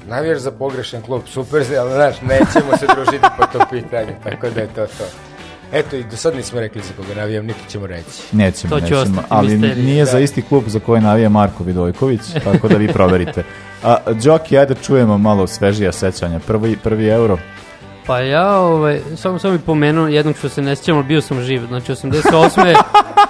navijaš 0.08 0.38
za 0.38 0.52
pogrešan 0.52 1.02
klub, 1.02 1.22
super 1.28 1.64
ali 1.80 1.92
znaš, 1.92 2.22
nećemo 2.22 2.78
se 2.78 2.86
družiti 2.96 3.28
po 3.38 3.46
tom 3.46 3.62
pitanju, 3.70 4.12
tako 4.24 4.50
da 4.50 4.62
je 4.62 4.68
to 4.68 4.86
to. 4.86 5.29
Eto, 5.72 5.96
i 5.96 6.04
do 6.04 6.18
sad 6.18 6.36
nismo 6.36 6.60
rekli 6.60 6.82
za 6.82 6.94
koga 6.98 7.16
navijam, 7.16 7.46
niti 7.46 7.60
ćemo 7.70 7.88
reći. 7.88 8.22
Nećemo, 8.32 8.70
To 8.70 8.80
će 8.80 8.84
nećemo. 8.84 9.02
ostati 9.02 9.28
Ali 9.30 9.58
misterija, 9.58 9.86
nije 9.86 10.06
da. 10.06 10.12
za 10.12 10.20
isti 10.20 10.42
klub 10.42 10.64
za 10.68 10.80
koji 10.80 11.02
navija 11.02 11.30
Marko 11.30 11.64
Vidojković, 11.64 12.22
tako 12.44 12.68
da 12.68 12.78
vi 12.78 12.88
proverite. 12.88 13.44
A, 13.84 13.98
Đoki, 14.24 14.58
ajde 14.58 14.74
da 14.74 14.82
čujemo 14.82 15.18
malo 15.18 15.48
svežija 15.48 15.92
sećanja. 15.92 16.40
Prvi, 16.40 16.78
prvi 16.84 17.08
euro. 17.08 17.38
Pa 18.06 18.20
ja, 18.20 18.58
ovaj, 18.58 19.00
samo 19.16 19.40
sam 19.40 19.52
mi 19.52 19.60
pomenuo 19.60 20.08
jednog 20.08 20.38
što 20.38 20.50
se 20.50 20.62
ne 20.62 20.76
sjećam, 20.76 20.98
ali 20.98 21.06
bio 21.06 21.22
sam 21.22 21.42
živ. 21.42 21.62
Znači, 21.68 21.92
88. 21.92 22.76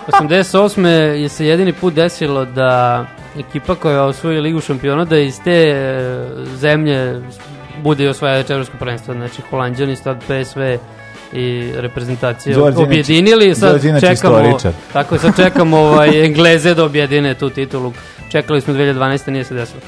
88. 0.08 0.86
je 1.22 1.30
se 1.30 1.46
jedini 1.46 1.74
put 1.74 1.94
desilo 1.94 2.46
da 2.46 3.06
ekipa 3.40 3.76
koja 3.76 3.94
je 3.94 4.02
osvoji 4.02 4.40
ligu 4.42 4.62
šampiona, 4.62 5.06
da 5.06 5.18
iz 5.18 5.40
te 5.44 5.52
e, 5.52 6.28
zemlje 6.56 7.22
bude 7.84 8.04
i 8.04 8.08
osvajač 8.08 8.50
evropskog 8.50 8.80
prvenstva. 8.80 9.14
Znači, 9.14 9.42
Holandjani 9.50 9.96
su 9.96 10.04
tad 10.04 10.18
PSV 10.20 10.60
i 11.34 11.72
reprezentacije 11.76 12.56
Đorđe 12.56 12.84
objedinili. 12.84 13.56
Sad 13.56 13.72
Đorđe 13.72 13.90
inače 13.90 14.08
čekamo, 14.08 14.40
istoričar. 14.40 14.74
tako 14.94 15.16
je, 15.16 15.20
sad 15.20 15.36
čekamo 15.36 15.78
ovaj, 15.88 16.26
Engleze 16.26 16.74
da 16.74 16.84
objedine 16.84 17.34
tu 17.34 17.50
titulu. 17.50 17.94
Čekali 18.32 18.62
smo 18.62 18.74
2012. 18.74 19.30
nije 19.30 19.44
se 19.44 19.54
desilo. 19.54 19.82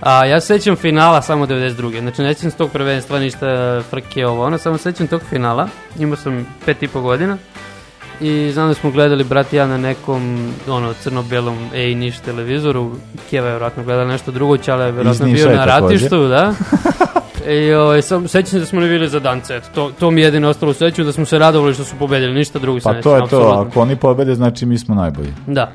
A 0.00 0.24
ja 0.24 0.40
se 0.40 0.46
sećam 0.46 0.76
finala 0.76 1.22
samo 1.22 1.46
92. 1.46 2.00
Znači 2.00 2.22
ne 2.22 2.34
sećam 2.34 2.50
se 2.50 2.56
tog 2.56 2.70
prvenstva 2.70 3.18
ništa 3.18 3.82
frke 3.90 4.26
ovo 4.26 4.44
ono, 4.44 4.58
samo 4.58 4.78
se 4.78 4.82
sećam 4.82 5.06
tog 5.06 5.22
finala. 5.30 5.68
Imao 5.98 6.16
sam 6.16 6.46
pet 6.66 6.82
i 6.82 6.88
po 6.88 7.00
godina. 7.00 7.38
i 8.20 8.50
znam 8.52 8.68
da 8.68 8.74
smo 8.74 8.90
gledali, 8.90 9.24
brat 9.24 9.52
i 9.52 9.56
ja, 9.56 9.66
na 9.66 9.78
nekom 9.78 10.52
ono, 10.68 10.94
crno-belom 10.94 11.70
ej 11.74 11.94
niš 11.94 12.18
televizoru, 12.18 12.92
Kjeva 13.30 13.46
je 13.46 13.52
vjerojatno 13.52 13.84
gledala 13.84 14.08
nešto 14.08 14.30
drugo, 14.30 14.56
Ćala 14.56 14.84
je 14.84 14.92
vjerojatno 14.92 15.26
bio 15.26 15.56
na 15.56 15.64
ratištu, 15.64 16.28
da. 16.28 16.54
I 17.48 17.72
ovaj, 17.72 18.02
sam, 18.02 18.28
sećam 18.28 18.50
se 18.50 18.58
da 18.58 18.66
smo 18.66 18.80
ne 18.80 18.88
bili 18.88 19.08
za 19.08 19.20
dance, 19.20 19.56
eto, 19.56 19.68
to, 19.74 19.90
to 20.00 20.10
mi 20.10 20.20
je 20.20 20.24
jedino 20.24 20.48
ostalo 20.48 20.70
u 20.70 20.74
seću, 20.74 21.04
da 21.04 21.12
smo 21.12 21.24
se 21.24 21.38
radovali 21.38 21.74
što 21.74 21.84
su 21.84 21.96
pobedili, 21.98 22.34
ništa 22.34 22.58
drugo 22.58 22.80
se 22.80 22.84
Pa 22.84 22.92
ne 22.92 23.00
to 23.00 23.14
je 23.14 23.18
to, 23.18 23.24
apsolutno. 23.24 23.60
ako 23.60 23.80
oni 23.80 23.96
pobede, 23.96 24.34
znači 24.34 24.66
mi 24.66 24.78
smo 24.78 24.94
najbolji. 24.94 25.32
Da. 25.46 25.72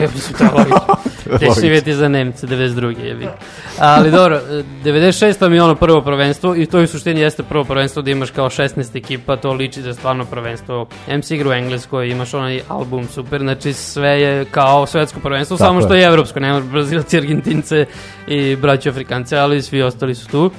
Ja 0.00 0.08
mislim 0.14 0.38
to 0.38 0.44
je 0.44 0.50
logično. 0.50 0.94
Logično. 1.32 1.54
živjeti 1.60 1.94
za 1.94 2.08
Nemce, 2.08 2.46
92. 2.46 3.04
je 3.04 3.14
bilo. 3.14 3.32
Ali 3.78 4.10
dobro, 4.10 4.36
e, 4.36 4.64
96. 4.84 5.48
mi 5.48 5.56
je 5.56 5.62
ono 5.62 5.74
prvo 5.74 6.02
prvenstvo 6.02 6.56
i 6.56 6.66
to 6.66 6.80
u 6.80 6.86
suštini 6.86 7.20
jeste 7.20 7.42
prvo 7.42 7.64
prvenstvo 7.64 8.02
da 8.02 8.10
imaš 8.10 8.30
kao 8.30 8.50
16 8.50 8.96
ekipa, 8.96 9.36
to 9.36 9.52
liči 9.52 9.80
je 9.80 9.94
stvarno 9.94 10.24
prvenstvo. 10.24 10.86
MC 11.18 11.30
igra 11.30 11.48
u 11.48 11.52
Engleskoj, 11.52 12.08
imaš 12.08 12.34
onaj 12.34 12.60
album 12.68 13.08
super, 13.08 13.40
znači 13.40 13.72
sve 13.72 14.20
je 14.20 14.44
kao 14.44 14.86
svetsko 14.86 15.20
prvenstvo, 15.20 15.56
Tako 15.56 15.66
samo 15.68 15.80
je. 15.80 15.84
što 15.84 15.94
je 15.94 16.04
evropsko, 16.04 16.40
nema 16.40 16.60
Brazilci, 16.60 17.18
Argentince 17.18 17.86
i 18.26 18.56
braći 18.56 18.88
Afrikance, 18.88 19.36
ali 19.36 19.62
svi 19.62 19.82
ostali 19.82 20.14
su 20.14 20.28
tu. 20.28 20.50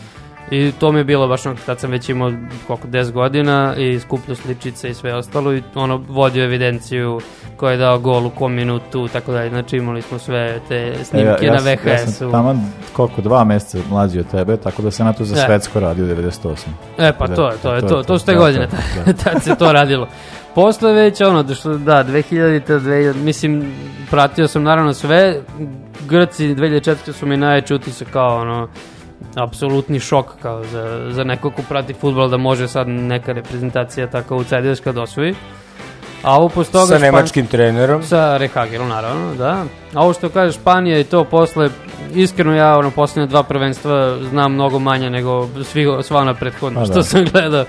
I 0.51 0.71
to 0.71 0.91
mi 0.91 0.99
je 0.99 1.03
bilo 1.03 1.27
baš 1.27 1.45
ono 1.45 1.55
kad 1.65 1.79
sam 1.79 1.91
već 1.91 2.09
imao 2.09 2.31
koliko 2.67 2.87
10 2.87 3.11
godina 3.11 3.75
i 3.75 3.99
skupljao 3.99 4.35
sličice 4.35 4.89
i 4.89 4.93
sve 4.93 5.13
ostalo 5.13 5.53
i 5.53 5.63
ono 5.75 5.97
vodio 5.99 6.43
evidenciju 6.43 7.21
ko 7.57 7.69
je 7.69 7.77
dao 7.77 7.99
gol 7.99 8.25
u 8.25 8.29
kom 8.29 8.53
minutu 8.53 9.07
tako 9.07 9.31
dalje. 9.31 9.49
Znači 9.49 9.77
imali 9.77 10.01
smo 10.01 10.19
sve 10.19 10.59
te 10.67 10.93
snimke 11.03 11.37
E, 11.41 11.45
ja, 11.45 11.53
na 11.53 11.59
sam- 11.59 11.67
Ja 11.69 11.75
VHS-u. 11.75 12.11
sam 12.11 12.31
taman 12.31 12.61
koliko, 12.93 13.21
dva 13.21 13.43
meseca 13.43 13.77
mlađi 13.89 14.19
od 14.19 14.27
tebe, 14.27 14.57
tako 14.57 14.81
da 14.81 14.91
sam 14.91 15.05
na 15.05 15.13
to 15.13 15.25
za 15.25 15.35
E. 15.35 15.45
svetsko 15.45 15.79
radio 15.79 16.05
u 16.05 16.07
98. 16.07 16.55
E 16.97 17.13
pa 17.13 17.27
Da, 17.27 17.35
to 17.35 17.49
je, 17.49 17.57
to 17.57 17.75
je, 17.75 17.81
to 17.81 17.87
to, 17.87 18.03
to, 18.03 18.19
su 18.19 18.25
te 18.25 18.33
Da, 18.33 18.37
godine, 18.37 18.67
to, 18.67 18.75
tad, 19.05 19.15
tad 19.23 19.43
se 19.43 19.55
to 19.55 19.73
radilo. 19.73 20.07
Posle 20.55 20.93
već 20.93 21.21
ono, 21.21 21.43
da, 21.43 21.55
što, 21.55 21.69
da 21.71 22.03
2000 22.03 22.61
2000, 22.69 23.13
mislim, 23.15 23.73
pratio 24.09 24.47
sam 24.47 24.63
naravno 24.63 24.93
sve, 24.93 25.41
Grci 26.01 26.47
2004 26.47 27.11
su 27.11 27.25
mi 27.25 27.37
najjači 27.37 27.73
utisak 27.73 28.07
kao 28.07 28.37
ono, 28.37 28.67
apsolutni 29.35 29.99
šok 29.99 30.25
kao 30.41 30.63
za, 30.63 31.07
za 31.11 31.23
nekog 31.23 31.53
ko 31.55 31.61
prati 31.69 31.93
futbol 31.93 32.29
da 32.29 32.37
može 32.37 32.67
sad 32.67 32.87
neka 32.87 33.31
reprezentacija 33.31 34.07
tako 34.07 34.35
u 34.37 34.43
CDS 34.43 34.81
da 34.93 35.01
osvoji. 35.01 35.35
A 36.23 36.37
ovo 36.37 36.49
posle 36.49 36.71
toga... 36.71 36.85
Sa 36.85 36.93
Špan- 36.95 37.01
nemačkim 37.01 37.47
trenerom. 37.47 38.03
Sa 38.03 38.37
Rehagelom, 38.37 38.89
naravno, 38.89 39.35
da. 39.35 39.65
A 39.93 40.03
ovo 40.03 40.13
što 40.13 40.29
kaže 40.29 40.53
Španija 40.59 40.99
i 40.99 41.03
to 41.03 41.23
posle, 41.23 41.69
iskreno 42.13 42.55
ja 42.55 42.77
ono 42.77 42.91
posljednje 42.91 43.27
dva 43.27 43.43
prvenstva 43.43 44.17
znam 44.29 44.53
mnogo 44.53 44.79
manje 44.79 45.09
nego 45.09 45.47
svi, 45.63 45.85
sva 46.03 46.19
ona 46.19 46.33
prethodna 46.33 46.79
Pa 46.79 46.85
što 46.85 46.93
da. 46.93 47.03
sam 47.03 47.25
gledao. 47.25 47.65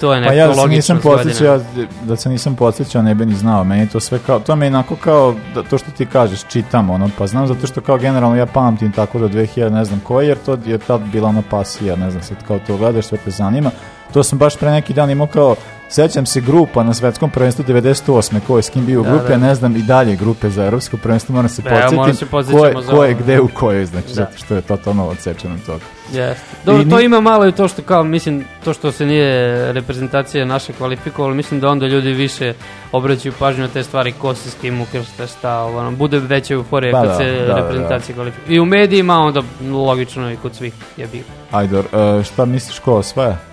To 0.00 0.14
je 0.14 0.20
Pa 0.24 0.30
neko 0.30 0.34
ja 0.34 0.46
da 0.48 0.54
se 0.54 0.68
nisam 0.68 1.00
podsjećao, 1.02 1.60
da 2.02 2.16
se 2.16 2.28
nisam 2.28 2.54
podsjećao, 2.56 3.02
ne 3.02 3.14
bi 3.14 3.26
ni 3.26 3.34
znao. 3.34 3.64
Meni 3.64 3.88
to 3.88 4.00
sve 4.00 4.18
kao, 4.26 4.40
to 4.40 4.56
mi 4.56 4.66
je 4.66 4.68
onako 4.68 4.96
kao, 4.96 5.34
da, 5.54 5.62
to 5.62 5.78
što 5.78 5.90
ti 5.90 6.06
kažeš, 6.06 6.44
čitam, 6.48 6.90
ono, 6.90 7.10
pa 7.18 7.26
znam 7.26 7.46
zato 7.46 7.66
što 7.66 7.80
kao 7.80 7.98
generalno 7.98 8.36
ja 8.36 8.46
pamtim 8.46 8.92
tako 8.92 9.18
do 9.18 9.28
2000, 9.28 9.70
ne 9.70 9.84
znam 9.84 10.00
koji, 10.04 10.28
jer 10.28 10.38
to 10.46 10.58
je 10.66 10.78
tad 10.78 11.00
bila 11.00 11.28
ona 11.28 11.42
pasija, 11.50 11.96
ne 11.96 12.10
znam 12.10 12.22
sad 12.22 12.36
kao 12.48 12.58
to 12.58 12.76
gledaš, 12.76 13.06
sve 13.06 13.18
te 13.18 13.30
zanima. 13.30 13.70
To 14.12 14.22
sam 14.22 14.38
baš 14.38 14.56
pre 14.56 14.70
neki 14.70 14.94
dan 14.94 15.10
imao 15.10 15.26
kao, 15.26 15.54
sećam 15.88 16.26
se 16.26 16.40
grupa 16.40 16.82
na 16.82 16.94
svetskom 16.94 17.30
prvenstvu 17.30 17.64
98. 17.64 18.40
ko 18.46 18.56
je 18.56 18.62
s 18.62 18.70
kim 18.70 18.86
bio 18.86 19.00
u 19.00 19.04
Da, 19.04 19.10
grupi, 19.10 19.28
da. 19.28 19.34
a 19.34 19.38
ne 19.38 19.54
znam 19.54 19.76
i 19.76 19.82
dalje 19.82 20.16
grupe 20.16 20.50
za 20.50 20.64
evropsko 20.64 20.96
prvenstvo, 20.96 21.34
moram 21.34 21.48
se 21.48 21.62
Da, 21.62 21.70
ja 21.70 21.90
podsjetim 21.90 22.28
ko 22.28 22.66
je, 22.66 22.74
ko 22.90 23.04
je 23.04 23.14
gde 23.14 23.40
u 23.40 23.48
kojoj, 23.48 23.86
znači, 23.86 24.08
Da. 24.08 24.14
zato 24.14 24.36
što 24.36 24.54
je 24.54 24.60
totalno 24.60 25.08
odsečeno 25.08 25.54
od 25.54 25.66
toga. 25.66 25.84
Jeste. 26.12 26.44
Dobro, 26.64 26.82
I 26.82 26.88
to 26.90 27.00
ima 27.00 27.20
malo 27.20 27.48
i 27.48 27.52
to 27.52 27.68
što 27.68 27.82
kao, 27.82 28.04
mislim, 28.04 28.44
to 28.64 28.74
što 28.74 28.92
se 28.92 29.06
nije 29.06 29.72
reprezentacija 29.72 30.44
naše 30.44 30.72
kvalifikovalo, 30.72 31.34
mislim 31.34 31.60
da 31.60 31.68
onda 31.68 31.86
ljudi 31.86 32.12
više 32.12 32.54
obraćaju 32.92 33.32
pažnju 33.38 33.62
na 33.62 33.68
te 33.68 33.82
stvari, 33.82 34.12
ko 34.12 34.34
se 34.34 34.50
s 34.50 34.54
kim 34.60 34.80
ukršta, 34.80 35.26
šta, 35.26 35.64
ono, 35.64 35.90
bude 35.90 36.18
veća 36.18 36.54
euforija 36.54 36.92
Pa 36.92 37.00
kad 37.00 37.08
da, 37.08 37.16
se 37.16 37.24
da, 37.24 37.46
da, 37.46 37.54
reprezentacija 37.54 38.14
kvalifikuje. 38.14 38.56
I 38.56 38.60
u 38.60 38.64
medijima, 38.64 39.18
onda 39.18 39.42
logično 39.70 40.32
i 40.32 40.36
kod 40.36 40.54
svih 40.54 40.74
je 40.96 41.06
bilo. 41.06 41.24
Ajdor, 41.50 41.84
e, 41.92 42.24
šta 42.24 42.44
misliš 42.44 42.78
ko 42.78 42.94
osvaja? 42.94 43.49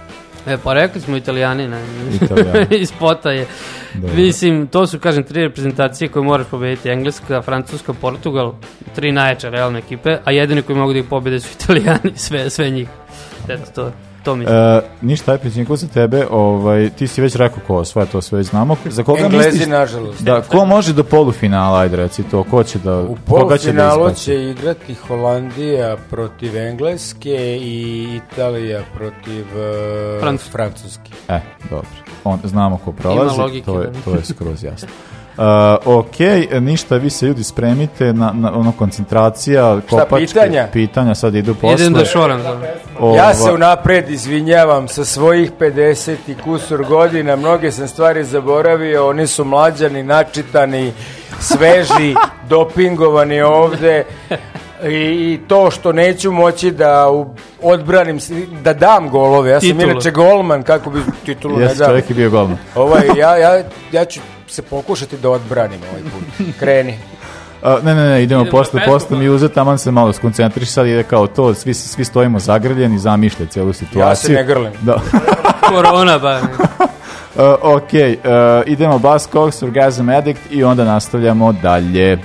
E, 0.47 0.57
pa 0.63 0.73
rekli 0.73 1.01
smo 1.01 1.17
italijani, 1.17 1.67
ne? 1.67 1.81
Italijani. 2.21 2.77
Iz 2.81 2.89
spota 2.89 3.31
je. 3.31 3.47
Dobro. 3.93 4.15
Mislim, 4.15 4.67
to 4.67 4.87
su, 4.87 4.99
kažem, 4.99 5.23
tri 5.23 5.41
reprezentacije 5.41 6.07
koje 6.07 6.23
moraš 6.23 6.47
pobediti. 6.51 6.89
Engleska, 6.89 7.41
Francuska, 7.41 7.93
Portugal, 7.93 8.53
tri 8.95 9.11
najjače 9.11 9.49
realne 9.49 9.79
ekipe, 9.79 10.17
a 10.25 10.31
jedini 10.31 10.61
koji 10.61 10.79
mogu 10.79 10.93
da 10.93 10.99
ih 10.99 11.05
pobede 11.09 11.39
su 11.39 11.49
italijani, 11.59 12.11
sve, 12.15 12.49
sve 12.49 12.69
njih. 12.69 12.87
Eto, 13.49 13.71
to, 13.75 13.91
to 14.27 14.35
mislim. 14.35 14.57
E, 14.57 14.81
ništa, 15.01 15.31
aj 15.31 15.37
Pećinko, 15.37 15.75
za 15.75 15.87
tebe, 15.87 16.27
ovaj, 16.31 16.89
ti 16.89 17.07
si 17.07 17.21
već 17.21 17.35
rekao 17.35 17.59
ko 17.67 17.75
osvaja, 17.75 18.05
to 18.05 18.21
sve 18.21 18.37
već 18.37 18.47
znamo. 18.47 18.75
Za 18.85 19.03
koga 19.03 19.19
Englezi, 19.19 19.49
misliš? 19.49 19.67
nažalost. 19.67 20.21
Da, 20.21 20.41
ko 20.41 20.65
može 20.65 20.93
do 20.93 21.03
polufinala, 21.03 21.79
ajde 21.79 21.95
reci 21.95 22.23
to, 22.23 22.43
ko 22.43 22.63
će 22.63 22.79
da, 22.79 22.99
U 22.99 23.17
koga 23.29 23.57
će 23.57 23.71
da 23.71 23.81
polufinalu 23.81 24.07
ispaći? 24.07 24.25
će 24.25 24.49
igrati 24.49 24.93
Holandija 24.93 25.97
protiv 26.09 26.57
Engleske 26.57 27.57
i 27.61 28.05
Italija 28.15 28.81
protiv 28.95 29.45
uh, 30.33 30.39
Francuske. 30.51 31.11
E, 31.29 31.39
dobro. 31.69 31.87
On, 32.23 32.39
znamo 32.43 32.77
ko 32.77 32.91
prolazi, 32.91 33.39
logike, 33.39 33.65
to, 33.65 33.81
je, 33.81 33.87
da. 33.87 33.99
to 34.05 34.11
je 34.11 34.25
skroz 34.25 34.63
jasno. 34.63 34.87
Uh, 35.37 35.43
ok, 35.85 36.15
ništa, 36.61 36.95
vi 36.97 37.09
se 37.09 37.25
ljudi 37.25 37.43
spremite 37.43 38.13
na, 38.13 38.31
na 38.33 38.53
ono 38.53 38.71
koncentracija, 38.71 39.79
kopačke, 39.89 40.25
pitanja? 40.25 40.67
pitanja 40.73 41.15
sad 41.15 41.35
idu 41.35 41.55
posle. 41.55 41.85
Idem 41.85 41.93
da 41.93 42.05
šoram. 42.05 42.41
Ja 43.15 43.33
se 43.33 43.51
unapred 43.51 44.09
izvinjavam 44.09 44.87
sa 44.87 45.05
svojih 45.05 45.51
50 45.59 46.15
i 46.27 46.35
kusur 46.35 46.83
godina, 46.83 47.35
mnoge 47.35 47.71
sam 47.71 47.87
stvari 47.87 48.23
zaboravio, 48.23 49.07
oni 49.09 49.27
su 49.27 49.45
mlađani, 49.45 50.03
načitani, 50.03 50.93
sveži, 51.39 52.15
dopingovani 52.49 53.41
ovde 53.41 54.03
i, 54.83 54.93
i 54.93 55.39
to 55.47 55.71
što 55.71 55.91
neću 55.91 56.31
moći 56.31 56.71
da 56.71 57.09
u, 57.11 57.25
odbranim, 57.61 58.19
da 58.63 58.73
dam 58.73 59.09
golove, 59.09 59.51
ja 59.51 59.59
sam 59.59 59.69
Titulu. 59.69 59.91
inače 59.91 60.11
golman, 60.11 60.63
kako 60.63 60.89
bi 60.89 60.99
titulu 61.25 61.57
ne 61.57 61.63
Jesi, 61.63 61.77
dam. 61.77 61.87
čovjek 61.87 62.09
je 62.09 62.15
bio 62.15 62.29
golman. 62.29 62.57
Ovaj, 62.75 63.07
ja, 63.17 63.37
ja, 63.37 63.63
ja 63.91 64.05
ću 64.05 64.19
se 64.47 64.61
pokušati 64.61 65.17
da 65.17 65.29
odbranim 65.29 65.79
ovaj 65.91 66.01
put. 66.01 66.47
Kreni. 66.59 66.99
A, 67.63 67.77
ne, 67.83 67.95
ne, 67.95 68.09
ne, 68.09 68.23
idemo, 68.23 68.41
Idemo 68.41 68.57
posle, 68.57 68.81
posle 68.85 69.17
mi 69.17 69.29
uzeti, 69.29 69.55
taman 69.55 69.77
se 69.77 69.91
malo 69.91 70.13
skoncentriš, 70.13 70.69
sad 70.69 70.87
ide 70.87 71.03
kao 71.03 71.27
to, 71.27 71.53
svi, 71.53 71.73
svi 71.73 72.05
stojimo 72.05 72.39
zagrljeni, 72.39 72.99
zamišlja 72.99 73.45
celu 73.45 73.73
situaciju. 73.73 74.35
ne 74.35 74.43
grlim. 74.43 74.73
Da. 74.81 75.01
Korona, 75.69 76.17
ba. 76.19 76.41
Uh, 76.41 77.43
ok, 77.61 77.83
uh, 77.83 77.91
idemo 78.65 78.99
Bas 78.99 79.27
Cox, 79.31 79.63
Orgasm 79.63 80.09
Addict 80.09 80.41
i 80.51 80.63
onda 80.63 80.83
nastavljamo 80.83 81.51
dalje. 81.51 82.17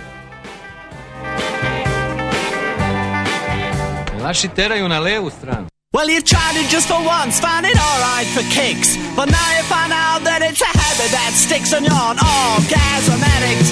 Naši 4.23 4.49
teraju 4.49 4.89
na 4.89 4.99
levu 4.99 5.31
stranu. 5.31 5.67
Well, 5.95 6.09
you 6.09 6.23
tried 6.23 6.57
it 6.65 6.73
just 6.75 6.89
for 6.89 6.97
once, 6.97 7.41
found 7.41 7.65
it 7.71 7.79
alright 7.89 8.29
for 8.35 8.43
kicks. 8.57 8.89
But 9.17 9.27
now 9.39 9.49
you 9.57 9.63
find 9.75 9.93
out 9.93 10.02
that 10.43 10.51
it's 10.51 10.63
a 10.63 10.67
habit 10.67 11.11
that 11.15 11.33
sticks 11.35 11.73
and 11.73 11.87
you're 11.87 11.95
orgasm 11.95 13.23
addict. 13.23 13.69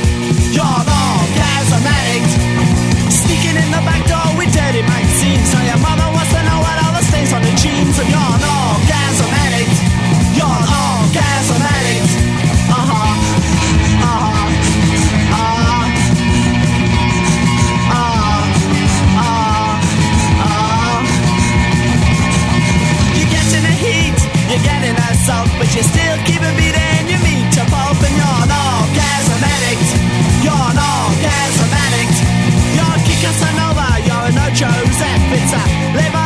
You're 0.54 0.62
orgasm 0.62 1.82
addict. 1.82 2.30
Sneaking 3.10 3.56
in 3.58 3.70
the 3.74 3.82
back 3.82 4.09
you're 24.50 24.66
getting 24.66 24.98
assault, 25.06 25.48
but 25.58 25.70
you're 25.74 25.86
still 25.86 26.16
keep 26.26 26.42
it 26.42 26.54
beating. 26.58 27.06
You 27.06 27.18
meet 27.22 27.54
your 27.54 27.66
pulp 27.70 28.02
and 28.02 28.14
you're 28.18 28.38
an 28.42 28.50
orgasm 28.50 29.42
addict. 29.46 29.88
You're 30.42 30.66
an 30.70 30.74
orgasm 30.74 31.70
addict. 31.70 32.18
You're 32.74 32.90
a 32.90 32.98
Kika 33.06 33.30
Sanova, 33.38 33.88
you're 34.02 34.26
a 34.26 34.32
no 34.34 34.46
Joseph. 34.50 35.22
It's 35.38 35.54
a 35.54 35.62
live 35.94 36.19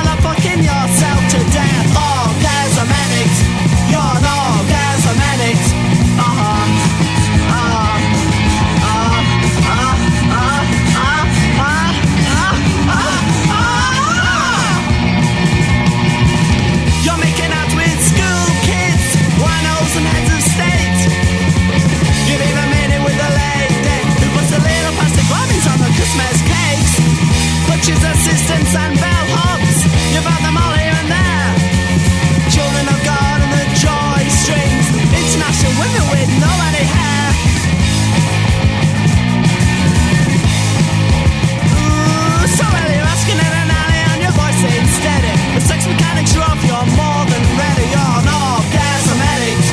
You're 46.69 46.89
more 46.99 47.25
than 47.33 47.45
ready. 47.61 47.87
You're 47.95 48.17
an 48.21 48.29
orgasm 48.29 49.21
addict. 49.33 49.67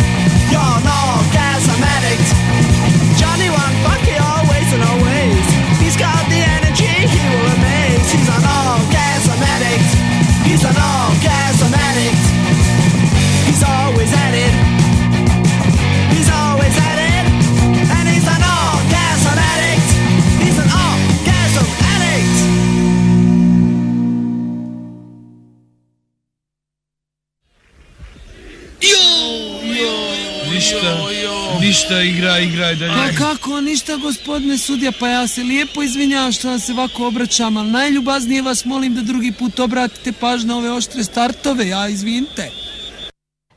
You're 0.51 0.75
an 0.79 0.87
orgasm 0.87 1.81
addict. 1.95 2.29
Johnny 3.19 3.49
one 3.49 3.75
always 4.19 4.67
and 4.73 4.83
always. 4.83 5.45
He's 5.79 5.97
got 5.97 6.21
the 6.29 6.41
energy. 6.57 6.95
He 7.07 7.40
ništa, 31.91 32.01
igra, 32.01 32.39
igra, 32.39 32.87
dalje. 32.87 33.17
Pa 33.17 33.17
kako, 33.17 33.61
ništa 33.61 33.97
gospodine 33.97 34.57
sudija, 34.57 34.91
pa 34.99 35.07
ja 35.07 35.27
se 35.27 35.43
lijepo 35.43 35.83
izvinjavam 35.83 36.31
što 36.31 36.49
vam 36.49 36.59
se 36.59 36.71
ovako 36.71 37.07
obraćam, 37.07 37.57
ali 37.57 37.71
najljubaznije 37.71 38.41
vas 38.41 38.65
molim 38.65 38.95
da 38.95 39.01
drugi 39.01 39.31
put 39.31 39.59
obratite 39.59 40.11
pažnju 40.11 40.47
na 40.47 40.57
ove 40.57 40.71
oštre 40.71 41.03
startove, 41.03 41.67
ja 41.67 41.87
izvinite. 41.87 42.49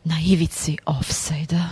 Na 0.04 0.14
ivici 0.26 0.76
offside-a. 0.86 1.68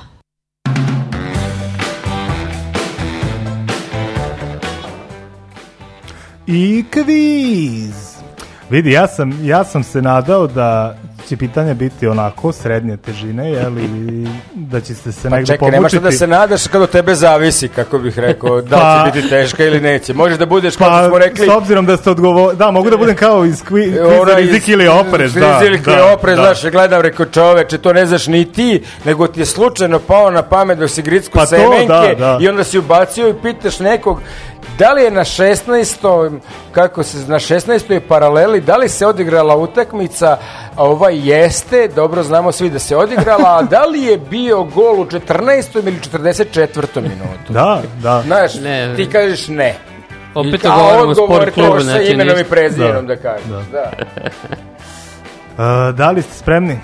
I 6.47 6.85
kviz. 6.91 7.95
Vidi, 8.71 8.91
ja 8.91 9.07
sam, 9.07 9.47
ja 9.47 9.65
sam 9.65 9.85
se 9.85 10.03
nadao 10.03 10.47
da 10.47 10.99
će 11.33 11.37
pitanje 11.37 11.74
biti 11.74 12.07
onako 12.07 12.53
srednje 12.53 12.97
težine, 12.97 13.51
jeli, 13.51 13.89
da 14.55 14.80
će 14.80 14.95
se 14.95 15.12
se 15.12 15.30
Pa 15.30 15.37
negde 15.37 15.53
čekaj, 15.53 15.70
nema 15.70 15.89
šta 15.89 15.99
da 15.99 16.12
se 16.12 16.26
nadaš 16.26 16.66
kad 16.66 16.83
od 16.83 16.91
tebe 16.91 17.14
zavisi, 17.14 17.68
kako 17.68 17.99
bih 17.99 18.18
rekao, 18.18 18.61
da 18.61 18.76
li 18.76 18.83
Pa- 18.83 19.11
će 19.11 19.20
biti 19.20 19.28
teška 19.28 19.64
ili 19.64 19.80
neće. 19.80 20.14
Možeš 20.14 20.39
da 20.39 20.47
budeš, 20.47 20.76
Pa, 20.76 21.09
smo 21.09 21.18
rekli, 21.18 21.47
s 21.47 21.51
obzirom 21.51 21.87
da 21.87 21.97
ste 21.97 22.11
odgovorili, 22.11 22.57
da, 22.57 22.70
mogu 22.70 22.91
da 22.91 22.97
budem 22.97 23.16
kao 23.16 23.45
iz 23.45 23.62
kvi, 23.62 23.93
kviza 23.93 24.37
rizik 24.37 24.68
ili 24.68 24.89
oprez, 24.89 25.35
da. 25.35 25.61
Rizik 25.61 25.87
ili 25.87 25.97
da, 25.97 26.12
oprez, 26.12 26.37
da. 26.37 26.43
znaš, 26.43 26.72
gledam, 26.72 27.01
rekao 27.01 27.26
čoveče, 27.26 27.78
to 27.78 27.93
ne 27.93 28.07
znaš 28.07 28.26
ni 28.26 28.53
ti, 28.53 28.83
nego 29.05 29.26
ti 29.26 29.41
je 29.41 29.47
slučajno 29.47 29.99
pao 29.99 30.30
na 30.30 30.43
pamet 30.43 30.78
dok 30.78 30.91
si 30.91 31.03
gricku 31.03 31.33
Pa 31.39 31.41
to, 31.41 31.47
semenke 31.47 31.87
da, 31.89 32.14
da. 32.18 32.39
i 32.41 32.49
onda 32.49 32.64
si 32.64 32.78
ubacio 32.78 33.28
i 33.28 33.35
pitaš 33.43 33.78
nekog 33.80 34.20
da 34.79 34.93
li 34.93 35.03
je 35.03 35.11
na 35.11 35.20
16. 35.20 36.39
kako 36.73 37.03
se 37.03 37.18
na 37.18 37.39
16. 37.39 38.01
paraleli 38.09 38.61
da 38.61 38.77
li 38.77 38.89
se 38.89 39.07
odigrala 39.07 39.57
utakmica 39.57 40.39
a 40.77 40.85
ovaj 40.85 41.29
jeste, 41.31 41.89
dobro 41.89 42.23
znamo 42.23 42.53
svi 42.53 42.70
da 42.70 42.79
se 42.79 42.97
odigrala, 42.97 43.59
a 43.59 43.62
da 43.62 43.85
li 43.85 44.03
je 44.03 44.18
bio 44.18 44.64
gol 44.64 45.01
u 45.01 45.05
14. 45.05 45.79
ili 45.79 45.99
44. 46.12 47.01
minutu? 47.01 47.53
Da, 47.53 47.83
da. 48.03 48.23
Znaš, 48.27 48.55
Ne. 48.55 48.95
ti 48.97 49.09
kažeš 49.11 49.49
ne. 49.49 49.75
Opet 50.35 50.62
govorimo 50.62 51.11
o 51.11 51.14
sport 51.14 51.55
klubu, 51.55 51.79
sa 51.79 51.85
znači 51.85 52.05
imenom 52.05 52.39
i 52.39 52.45
prezimenom 52.45 53.07
Da. 53.07 53.14
da, 53.14 53.23
kažeš. 53.23 53.47
Da. 53.47 53.62
Da. 53.73 53.91
Uh, 55.89 55.95
da 55.95 56.11
li 56.11 56.23
ste 56.23 56.35
spremni? 56.35 56.81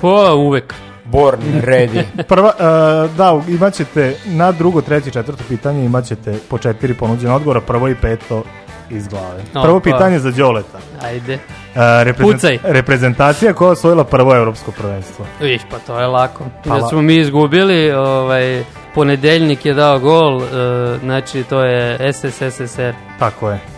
Pa, 0.00 0.32
uvek. 0.34 0.74
Born 1.06 1.40
ready. 1.62 2.02
Prva, 2.28 2.48
uh, 2.48 3.16
da, 3.16 3.40
imat 3.48 3.74
ćete 3.74 4.16
na 4.26 4.52
drugo, 4.52 4.80
treće, 4.80 5.10
četvrto 5.10 5.44
pitanje 5.48 5.84
imat 5.84 6.04
ćete 6.04 6.34
po 6.50 6.58
četiri 6.58 6.94
ponuđene 6.94 7.34
odgovora, 7.34 7.60
prvo 7.60 7.88
i 7.88 7.94
peto 7.94 8.42
iz 8.90 9.08
glave. 9.08 9.42
Prvo 9.52 9.76
Opa. 9.76 9.84
pitanje 9.84 10.18
za 10.18 10.30
Đoleta. 10.30 10.78
Ajde. 11.02 11.34
Uh, 11.34 11.40
reprezent- 11.76 12.32
Pucaj. 12.32 12.58
Reprezentacija 12.64 13.52
koja 13.52 13.66
je 13.68 13.72
osvojila 13.72 14.04
prvo 14.04 14.34
evropsko 14.36 14.72
prvenstvo. 14.72 15.26
Viš, 15.40 15.62
pa 15.70 15.78
to 15.78 16.00
je 16.00 16.06
lako. 16.06 16.44
Pa 16.64 16.78
Da 16.78 16.86
smo 16.88 17.02
mi 17.02 17.16
izgubili, 17.16 17.92
ovaj, 17.92 18.64
ponedeljnik 18.94 19.66
je 19.66 19.74
dao 19.74 19.98
gol, 19.98 20.42
e, 20.42 20.46
znači 20.98 21.42
to 21.42 21.60
je 21.60 21.98
SSSR. 22.12 22.94
Tako 23.18 23.50
je. 23.50 23.75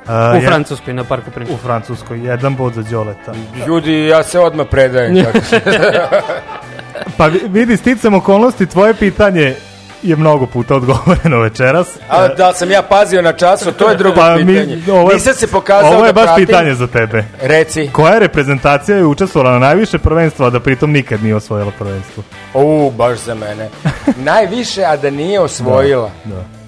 Uh, 0.00 0.10
U 0.32 0.34
je- 0.34 0.40
Francuskoj, 0.42 0.94
na 0.94 1.04
Parku 1.04 1.30
Prinča. 1.30 1.52
U 1.52 1.58
Francuskoj, 1.58 2.20
jedan 2.20 2.56
bod 2.56 2.74
za 2.74 2.82
Đoleta. 2.82 3.32
Ljudi, 3.66 4.06
ja 4.06 4.22
se 4.22 4.38
odmah 4.40 4.66
predajem. 4.66 5.24
tako. 5.24 5.38
Pa 7.16 7.26
vi- 7.26 7.42
vidi, 7.46 7.76
sticam 7.76 8.14
okolnosti, 8.14 8.66
tvoje 8.66 8.94
pitanje 8.94 9.54
je 10.02 10.16
mnogo 10.16 10.46
puta 10.46 10.74
odgovoreno 10.76 11.38
večeras. 11.38 11.88
A 12.08 12.28
da 12.28 12.52
sam 12.52 12.70
ja 12.70 12.82
pazio 12.82 13.22
na 13.22 13.32
času, 13.32 13.72
to 13.72 13.88
je 13.88 13.96
drugo 13.96 14.16
Pa 14.16 14.36
mi- 14.36 14.46
pitanje. 14.46 14.82
ovo 14.90 15.10
je- 15.10 15.14
Nisam 15.14 15.34
se 15.34 15.46
pokazao 15.46 15.90
Ovo 15.90 16.00
je 16.00 16.06
da 16.06 16.12
baš 16.12 16.24
pratim. 16.24 16.46
pitanje 16.46 16.74
za 16.74 16.86
tebe. 16.86 17.24
Reci. 17.42 17.88
Koja 17.88 18.18
reprezentacija 18.18 18.96
je 18.96 19.04
učestvovala 19.04 19.52
na 19.52 19.58
najviše 19.58 19.98
prvenstva, 19.98 20.46
a 20.46 20.50
da 20.50 20.60
pritom 20.60 20.92
nikad 20.92 21.22
nije 21.22 21.36
osvojila 21.36 21.72
prvenstvo? 21.78 22.22
U, 22.54 22.90
baš 22.90 23.18
za 23.18 23.34
mene. 23.34 23.68
Najviše, 24.24 24.84
a 24.84 24.96
da 24.96 25.10
nije 25.10 25.40
osvojila. 25.40 26.10
Da. 26.24 26.59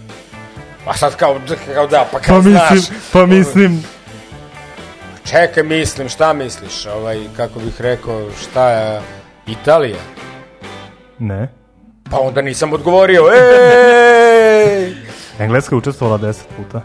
Pa 0.85 0.95
sad 0.95 1.17
kao, 1.17 1.41
kao 1.75 1.87
da, 1.87 2.07
pa 2.13 2.19
Pa 2.19 2.25
kao 2.25 2.43
znaš. 2.43 2.71
mislim, 2.71 3.01
pa 3.13 3.27
mislim, 3.27 3.85
Čekaj, 5.25 5.63
mislim, 5.63 6.09
šta 6.09 6.33
misliš? 6.33 6.87
Ovaj, 6.87 7.21
kako 7.37 7.59
bih 7.59 7.81
rekao, 7.81 8.29
šta 8.43 8.71
je 8.71 9.01
Italija? 9.47 9.97
ne. 11.19 11.49
Pa 12.11 12.19
onda 12.19 12.43
nisam 12.43 12.73
odgovorio. 12.73 13.23
Ej! 13.35 14.95
Engleska 15.39 15.75
je 15.75 15.79
učestvovala 15.79 16.19
10 16.19 16.41
puta. 16.57 16.83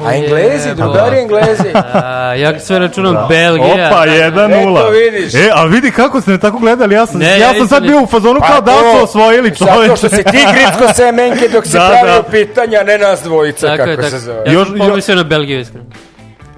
A 0.00 0.14
Englezi, 0.14 0.74
drugari 0.74 1.18
Englezi. 1.18 1.68
A, 1.94 2.00
ja 2.34 2.60
sve 2.60 2.78
računam 2.78 3.14
Da. 3.14 3.26
Belgija. 3.28 3.88
Opa, 3.88 4.06
1-0. 4.06 4.72
Eto, 4.72 4.90
vidiš. 4.90 5.34
E, 5.34 5.50
ali 5.52 5.70
vidi 5.70 5.90
kako 5.90 6.20
ste 6.20 6.30
me 6.30 6.38
tako 6.38 6.58
gledali, 6.58 6.94
ja 6.94 7.06
sam, 7.06 7.20
Ne, 7.20 7.26
ja 7.30 7.36
ja 7.38 7.54
sam 7.54 7.68
sad 7.68 7.82
bio 7.82 8.00
u 8.00 8.06
fazonu 8.06 8.40
kao 8.42 8.60
da 8.60 8.72
Pa 8.72 8.98
su 8.98 9.04
osvojili 9.04 9.56
čoveče. 9.56 9.74
Zato 9.78 9.96
što 9.96 10.08
si 10.08 10.16
ti 10.16 10.38
gricko 10.52 10.94
semenke 10.96 11.48
dok 11.48 11.66
si 11.66 11.72
Da, 11.72 11.88
pravio 11.92 12.14
da. 12.14 12.22
pitanja, 12.22 12.80
a 12.80 12.84
ne 12.84 12.98
nas 12.98 13.22
dvojica, 13.22 13.66
Tako 13.66 13.76
kako 13.78 13.90
je, 13.90 13.96
tako. 13.96 14.08
se 14.08 14.18
zove. 14.18 14.42
Ja 14.46 14.52
Još- 14.52 14.68
sam 14.68 14.78
pomislio 14.78 15.16
na 15.16 15.22
Belgiju, 15.24 15.60
iskreno. 15.60 15.86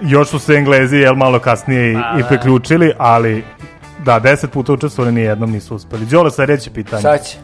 Još 0.01 0.27
su 0.27 0.39
se 0.39 0.53
Englezi, 0.53 0.97
jel, 0.97 1.13
malo 1.15 1.39
kasnije 1.39 1.91
i, 1.91 1.95
Pa, 1.95 2.19
i 2.19 2.21
da. 2.21 2.27
priključili, 2.27 2.93
ali 2.97 3.43
da, 4.05 4.19
10 4.21 4.47
puta 4.47 4.73
učestvovali, 4.73 5.11
ni 5.13 5.21
jednom 5.21 5.51
nisu 5.51 5.75
uspeli. 5.75 6.05
Đole, 6.05 6.31
sledeće 6.31 6.71
pitanje. 6.71 7.01
Sad 7.01 7.25
će. 7.25 7.37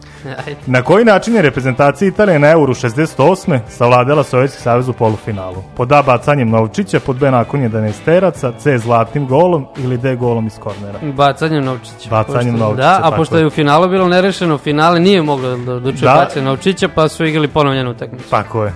Ajde. 0.46 0.60
Na 0.66 0.82
koji 0.82 1.04
način 1.04 1.34
je 1.34 1.42
reprezentacija 1.42 2.08
Italije 2.08 2.38
na 2.38 2.50
Euru 2.50 2.74
68. 2.74 3.60
savladala 3.68 4.24
Sovjetski 4.24 4.62
savez 4.62 4.88
u 4.88 4.92
polufinalu? 4.92 5.62
Pod 5.76 5.92
A 5.92 6.02
bacanjem 6.02 6.50
Novčića, 6.50 7.00
pod 7.00 7.16
B 7.16 7.30
nakon 7.30 7.60
11 7.62 7.92
teraca, 8.04 8.52
C 8.52 8.78
zlatnim 8.78 9.26
golom 9.26 9.66
ili 9.78 9.98
D 9.98 10.16
golom 10.16 10.46
iz 10.46 10.58
kornera? 10.58 10.98
Bacanjem 11.04 11.64
Novčića. 11.64 12.10
Bacanjem 12.10 12.52
Pošto- 12.52 12.58
Novčića, 12.58 12.82
Da, 12.88 13.00
a 13.02 13.10
pošto 13.10 13.36
je. 13.36 13.42
je 13.42 13.46
u 13.46 13.50
finalu 13.50 13.88
bilo 13.88 14.08
nerešeno, 14.08 14.58
finale 14.58 15.00
nije 15.00 15.22
moglo 15.22 15.56
da 15.56 15.72
odlučuje 15.72 16.02
Da. 16.04 16.14
bacanje 16.14 16.44
Novčića, 16.46 16.88
pa 16.88 17.08
su 17.08 17.24
igrali 17.24 17.48
ponovljenu 17.48 17.90
utakmicu. 17.90 18.30
Tako 18.30 18.64
je. 18.64 18.72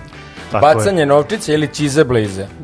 Tako 0.53 0.68
je. 0.68 0.74
Bacanje 0.74 1.07
novčića 1.07 1.53
ili 1.53 1.68
čize 1.68 2.05
blize. 2.05 2.47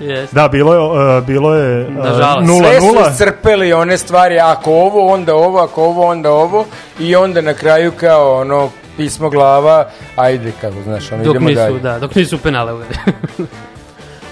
Jeste. 0.00 0.34
Da, 0.34 0.48
bilo 0.48 0.74
je, 0.74 0.80
uh, 1.18 1.24
bilo 1.24 1.54
je 1.54 1.86
uh, 1.86 1.94
Nažalost. 1.94 2.48
0-0. 2.48 2.58
Sve 2.58 2.80
su 2.80 3.12
iscrpeli 3.12 3.72
one 3.72 3.98
stvari, 3.98 4.38
ako 4.38 4.72
ovo, 4.72 5.12
onda 5.12 5.34
ovo, 5.34 5.58
ako 5.58 5.84
ovo, 5.84 6.06
onda 6.06 6.30
ovo. 6.32 6.64
I 7.00 7.16
onda 7.16 7.40
na 7.40 7.54
kraju 7.54 7.92
kao 7.92 8.34
ono 8.34 8.70
pismo 8.96 9.30
glava, 9.30 9.88
ajde, 10.16 10.52
kako 10.60 10.82
znaš, 10.84 11.12
ono, 11.12 11.24
Dok 11.24 11.30
idemo 11.30 11.48
nisu, 11.48 11.60
dalje. 11.60 11.78
da, 11.78 11.98
dok 11.98 12.14
nisu 12.14 12.38
penale 12.38 12.72
uveli. 12.72 12.90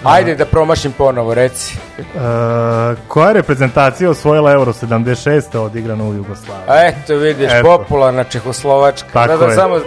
Ajde 0.04 0.34
da 0.34 0.44
promašim 0.44 0.92
ponovo, 0.92 1.34
reci. 1.34 1.76
Uh, 1.98 2.04
koja 3.08 3.28
je 3.28 3.34
reprezentacija 3.34 4.10
osvojila 4.10 4.52
Euro 4.52 4.72
76. 4.72 5.58
odigrano 5.58 6.08
u 6.08 6.14
Jugoslaviji? 6.14 6.64
A 6.68 6.86
eto 6.88 7.14
vidiš, 7.16 7.48
Eto. 7.52 7.64
popularna 7.78 8.24
Čehoslovačka. 8.24 9.08
Tako 9.12 9.28
Gledam 9.28 9.48
je. 9.50 9.54
Samo, 9.56 9.78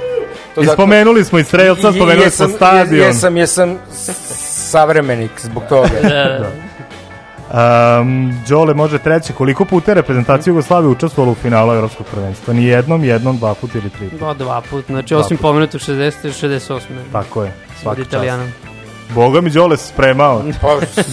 to 0.55 0.61
I 0.61 0.67
spomenuli 0.67 1.23
smo 1.25 1.39
i 1.39 1.43
Strelca, 1.43 1.89
I- 1.89 1.93
spomenuli 1.93 2.29
smo 2.31 2.47
stadion. 2.47 3.05
Jesam, 3.05 3.37
jesam 3.37 3.77
savremenik 4.67 5.31
zbog 5.37 5.63
toga. 5.69 5.89
Da. 7.49 7.99
Um, 7.99 8.33
Đole 8.47 8.73
može 8.73 8.97
treći. 8.97 9.33
Koliko 9.33 9.65
puta 9.65 9.91
je 9.91 9.95
reprezentacija 9.95 10.51
Jugoslavije 10.51 10.89
učestvovala 10.89 11.31
u 11.31 11.35
finalu 11.35 11.73
Evropskog 11.73 12.05
prvenstva? 12.05 12.53
Ni 12.53 12.65
jednom, 12.65 13.03
jednom, 13.03 13.37
dva 13.37 13.53
puta 13.53 13.77
ili 13.77 13.89
tri 13.89 14.09
puta. 14.09 14.25
Da, 14.25 14.33
dva 14.33 14.61
put, 14.61 14.85
znači 14.85 15.13
Dva 15.13 15.21
osim 15.21 15.37
puta. 15.37 15.47
pomenutu 15.47 15.77
60. 15.77 16.27
i 16.27 16.31
68. 16.31 16.79
Tako 17.11 17.43
je, 17.43 17.49
Od 17.49 17.81
svaka 17.81 17.97
čast. 17.97 18.07
Italijana. 18.07 18.43
Boga 19.09 19.41
mi 19.41 19.49
Đole 19.49 19.77
se 19.77 19.87
spremao. 19.87 20.43
Pa, 20.61 20.67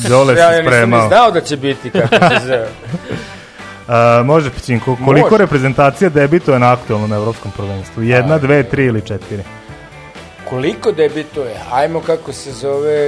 Đole 0.09 0.35
ja 0.35 0.51
se 0.51 0.57
nisam 0.57 0.67
spremao. 0.67 1.03
ni 1.03 1.09
znao 1.09 1.31
da 1.31 1.41
će 1.41 1.57
biti 1.57 1.91
kako 1.91 2.09
se 2.17 2.41
zove. 2.47 2.69
Uh, 4.21 4.27
može, 4.27 4.51
Pićinko. 4.51 4.97
Koliko 4.97 5.29
Može. 5.31 5.39
reprezentacija 5.39 6.11
debituje 6.11 6.59
na 6.59 6.73
aktualnom 6.73 7.13
evropskom 7.13 7.53
prvenstvu? 7.53 8.03
Jedna, 8.03 8.39
dve, 8.39 8.63
tri 8.63 8.85
ili 8.85 9.01
četiri? 9.03 9.43
Koliko 10.45 10.92
debituje? 10.92 11.55
Ajmo 11.72 12.01
kako 12.01 12.32
se 12.32 12.53
zove, 12.53 12.99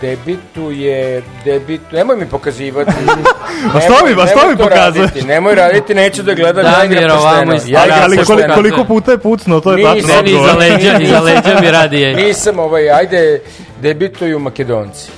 debituje, 0.00 1.22
debituje, 1.44 1.88
nemoj 1.94 2.16
mi 2.16 2.26
pokazivati. 2.26 2.90
A 3.74 3.80
što 3.80 4.06
mi- 4.06 4.12
a 4.12 4.26
što 4.26 4.36
nemoj 4.36 4.50
mi 4.50 4.56
pokazuješ? 4.58 5.06
raditi, 5.06 5.26
Nemoj 5.26 5.54
raditi, 5.54 5.94
neću 5.94 6.22
da 6.22 6.34
gledam 6.34 6.64
ja 6.66 6.70
Damir, 6.72 6.92
igram 6.92 7.18
ovamo 7.18 7.52
pošteno. 7.52 7.54
iz- 7.54 7.76
ali, 7.76 7.92
ali 7.94 8.16
koliko, 8.18 8.54
koliko 8.54 8.84
puta 8.84 9.10
je 9.10 9.18
pucno, 9.18 9.60
to 9.60 9.72
je 9.72 9.76
Nisam, 9.76 9.94
tačno 9.94 10.14
Meni 10.16 10.30
iza 10.30 10.40
odgovor. 10.40 10.58
leđa, 10.60 10.98
iza 10.98 11.20
leđa 11.20 11.60
mi 11.60 11.70
radi 11.70 12.00
je. 12.00 12.14
Nisam 12.16 12.58
ovaj, 12.58 12.90
ajde, 12.90 13.40
debituju 13.80 14.38
Makedonci. 14.38 15.10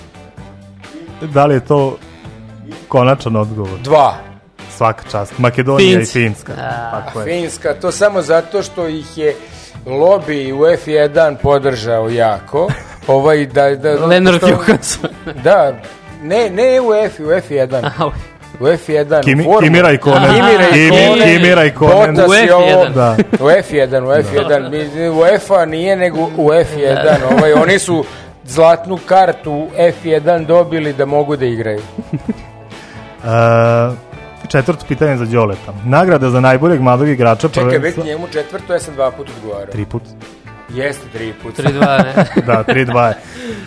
Da 1.22 1.47
li 1.47 1.55
je 1.55 1.61
to 1.62 1.99
konačan 2.88 3.36
odgovor? 3.36 3.78
Dva. 3.80 4.14
Svaka 4.76 5.03
čast. 5.11 5.38
Makedonija 5.38 5.90
Finci. 5.90 6.11
i 6.11 6.22
Finska. 6.22 6.53
A 6.53 7.01
Tako 7.01 7.20
je. 7.20 7.24
Finska, 7.26 7.74
to 7.74 7.92
samo 7.92 8.22
zato 8.22 8.62
što 8.62 8.88
ih 8.88 9.18
je 9.18 9.34
lobby 9.87 10.53
u 10.53 10.59
F1 10.59 11.37
podržao 11.43 12.09
jako. 12.09 12.68
Ovaj, 13.07 13.47
da, 13.47 13.74
da, 13.76 13.91
Leonard 14.07 14.43
Johansson. 14.43 15.11
Da, 15.45 15.72
ne, 16.22 16.51
ne 16.51 16.80
u 16.80 16.95
F, 16.95 17.20
u 17.20 17.26
F1. 17.26 17.91
Au. 17.99 18.11
U 18.61 18.64
F1. 18.64 19.22
Kimi- 19.24 19.41
u 19.41 19.45
Formuli. 19.45 19.64
Kimi 19.64 19.82
Raikkonen. 19.82 20.30
Kimi 20.30 20.41
Kimi- 20.41 21.55
Raikkonen. 21.55 22.05
Kimi. 22.05 22.16
Bottas 22.16 22.30
U 22.30 22.35
i 22.47 22.51
ovo- 22.51 22.85
F1. 22.85 22.93
Da. 22.93 23.16
U 23.35 23.49
F1, 23.49 24.03
u 24.03 24.12
F1. 24.12 24.70
Mi- 24.70 25.09
U 25.11 25.24
F-a 25.26 25.64
nije, 25.64 25.97
nego 25.97 26.18
u 26.37 26.49
F1. 26.49 26.97
Ovaj, 27.32 27.53
oni 27.53 27.78
su 27.78 28.05
zlatnu 28.45 28.99
kartu 29.07 29.66
F1 29.78 30.47
dobili 30.47 30.93
da 30.93 31.05
mogu 31.07 31.37
da 31.37 31.47
igraju. 31.47 31.80
Uh, 33.18 33.28
Četvrto 34.49 34.84
pitanje 34.88 35.16
za 35.16 35.24
Đoleta. 35.24 35.74
Nagrada 35.84 36.30
za 36.30 36.40
najboljeg 36.40 36.80
mladog 36.80 37.09
igrača 37.09 37.49
Čekaj, 37.49 37.64
već 37.64 37.74
prvenstva... 37.74 38.05
njemu 38.05 38.26
četvrto, 38.32 38.72
ja 38.72 38.80
sam 38.80 38.95
dva 38.95 39.11
puta 39.11 39.32
odgovarao. 39.36 39.72
Tri 39.72 39.84
put. 39.84 40.03
Jeste 40.68 41.07
tri 41.12 41.32
puta. 41.42 41.62
3-2, 41.62 41.80
ne? 42.05 42.42
da, 42.47 42.64
3-2 42.68 43.07
je. 43.09 43.14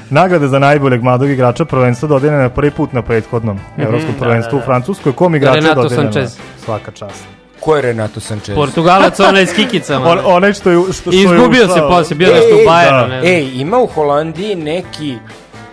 Nagrada 0.10 0.48
za 0.48 0.60
najboljeg 0.60 1.04
mladog 1.04 1.30
igrača 1.30 1.66
prvenstva 1.66 2.08
dodeljena 2.08 2.44
je 2.44 2.50
prvi 2.50 2.72
put 2.72 2.94
na 2.94 3.02
prethodnom 3.02 3.60
evropskom 3.78 4.14
da, 4.14 4.20
prvenstvu 4.26 4.52
da, 4.52 4.58
da. 4.58 4.64
u 4.64 4.66
Francuskoj. 4.66 5.14
Kom 5.14 5.36
igraču 5.36 5.58
je 5.58 5.62
Renato 5.62 5.82
dodeljena? 5.84 6.12
Sanchez. 6.12 6.38
Svaka 6.66 6.92
čast. 6.92 7.24
Ko 7.60 7.76
je 7.76 7.82
Renato 7.82 8.20
Sanchez? 8.20 8.56
Portugalac, 8.56 9.20
onaj 9.20 9.46
s 9.46 9.54
kikicama. 9.54 10.10
On, 10.10 10.20
onaj 10.26 10.54
što 10.54 10.72
je, 10.72 10.78
što, 10.84 10.94
što 10.94 11.12
je 11.12 11.24
Izgubio 11.24 11.68
se 11.68 11.74
ušao- 11.74 11.90
posle, 11.90 12.16
bio 12.16 12.34
nešto 12.34 12.56
u 12.56 12.70
Bayernu, 12.70 13.10
ne 13.10 13.20
znam. 13.22 13.34
Ej, 13.34 13.52
ima 13.56 13.78
u 13.78 13.88
Holandiji 13.88 14.56
neki 14.56 15.18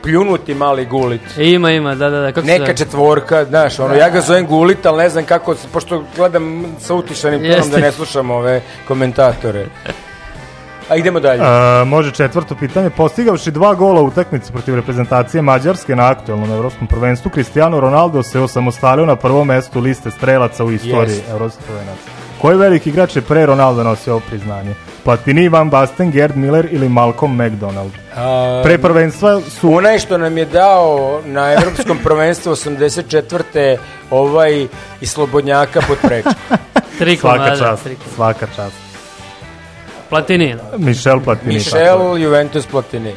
pljunuti 0.04 0.54
mali 0.54 0.86
gulit. 0.86 1.20
Ima, 1.38 1.70
ima, 1.70 1.94
da, 1.94 2.10
da, 2.10 2.20
da. 2.20 2.32
Kako 2.32 2.46
Neka 2.46 2.74
četvorka, 2.74 3.44
znaš, 3.44 3.78
ono, 3.78 3.94
ja 3.94 4.10
ga 4.10 4.20
zovem 4.20 4.46
gulit, 4.46 4.86
ali 4.86 4.98
ne 4.98 5.08
znam 5.08 5.24
kako, 5.24 5.54
pošto 5.72 6.04
gledam 6.16 6.64
sa 6.80 6.94
utišanim 6.94 7.40
tonom 7.40 7.56
Jeste. 7.56 7.70
da 7.70 7.78
ne 7.78 7.92
slušam 7.92 8.30
ove 8.30 8.62
komentatore. 8.88 9.66
A 10.88 10.96
idemo 10.96 11.20
dalje. 11.20 11.40
A, 11.44 11.84
može 11.86 12.10
četvrto 12.10 12.54
pitanje. 12.54 12.90
Postigavši 12.90 13.50
dva 13.50 13.74
gola 13.74 14.00
u 14.00 14.06
utakmici 14.06 14.52
protiv 14.52 14.74
reprezentacije 14.74 15.42
Mađarske 15.42 15.96
na 15.96 16.10
aktualnom 16.10 16.50
evropskom 16.50 16.86
prvenstvu, 16.86 17.30
Cristiano 17.30 17.80
Ronaldo 17.80 18.22
se 18.22 18.40
osamostalio 18.40 19.06
na 19.06 19.16
prvom 19.16 19.46
mestu 19.46 19.80
liste 19.80 20.10
strelaca 20.10 20.64
u 20.64 20.72
istoriji 20.72 21.14
Jest. 21.16 21.30
evropskog 21.30 21.64
prvenstva. 21.66 22.12
Koji 22.44 22.56
veliki 22.56 22.88
igrač 22.90 23.16
je 23.16 23.22
pre 23.22 23.46
Ronaldo 23.46 23.82
nosio 23.82 24.12
ovo 24.12 24.22
priznanje? 24.28 24.74
Platini, 25.04 25.48
Van 25.48 25.70
Basten, 25.70 26.10
Gerd 26.10 26.36
Miller 26.36 26.68
ili 26.70 26.88
Malcolm 26.88 27.34
McDonald? 27.36 27.92
A, 28.16 28.60
Pre 28.64 28.78
prvenstva 28.78 29.40
su... 29.40 29.74
Onaj 29.74 29.98
što 29.98 30.18
nam 30.18 30.38
je 30.38 30.44
dao 30.44 31.20
na 31.24 31.52
evropskom 31.52 31.98
prvenstvu 32.04 32.52
84. 32.52 33.76
ovaj 34.10 34.66
i 35.00 35.06
Slobodnjaka 35.06 35.80
pod 35.88 35.98
prečku. 36.02 36.30
Triko, 36.98 37.20
Svaka 37.20 37.56
čast, 37.56 37.84
triko. 37.84 38.02
svaka 38.14 38.46
čast. 38.56 38.76
Platini. 40.08 40.56
Michel 40.78 41.20
Platini. 41.20 41.64
tako. 41.64 41.76
Michel 41.76 42.16
Juventus 42.18 42.66
Platini. 42.66 43.14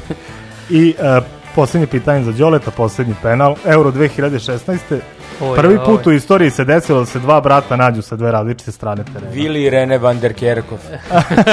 I 0.70 0.94
uh, 0.98 1.24
posljednje 1.54 1.86
pitanje 1.86 2.24
za 2.24 2.32
Đoleta, 2.32 2.70
posljednji 2.70 3.14
penal, 3.22 3.56
Euro 3.64 3.90
2016. 3.90 4.78
Oj, 5.40 5.56
Prvi 5.56 5.74
oj. 5.74 5.84
put 5.84 6.06
u 6.06 6.12
istoriji 6.12 6.50
se 6.50 6.64
desilo 6.64 7.00
da 7.00 7.06
se 7.06 7.18
dva 7.18 7.40
brata 7.40 7.76
nađu 7.76 8.02
sa 8.02 8.16
dve 8.16 8.32
različite 8.32 8.72
strane 8.72 9.04
terena. 9.04 9.32
Vili 9.32 9.62
i 9.62 9.70
Rene 9.70 9.98
van 9.98 10.20
der 10.20 10.34
Kerkhoff. 10.34 10.84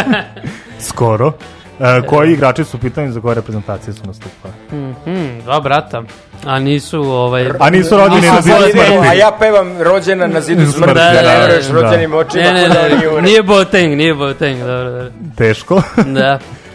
Skoro. 0.89 1.27
Uh, 1.27 1.85
koji 2.07 2.33
igrači 2.33 2.63
su 2.63 2.77
u 2.77 2.79
pitanju 2.79 3.11
za 3.11 3.21
koje 3.21 3.35
reprezentacije 3.35 3.93
su 3.93 4.01
nastupali? 4.05 4.53
Mhm, 4.71 5.39
dva 5.43 5.59
brata. 5.59 6.03
A 6.45 6.59
nisu, 6.59 7.01
ovaj... 7.01 7.49
A 7.59 7.69
nisu 7.69 7.97
rođeni 7.97 8.27
na 8.27 8.41
zidu 8.41 8.55
smrti. 8.71 9.07
A 9.09 9.13
ja 9.13 9.31
pevam 9.39 9.81
rođena 9.81 10.27
na 10.27 10.41
zidu 10.41 10.71
Smrti, 10.71 10.93
da, 10.93 11.11
da, 11.13 11.21
ne 11.21 11.39
veruješ 11.39 11.65
da. 11.65 11.73
rođenim 11.81 12.13
očima. 12.13 12.43
Ne, 12.43 12.53
ne, 12.53 12.67
da 12.69 12.87
ne, 13.15 13.21
nije 13.21 13.43
Boateng, 13.43 13.97
nije 13.97 14.13
Boateng, 14.13 14.59
dobro, 14.59 14.91
dobro. 14.91 15.11
Teško. 15.37 15.81
Da. 16.05 16.39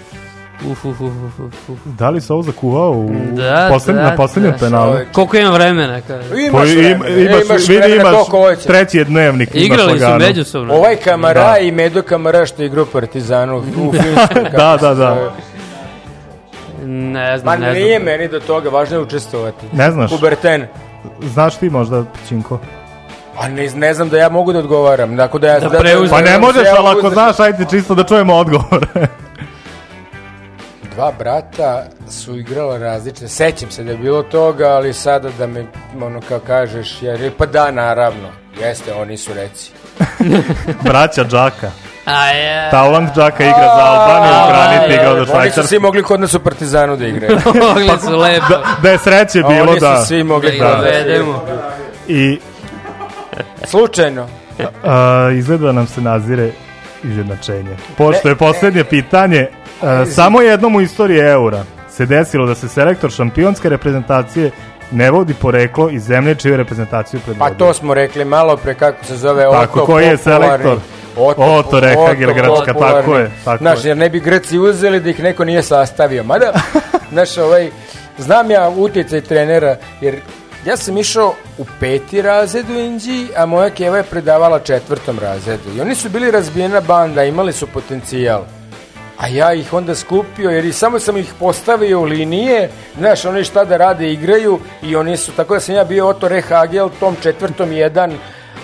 Uf, 0.62 0.84
uf, 0.84 1.00
uf, 1.00 1.12
uf, 1.38 1.68
uf. 1.68 1.78
da 1.84 2.10
li 2.10 2.20
se 2.20 2.32
ovo 2.32 2.42
zakuvao 2.42 2.90
u 2.92 3.10
Da, 3.32 3.66
posljednj, 3.70 3.96
da, 3.96 4.02
na 4.02 4.16
posljednjem 4.16 4.52
da, 4.52 4.58
penalu? 4.58 4.94
Koliko 5.12 5.36
imam 5.36 5.52
vremena? 5.52 6.00
Kaže. 6.00 6.28
Imaš 6.40 6.68
im- 6.68 6.76
vremena, 6.78 7.08
imaš, 7.10 7.44
imaš 7.44 7.60
vidi, 7.60 7.76
vremena 7.76 8.00
imaš 8.00 8.12
koliko 8.12 8.38
hoćeš. 8.38 8.64
treći 8.64 8.98
je 8.98 9.04
dnevnik. 9.04 9.50
Igrali 9.54 10.00
su 10.00 10.06
međusobno. 10.18 10.74
Ovaj 10.74 10.96
Kamara 10.96 11.42
Da. 11.44 11.58
i 11.58 11.72
Medo 11.72 12.02
Kamara 12.02 12.46
što 12.46 12.62
igra 12.62 12.82
u 12.82 12.86
Partizanu 12.86 13.58
u 13.58 13.92
kako 14.28 14.50
Da, 14.50 14.76
da, 14.78 14.94
da. 14.94 15.32
Ne 16.82 17.30
Ma 17.32 17.38
znam, 17.38 17.60
ne 17.60 17.72
nije 17.72 17.96
znam. 17.96 18.04
meni 18.04 18.28
do 18.28 18.40
toga, 18.40 18.68
važno 18.68 18.96
je 18.96 19.02
učestvovati. 19.02 19.66
Ne 19.72 19.90
znaš? 19.90 20.10
Kuberten. 20.10 20.66
Znaš 21.22 21.56
ti 21.56 21.70
možda, 21.70 22.04
Činko? 22.28 22.58
A 23.38 23.48
ne, 23.48 23.68
ne 23.68 23.94
znam 23.94 24.08
da 24.08 24.18
ja 24.18 24.28
mogu 24.28 24.52
da 24.52 24.58
odgovaram. 24.58 25.16
Dakle, 25.16 25.40
da 25.40 25.46
ja, 25.46 25.60
Da 25.60 25.68
preuzmem. 25.70 26.10
Pa 26.10 26.20
ne 26.20 26.32
da 26.32 26.38
možeš, 26.38 26.62
ali 26.78 26.88
ako 26.88 27.02
da- 27.02 27.10
znaš, 27.10 27.40
ajde 27.40 27.64
čisto 27.70 27.94
da 27.94 28.04
čujemo 28.04 28.34
odgovor. 28.34 28.86
Dva 30.94 31.12
brata 31.18 31.84
su 32.10 32.36
igrala 32.38 32.78
različite. 32.78 33.28
Sećam 33.28 33.70
se 33.70 33.84
da 33.84 33.90
je 33.90 33.96
bilo 33.96 34.22
toga, 34.22 34.68
ali 34.68 34.92
sada 34.92 35.30
da 35.38 35.46
me, 35.46 35.64
ono 36.02 36.20
kao 36.28 36.38
kažeš, 36.38 37.02
jer, 37.02 37.32
pa 37.38 37.46
da, 37.46 37.70
naravno. 37.70 38.28
Jeste, 38.60 38.94
oni 38.94 39.16
su 39.16 39.34
reci. 39.34 39.70
Braća 40.88 41.24
Džaka. 41.24 41.70
A 42.04 42.26
je. 42.28 42.70
Tauland 42.70 43.08
Džaka 43.14 43.44
igra 43.44 43.72
za 43.76 43.84
Albaniju, 43.84 44.34
Granit 44.48 44.92
igra 44.92 45.04
za 45.04 45.10
Oni 45.16 45.26
su 45.26 45.30
Švajcarsku. 45.32 45.68
svi 45.68 45.78
mogli 45.78 46.02
kod 46.02 46.20
nas 46.20 46.34
u 46.34 46.40
Partizanu 46.40 46.96
da 46.96 47.06
igraju. 47.06 47.38
Mogli 47.68 47.90
su 48.04 48.16
lepo. 48.16 48.46
Da, 48.48 48.62
da 48.82 48.90
je 48.90 48.98
sreće 48.98 49.42
bilo 49.48 49.70
oni 49.70 49.80
da... 49.80 49.96
su 50.00 50.06
svi 50.06 50.24
mogli 50.24 50.58
Da 50.58 50.66
da. 50.66 51.24
I 52.08 52.38
Slučajno. 53.66 54.28
a, 54.84 55.30
izgleda 55.38 55.66
da 55.66 55.72
nam 55.72 55.86
se 55.86 56.00
nazire 56.00 56.50
izjednačenje. 57.04 57.76
Pošto 57.96 58.28
je 58.28 58.36
posljednje 58.36 58.84
pitanje, 58.84 59.46
samo 60.10 60.40
jednom 60.40 60.76
u 60.76 60.80
istoriji 60.80 61.18
eura 61.18 61.64
se 61.90 62.06
desilo 62.06 62.46
da 62.46 62.54
se 62.54 62.68
selektor 62.68 63.10
šampionske 63.10 63.68
reprezentacije 63.68 64.50
ne 64.90 65.10
vodi 65.10 65.34
poreklo 65.34 65.90
iz 65.90 66.02
zemlje 66.02 66.34
čiju 66.34 66.56
reprezentaciju 66.56 67.20
Pa 67.20 67.24
predvodio. 67.26 67.54
to 67.58 67.74
smo 67.74 67.94
rekli 67.94 68.24
malo 68.24 68.56
pre 68.56 68.74
kako 68.74 69.04
se 69.04 69.16
zove 69.16 69.44
Tako, 69.44 69.78
Oto 69.78 69.86
koji 69.86 70.06
je 70.06 70.16
selektor? 70.16 70.78
Oto 71.36 71.80
Rehagel, 71.80 72.34
Grčka, 72.34 72.72
popularni. 72.74 73.00
tako 73.00 73.16
je, 73.18 73.30
tako 73.44 73.58
Znaš, 73.58 73.84
je. 73.84 73.88
jer 73.88 73.96
ne 73.96 74.10
bi 74.10 74.20
Grci 74.20 74.58
uzeli 74.58 75.00
da 75.00 75.10
ih 75.10 75.22
neko 75.22 75.44
nije 75.44 75.62
sastavio. 75.62 76.24
Mada, 76.24 76.52
znaš, 77.12 77.38
ovaj, 77.38 77.70
znam 78.18 78.50
ja 78.50 78.68
utjecaj 78.68 79.20
trenera, 79.20 79.76
jer 80.00 80.20
ja 80.66 80.76
sam 80.76 80.98
išao 80.98 81.34
u 81.58 81.64
peti 81.80 82.22
razred 82.22 82.70
u 82.70 82.78
Inđiji, 82.78 83.28
a 83.36 83.46
moja 83.46 83.70
keva 83.70 83.96
je 83.96 84.02
predavala 84.02 84.58
četvrtom 84.58 85.18
razredu. 85.18 85.76
I 85.76 85.80
oni 85.80 85.94
su 85.94 86.08
bili 86.08 86.30
razbijena 86.30 86.80
banda, 86.80 87.24
imali 87.24 87.52
su 87.52 87.66
potencijal. 87.66 88.42
A 89.18 89.28
ja 89.28 89.52
ih 89.54 89.72
onda 89.72 89.94
skupio, 89.94 90.50
jer 90.50 90.64
i 90.64 90.72
samo 90.72 90.98
sam 90.98 91.16
ih 91.16 91.32
postavio 91.38 92.00
u 92.00 92.04
linije, 92.04 92.70
znaš, 92.98 93.24
oni 93.24 93.44
šta 93.44 93.64
da 93.64 93.76
rade, 93.76 94.12
igraju, 94.12 94.60
i 94.82 94.96
oni 94.96 95.16
su, 95.16 95.32
tako 95.32 95.54
da 95.54 95.60
sam 95.60 95.74
ja 95.74 95.84
bio 95.84 96.08
Oto 96.08 96.28
Rehagel, 96.28 96.88
tom 97.00 97.16
četvrtom 97.22 97.72
jedan, 97.72 98.12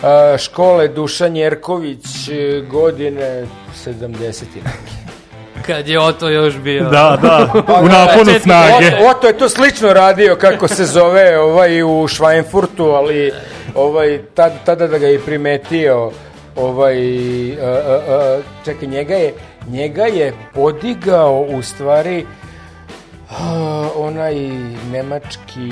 a, 0.03 0.37
škole 0.39 0.89
Dušan 0.89 1.37
Jerković, 1.37 2.29
e, 2.29 2.61
godine 2.61 3.47
70. 3.87 4.43
i 4.43 4.63
neke. 4.65 5.01
Kad 5.67 5.89
je 5.89 6.01
Oto 6.01 6.29
još 6.29 6.57
bio. 6.57 6.85
Da, 6.85 7.19
da, 7.23 7.53
u 7.83 7.89
naponu 7.89 8.39
snage. 8.43 8.87
Oto, 8.87 9.09
Oto 9.11 9.27
je 9.27 9.39
to 9.39 9.49
slično 9.49 9.93
radio 9.93 10.37
kako 10.37 10.69
se 10.69 10.85
zove 10.85 11.39
ovaj 11.39 11.83
u 11.83 12.09
Švajnfurtu, 12.09 12.85
ali 12.85 13.33
ovaj 13.75 14.21
tad, 14.35 14.53
tada 14.65 14.87
da 14.87 14.99
ga 14.99 15.07
je 15.07 15.21
primetio 15.21 16.11
ovaj 16.57 16.99
a, 17.53 17.67
a, 17.67 18.01
a, 18.09 18.41
čekaj 18.65 18.89
njega 18.89 19.15
je 19.15 19.35
njega 19.71 20.05
je 20.05 20.33
podigao 20.55 21.41
u 21.41 21.63
stvari 21.63 22.27
a, 23.31 23.89
onaj 23.97 24.35
nemački 24.93 25.71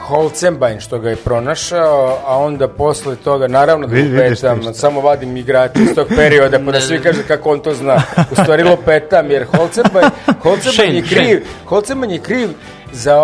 Holzenbein 0.00 0.80
što 0.80 0.98
ga 0.98 1.10
je 1.10 1.16
pronašao, 1.16 2.18
a 2.26 2.38
onda 2.38 2.68
posle 2.68 3.16
toga, 3.16 3.46
naravno 3.46 3.86
da 3.86 3.96
lupetam, 3.96 4.74
samo 4.74 5.00
vadim 5.00 5.36
igrače 5.36 5.82
iz 5.82 5.94
tog 5.94 6.08
perioda, 6.16 6.58
pa 6.64 6.72
da 6.72 6.80
svi 6.80 7.00
kaže 7.02 7.22
kako 7.28 7.52
on 7.52 7.60
to 7.60 7.74
zna. 7.74 8.02
U 8.30 8.34
stvari 8.34 8.62
lupetam, 8.62 9.30
jer 9.30 9.44
Holzenbein, 9.44 10.10
Holzenbein 10.42 10.96
je 10.96 11.02
kriv, 11.02 11.44
Holzenbein 11.64 12.10
je 12.10 12.18
kriv 12.18 12.48
za 12.92 13.20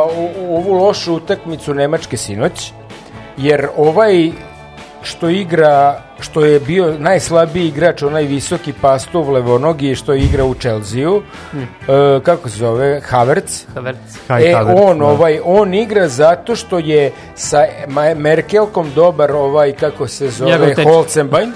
ovu 0.49 0.73
lošu 0.73 1.15
utakmicu 1.15 1.74
Nemačke 1.74 2.16
sinoć, 2.16 2.73
jer 3.37 3.69
ovaj 3.77 4.31
što 5.03 5.29
igra, 5.29 6.03
što 6.20 6.45
je 6.45 6.61
bio 6.61 6.95
najslabiji 6.99 7.69
igrač, 7.69 8.03
onaj 8.03 8.24
visoki 8.24 8.73
pastov 8.81 9.31
levonogi 9.31 9.95
što 9.95 10.15
igra 10.15 10.45
u 10.45 10.55
Chelsea-u, 10.55 11.23
e, 11.53 12.20
kako 12.23 12.49
se 12.49 12.57
zove, 12.57 13.01
Havertz, 13.01 13.65
Havertz. 13.74 14.16
E, 14.16 14.53
Havertz, 14.53 14.81
on, 14.83 14.99
da. 14.99 15.05
ovaj, 15.05 15.41
on 15.45 15.74
igra 15.74 16.09
zato 16.09 16.57
što 16.57 16.79
je 16.79 17.12
sa 17.35 17.65
Merkelkom 18.16 18.91
dobar 18.95 19.33
ovaj, 19.33 19.73
kako 19.73 20.09
se 20.09 20.31
zove. 20.31 20.74
Holzenbein, 20.85 21.53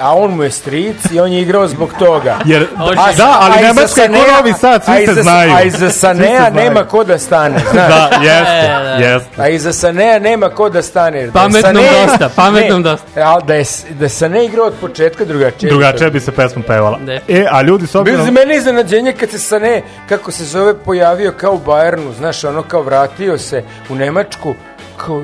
a 0.00 0.14
on 0.14 0.30
mu 0.30 0.42
je 0.42 0.50
stric 0.50 0.96
i 1.12 1.20
on 1.20 1.32
je 1.32 1.42
igrao 1.42 1.68
zbog 1.68 1.90
toga. 1.98 2.36
Jer, 2.44 2.66
A- 2.96 3.12
da, 3.12 3.38
ali 3.40 3.62
Nemačka 3.62 4.02
je 4.02 4.08
ko 4.08 4.14
Sanea- 4.14 4.36
Novi 4.36 4.52
Sad, 4.52 4.84
svi 4.84 5.06
se 5.06 5.14
znaju. 5.14 5.52
A 5.54 5.62
iza 5.62 5.78
Svi 5.78 5.86
se 5.86 5.98
Sanea 5.98 6.38
znaju. 6.40 6.54
nema 6.64 6.84
ko 6.84 7.04
da 7.04 7.18
stane, 7.18 7.58
znaš. 7.72 7.88
Da, 7.88 8.10
jeste, 8.16 8.66
E, 8.66 8.68
da. 8.68 9.04
jeste. 9.04 9.42
A 9.42 9.48
iza 9.48 9.72
Sanea 9.72 10.18
nema 10.18 10.48
ko 10.48 10.68
da 10.70 10.82
stane. 10.82 11.26
Da 11.26 11.32
Pametnom 11.32 11.74
dosta, 12.06 12.28
pametnom 12.28 12.82
Ne, 12.82 12.90
dosta. 12.90 13.06
Ali 13.16 13.42
da 13.42 13.54
je, 13.54 13.64
da 13.90 14.04
je 14.04 14.08
Sané 14.10 14.44
igrao 14.44 14.66
od 14.66 14.74
početka 14.80 15.24
drugačije. 15.24 15.70
Drugačije 15.70 16.10
bi 16.10 16.20
se 16.20 16.32
pesma 16.32 16.62
pevala. 16.62 16.98
Ne. 16.98 17.20
E, 17.28 17.46
a 17.50 17.62
ljudi 17.62 17.86
s 17.86 17.92
Bilo 17.92 18.00
obzirom... 18.00 18.24
za 18.24 18.30
mene 18.30 18.56
iznenađenje 18.56 19.12
kad 19.12 19.30
se 19.30 19.38
Sané, 19.38 19.80
kako 20.08 20.30
se 20.32 20.44
zove, 20.44 20.74
pojavio 20.74 21.32
kao 21.32 21.52
u 21.52 21.60
Bayernu, 21.60 22.12
znaš, 22.12 22.44
ono 22.44 22.62
kao 22.62 22.82
vratio 22.82 23.38
se 23.38 23.62
u 23.88 23.94
Nemačku, 23.94 24.54
kao 24.96 25.22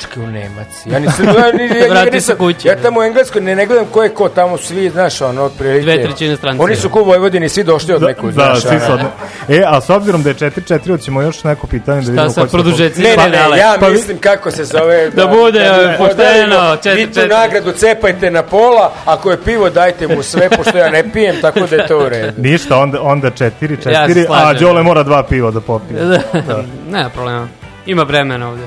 Čekaj, 0.00 0.22
u 0.22 0.26
Nemac. 0.26 0.86
Ja 0.86 0.98
nisam, 0.98 1.26
ja, 1.26 1.32
ni- 1.52 1.78
ja, 1.78 1.82
ja, 1.84 1.88
Vrati 1.90 2.10
se 2.10 2.14
nisam, 2.14 2.36
kući. 2.36 2.68
ja 2.68 2.76
tamo 2.76 3.00
u 3.00 3.02
Engleskoj 3.02 3.40
ne, 3.40 3.56
ne 3.56 3.66
gledam 3.66 3.86
ko 3.86 4.02
je 4.02 4.08
ko, 4.08 4.28
tamo 4.28 4.58
svi, 4.58 4.90
znaš, 4.90 5.20
ono, 5.20 5.42
otprilike. 5.42 5.82
Dve 5.82 6.02
trećine 6.02 6.36
stranci. 6.36 6.62
Oni 6.62 6.76
su 6.76 6.90
ko 6.90 7.00
u 7.00 7.04
Vojvodini, 7.04 7.48
svi 7.48 7.64
došli 7.64 7.94
od 7.94 8.02
nekud, 8.02 8.34
Da, 8.34 8.44
znaš, 8.44 8.60
svi 8.60 8.76
ono. 8.76 8.86
su 8.86 8.92
odne. 8.92 9.06
E, 9.50 9.64
a 9.66 9.80
s 9.80 9.90
obzirom 9.90 10.22
da 10.22 10.28
je 10.28 10.34
4-4, 10.34 10.90
hoćemo 10.90 11.22
još 11.22 11.44
neko 11.44 11.66
pitanje 11.66 12.00
da 12.00 12.10
vidimo 12.10 12.30
sa 12.30 12.40
ko 12.40 12.46
će... 12.46 12.50
produžecima? 12.50 13.08
Ne, 13.08 13.16
ne, 13.16 13.48
ne, 13.50 13.58
ja 13.58 13.76
Pa 13.80 13.88
mislim 13.88 14.18
kako 14.18 14.50
se 14.50 14.64
zove. 14.64 15.10
Da 15.16 15.26
bude, 15.26 15.58
bi 15.60 15.64
e, 15.84 15.96
pošteno, 15.98 16.08
podelimo. 16.08 16.76
četiri, 16.76 17.04
Vi 17.06 17.12
tu 17.12 17.20
nagradu 17.28 17.72
cepajte 17.72 18.30
na 18.30 18.42
pola, 18.42 18.92
ako 19.04 19.30
je 19.30 19.42
pivo 19.42 19.70
dajte 19.70 20.08
mu 20.08 20.22
sve, 20.22 20.50
pošto 20.50 20.78
ja 20.78 20.90
ne 20.90 21.12
pijem, 21.12 21.36
tako 21.42 21.60
da 21.60 21.76
je 21.76 21.86
to 21.86 21.98
u 21.98 22.08
redu. 22.08 22.32
Ništa, 22.38 22.76
onda, 22.76 23.02
onda 23.02 23.30
4-4, 23.30 23.90
Ja 23.90 24.08
se 24.08 24.26
a. 24.30 24.52
Đole 24.54 24.82
mora 24.82 25.02
dva 25.02 25.22
piva 25.22 25.50
da 25.50 25.60
popije. 25.60 26.00
Da, 26.48 26.62
Nema 26.90 27.08
problema. 27.10 27.48
Ima 27.86 28.02
vremena 28.02 28.48
ovdje. 28.48 28.66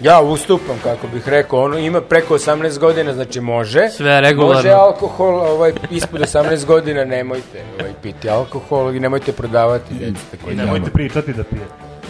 Ja 0.00 0.20
ustupam, 0.20 0.76
kako 0.82 1.06
bih 1.08 1.28
rekao, 1.28 1.62
ono 1.62 1.78
ima 1.78 2.00
preko 2.00 2.34
18 2.34 2.78
godina, 2.78 3.12
znači 3.12 3.40
može. 3.40 3.88
Sve 3.88 4.20
regularno. 4.20 4.54
Može 4.54 4.70
alkohol, 4.70 5.40
ovaj, 5.40 5.72
ispod 5.90 6.20
18 6.20 6.64
godina 6.64 7.04
nemojte 7.04 7.64
ovaj, 7.80 7.92
piti 8.02 8.30
alkohol 8.30 8.94
i 8.94 9.00
nemojte 9.00 9.32
prodavati 9.32 9.94
djecu. 9.94 10.20
I 10.50 10.54
nemojte 10.54 10.90
pričati 10.90 11.32
da 11.32 11.44
pije. 11.44 11.66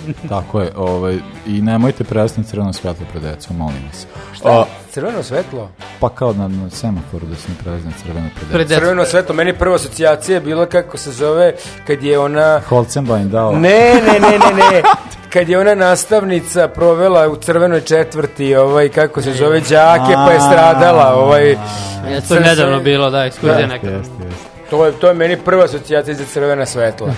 Tako 0.29 0.61
je, 0.61 0.73
ovaj, 0.77 1.19
i 1.47 1.63
nemojte 1.63 2.05
prestati 2.05 2.49
crveno 2.49 2.73
svetlo 2.73 3.07
pred 3.11 3.23
decom, 3.23 3.57
molim 3.57 3.83
vas. 3.87 4.07
Šta? 4.35 4.51
A, 4.51 4.65
Crveno 4.91 5.23
svetlo? 5.23 5.71
pa 6.01 6.09
kao 6.09 6.33
na, 6.33 6.49
na 6.49 6.71
semaforu 6.71 7.27
da 7.27 7.35
se 7.37 7.49
ne 7.49 7.55
prezne 7.65 7.91
crveno 8.03 8.29
pred 8.37 8.49
Pred 8.51 8.69
decom. 8.69 8.83
Crveno 8.83 9.05
svetlo, 9.05 9.35
meni 9.35 9.53
prva 9.53 9.75
asocijacija 9.75 10.35
je 10.35 10.41
bila 10.41 10.67
kako 10.67 10.97
se 10.97 11.13
zove, 11.13 11.55
kad 11.87 12.03
je 12.03 12.19
ona... 12.19 12.61
Holzenbein 12.69 13.31
dao. 13.31 13.53
Ne, 13.53 13.95
ne, 14.07 14.21
ne, 14.21 14.39
ne, 14.39 14.71
ne. 14.71 14.83
Kad 15.37 15.49
je 15.49 15.59
ona 15.59 15.75
nastavnica 15.75 16.69
provela 16.69 17.29
u 17.29 17.37
crvenoj 17.37 17.81
četvrti, 17.81 18.55
ovaj, 18.55 18.89
kako 18.89 19.23
se 19.23 19.33
zove, 19.33 19.61
đake, 19.61 20.13
pa 20.15 20.33
je 20.33 20.41
stradala, 20.41 21.15
ovaj... 21.15 21.51
Ja, 21.51 22.21
to 22.29 22.35
je 22.35 22.41
nedavno 22.41 22.81
bilo, 22.81 23.11
da, 23.11 23.25
ekskurzija 23.25 23.61
Da. 23.61 23.67
neka. 23.67 23.87
Jeste, 23.87 24.13
jeste. 24.25 24.49
To 24.71 24.87
je, 24.87 24.93
to 24.93 25.09
je 25.09 25.15
meni 25.15 25.37
prva 25.37 25.65
asocijacija 25.65 26.15
za 26.15 26.25
crvena 26.25 26.67
svetla. 26.67 27.15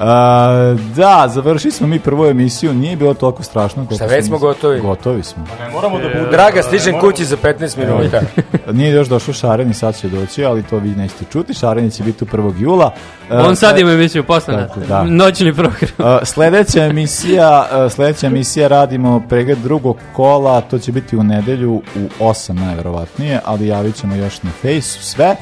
A, 0.00 0.76
da, 0.96 1.28
završili 1.28 1.72
smo 1.72 1.86
mi 1.86 1.98
prvu 1.98 2.26
emisiju, 2.26 2.74
nije 2.74 2.96
bilo 2.96 3.14
toliko 3.14 3.42
strašno. 3.42 3.86
Šta, 3.94 4.06
već 4.06 4.26
smo 4.26 4.38
gotovi? 4.38 4.80
Gotovi 4.80 5.22
smo. 5.22 5.44
Ne 5.60 5.70
moramo 5.70 5.98
da 5.98 6.08
bude... 6.08 6.30
Draga, 6.30 6.62
stižem 6.62 7.00
kući 7.00 7.24
za 7.24 7.36
15 7.36 7.78
minuta. 7.78 8.20
Nije 8.78 8.92
još 8.92 9.08
došao 9.08 9.34
Šareni, 9.34 9.74
sad 9.74 9.96
će 9.96 10.08
doći, 10.08 10.44
ali 10.44 10.62
to 10.62 10.78
vi 10.78 10.88
nećete 10.88 11.24
čuti. 11.32 11.54
Šareni 11.54 11.90
će 11.90 12.02
biti 12.02 12.24
u 12.24 12.26
1. 12.26 12.52
jula. 12.58 12.94
E, 13.30 13.36
On 13.36 13.56
sad 13.56 13.76
sle- 13.76 13.80
ima 13.80 13.90
emisiju. 13.92 14.24
Tako, 14.46 14.80
da. 14.88 15.04
Noćni 15.04 15.54
program. 15.54 15.90
Uh, 15.98 16.04
sledeća 16.22 16.84
emisija, 16.84 17.66
uh, 17.86 17.92
sledeća 17.92 18.26
emisija 18.26 18.68
radimo 18.68 19.22
pregled 19.28 19.58
drugog 19.58 19.96
kola, 20.12 20.60
to 20.60 20.78
će 20.78 20.92
biti 20.92 21.16
u 21.16 21.22
nedelju 21.22 21.72
u 21.74 21.82
8 22.20 22.52
najverovatnije, 22.52 23.40
ali 23.44 23.66
javit 23.66 23.96
ćemo 23.96 24.14
još 24.14 24.42
na 24.42 24.50
fejsu 24.50 25.02
sve. 25.02 25.36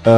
Uh, 0.00 0.12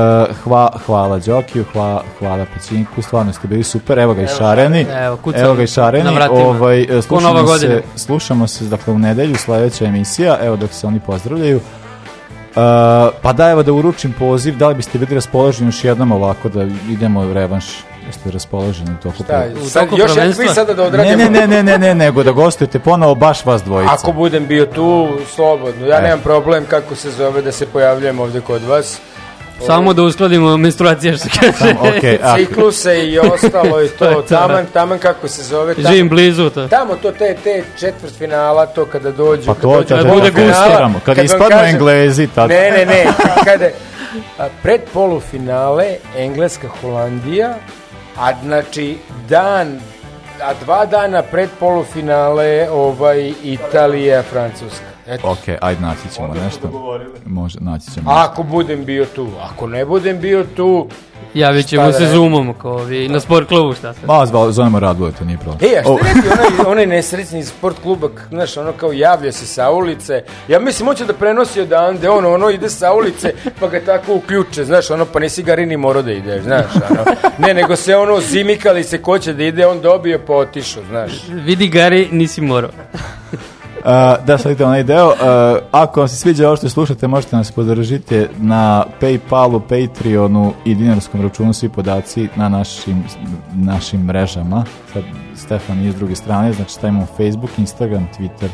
hva, 0.44 0.70
hvala 0.86 1.18
Đokiju, 1.18 1.64
hva, 1.72 2.02
hvala 2.18 2.46
Pećinku, 2.54 3.02
stvarno 3.02 3.32
ste 3.32 3.48
bili 3.48 3.62
super, 3.62 3.98
evo 3.98 4.14
ga 4.14 4.22
i 4.22 4.26
Šareni. 4.28 4.86
Evo, 5.04 5.16
kucam 5.16 5.40
Evo 5.40 5.54
ga 5.54 5.62
i 5.62 5.66
Šareni. 5.66 6.04
na 6.04 6.10
vratima. 6.10 6.40
Ovaj, 6.40 6.86
Ko 6.86 7.02
slušamo, 7.02 7.59
se, 7.59 7.82
slušamo 7.96 8.46
se 8.46 8.64
dakle, 8.64 8.92
u 8.92 8.98
nedelju, 8.98 9.34
sledeća 9.36 9.84
emisija, 9.84 10.38
evo 10.42 10.56
dok 10.56 10.72
se 10.72 10.86
oni 10.86 11.00
pozdravljaju. 11.00 11.56
Uh, 11.56 11.62
pa 13.22 13.32
da, 13.32 13.50
evo 13.50 13.62
da 13.62 13.72
uručim 13.72 14.14
poziv, 14.18 14.56
da 14.56 14.68
li 14.68 14.74
biste 14.74 14.98
bili 14.98 15.14
raspoloženi 15.14 15.68
još 15.68 15.84
jednom 15.84 16.12
ovako 16.12 16.48
da 16.48 16.62
idemo 16.90 17.20
u 17.20 17.32
revanš? 17.32 17.64
Jeste 18.06 18.30
raspoloženi 18.30 18.90
u 18.90 19.02
toku 19.02 19.24
Šta, 19.24 19.32
pre- 19.54 19.68
sad, 19.68 19.84
toku 19.84 20.00
još 20.00 20.12
kviz 20.36 20.50
sada 20.54 20.74
da 20.74 20.82
ne, 20.82 20.88
odradimo. 20.88 21.16
ne, 21.16 21.30
ne, 21.30 21.46
ne, 21.46 21.62
ne, 21.62 21.78
ne, 21.78 21.94
nego 21.94 22.22
da 22.22 22.32
gostujete 22.32 22.78
ponovo 22.78 23.14
baš 23.14 23.44
vas 23.44 23.62
dvojica. 23.62 23.92
Ako 23.92 24.12
budem 24.12 24.46
bio 24.46 24.66
tu, 24.66 25.09
slobodno. 25.26 25.86
Ja 25.86 25.98
E. 25.98 26.02
nemam 26.02 26.20
problem 26.20 26.64
kako 26.70 26.94
se 26.94 27.10
zove 27.10 27.42
da 27.42 27.52
se 27.52 27.66
pojavljujem 27.66 28.20
ovdje 28.20 28.40
kod 28.40 28.62
vas. 28.62 29.00
Samo 29.62 29.93
da 29.93 30.02
uskladimo 30.02 30.56
menstruacije 30.56 31.16
što 31.16 31.28
kaže. 31.40 31.74
A- 32.22 32.36
Cikluse 32.36 33.01
i 33.02 33.18
ostalo 33.20 33.82
i 33.82 33.89
to. 33.89 34.22
Taman, 34.28 34.66
taman 34.66 34.98
kako 34.98 35.28
se 35.28 35.43
zove. 35.43 35.74
Tamo, 35.74 35.89
Živim 35.89 36.09
blizu 36.09 36.51
to. 36.51 36.68
Tamo 36.68 36.94
to 36.94 37.12
te, 37.12 37.36
te 37.36 37.64
četvrt 37.76 38.12
finala, 38.14 38.66
to 38.66 38.84
kada 38.84 39.10
dođu. 39.10 39.47
Pa 39.47 39.55
to 39.55 39.82
kada 39.89 40.05
bude 40.05 40.30
finala, 40.30 40.64
gustiramo, 40.64 41.01
kada 41.01 41.22
ispadnu 41.22 41.48
kažem- 41.51 41.68
Englezi, 41.68 42.26
tad- 42.28 42.48
Ne, 42.48 42.70
ne, 42.70 42.86
ne. 42.86 43.05
Kada, 43.44 43.66
a, 44.39 44.48
pred 44.62 44.80
polufinale 44.93 45.86
Engleska 46.16 46.68
Holandija, 46.70 47.55
a 48.18 48.32
znači 48.43 48.97
dan 49.28 49.80
a 50.43 50.55
dva 50.55 50.86
dana 50.86 51.22
pred 51.22 51.48
polufinale 51.60 52.68
ovaj 52.70 53.32
Italija 53.43 54.22
Francuska. 54.22 54.91
Eto. 55.06 55.30
Ok, 55.30 55.56
ajde 55.60 55.80
naći 55.80 56.00
ćemo 56.14 56.34
nešto. 56.34 56.70
Može, 57.26 57.58
naći 57.60 57.90
ćemo. 57.90 58.10
Ako 58.10 58.42
budem 58.42 58.84
bio 58.84 59.04
tu, 59.04 59.28
ako 59.42 59.66
ne 59.66 59.84
budem 59.84 60.20
bio 60.20 60.44
tu, 60.56 60.88
Javit 61.34 61.66
ćemo 61.66 61.86
da 61.86 61.92
se 61.92 62.06
zoomom, 62.06 62.54
kao 62.54 62.76
vi, 62.76 63.08
na 63.08 63.20
sport 63.20 63.48
klubu, 63.48 63.74
šta 63.74 63.94
se. 63.94 64.06
Ma, 64.06 64.26
zva- 64.26 64.50
zovemo 64.50 64.80
Raduje, 64.80 65.12
to 65.12 65.24
nije 65.24 65.38
problem. 65.38 65.70
E, 65.72 65.78
a 65.78 65.90
O, 65.90 65.98
šta 65.98 66.08
je 66.08 66.14
neki 66.14 66.28
onaj, 66.28 66.72
onaj 66.72 66.86
nesrećni 66.86 67.38
iz 67.38 67.48
sport 67.48 67.76
kluba, 67.82 68.08
znaš, 68.28 68.56
ono 68.56 68.72
kao 68.72 68.92
javlja 68.92 69.32
se 69.32 69.46
sa 69.46 69.70
ulice, 69.70 70.24
ja 70.48 70.60
mislim, 70.60 70.88
on 70.88 70.94
će 70.94 71.04
da 71.04 71.12
prenosi 71.12 71.60
odande, 71.60 72.08
ono, 72.10 72.34
ono 72.34 72.50
ide 72.50 72.70
sa 72.70 72.92
ulice, 72.92 73.34
pa 73.60 73.68
ga 73.68 73.80
tako 73.80 74.14
uključe, 74.14 74.64
znaš, 74.64 74.90
ono, 74.90 75.04
pa 75.04 75.18
nisi 75.20 75.42
ga 75.42 75.56
ni 75.56 75.76
morao 75.76 76.02
da 76.02 76.12
ideš, 76.12 76.42
znaš, 76.42 76.66
ono, 76.90 77.04
ne, 77.38 77.54
nego 77.54 77.76
se 77.76 77.96
ono, 77.96 78.20
zimikali 78.20 78.84
se 78.84 79.02
ko 79.02 79.18
će 79.18 79.32
da 79.32 79.44
ide, 79.44 79.66
on 79.66 79.80
dobio, 79.80 80.20
pa 80.26 80.32
otišao, 80.32 80.82
znaš. 80.88 81.12
Vidi 81.28 81.68
Gari, 81.68 82.08
nisi 82.12 82.40
morao. 82.40 82.70
Uh, 83.84 84.24
da, 84.26 84.38
sledite 84.38 84.64
onaj 84.64 84.82
deo. 84.82 85.06
Uh, 85.06 85.14
ako 85.72 86.00
vam 86.00 86.09
se 86.09 86.16
sviđa 86.16 86.46
ovo 86.46 86.56
što 86.56 86.68
slušate, 86.68 87.06
možete 87.09 87.36
nas 87.36 87.52
podržiti 87.52 88.26
na 88.38 88.84
Paypalu, 89.00 89.60
Patreonu 89.60 90.52
i 90.64 90.74
dinarskom 90.74 91.22
računu 91.22 91.52
svi 91.52 91.68
podaci 91.68 92.28
na 92.36 92.48
našim, 92.48 93.04
našim 93.54 94.00
mrežama. 94.04 94.64
Sad 94.92 95.02
Stefan 95.36 95.84
je 95.84 95.92
s 95.92 95.94
druge 95.94 96.14
strane, 96.16 96.52
znači 96.52 96.70
stavimo 96.72 97.06
Facebook, 97.06 97.59
Instagram, 97.59 98.09
Twitter. 98.18 98.48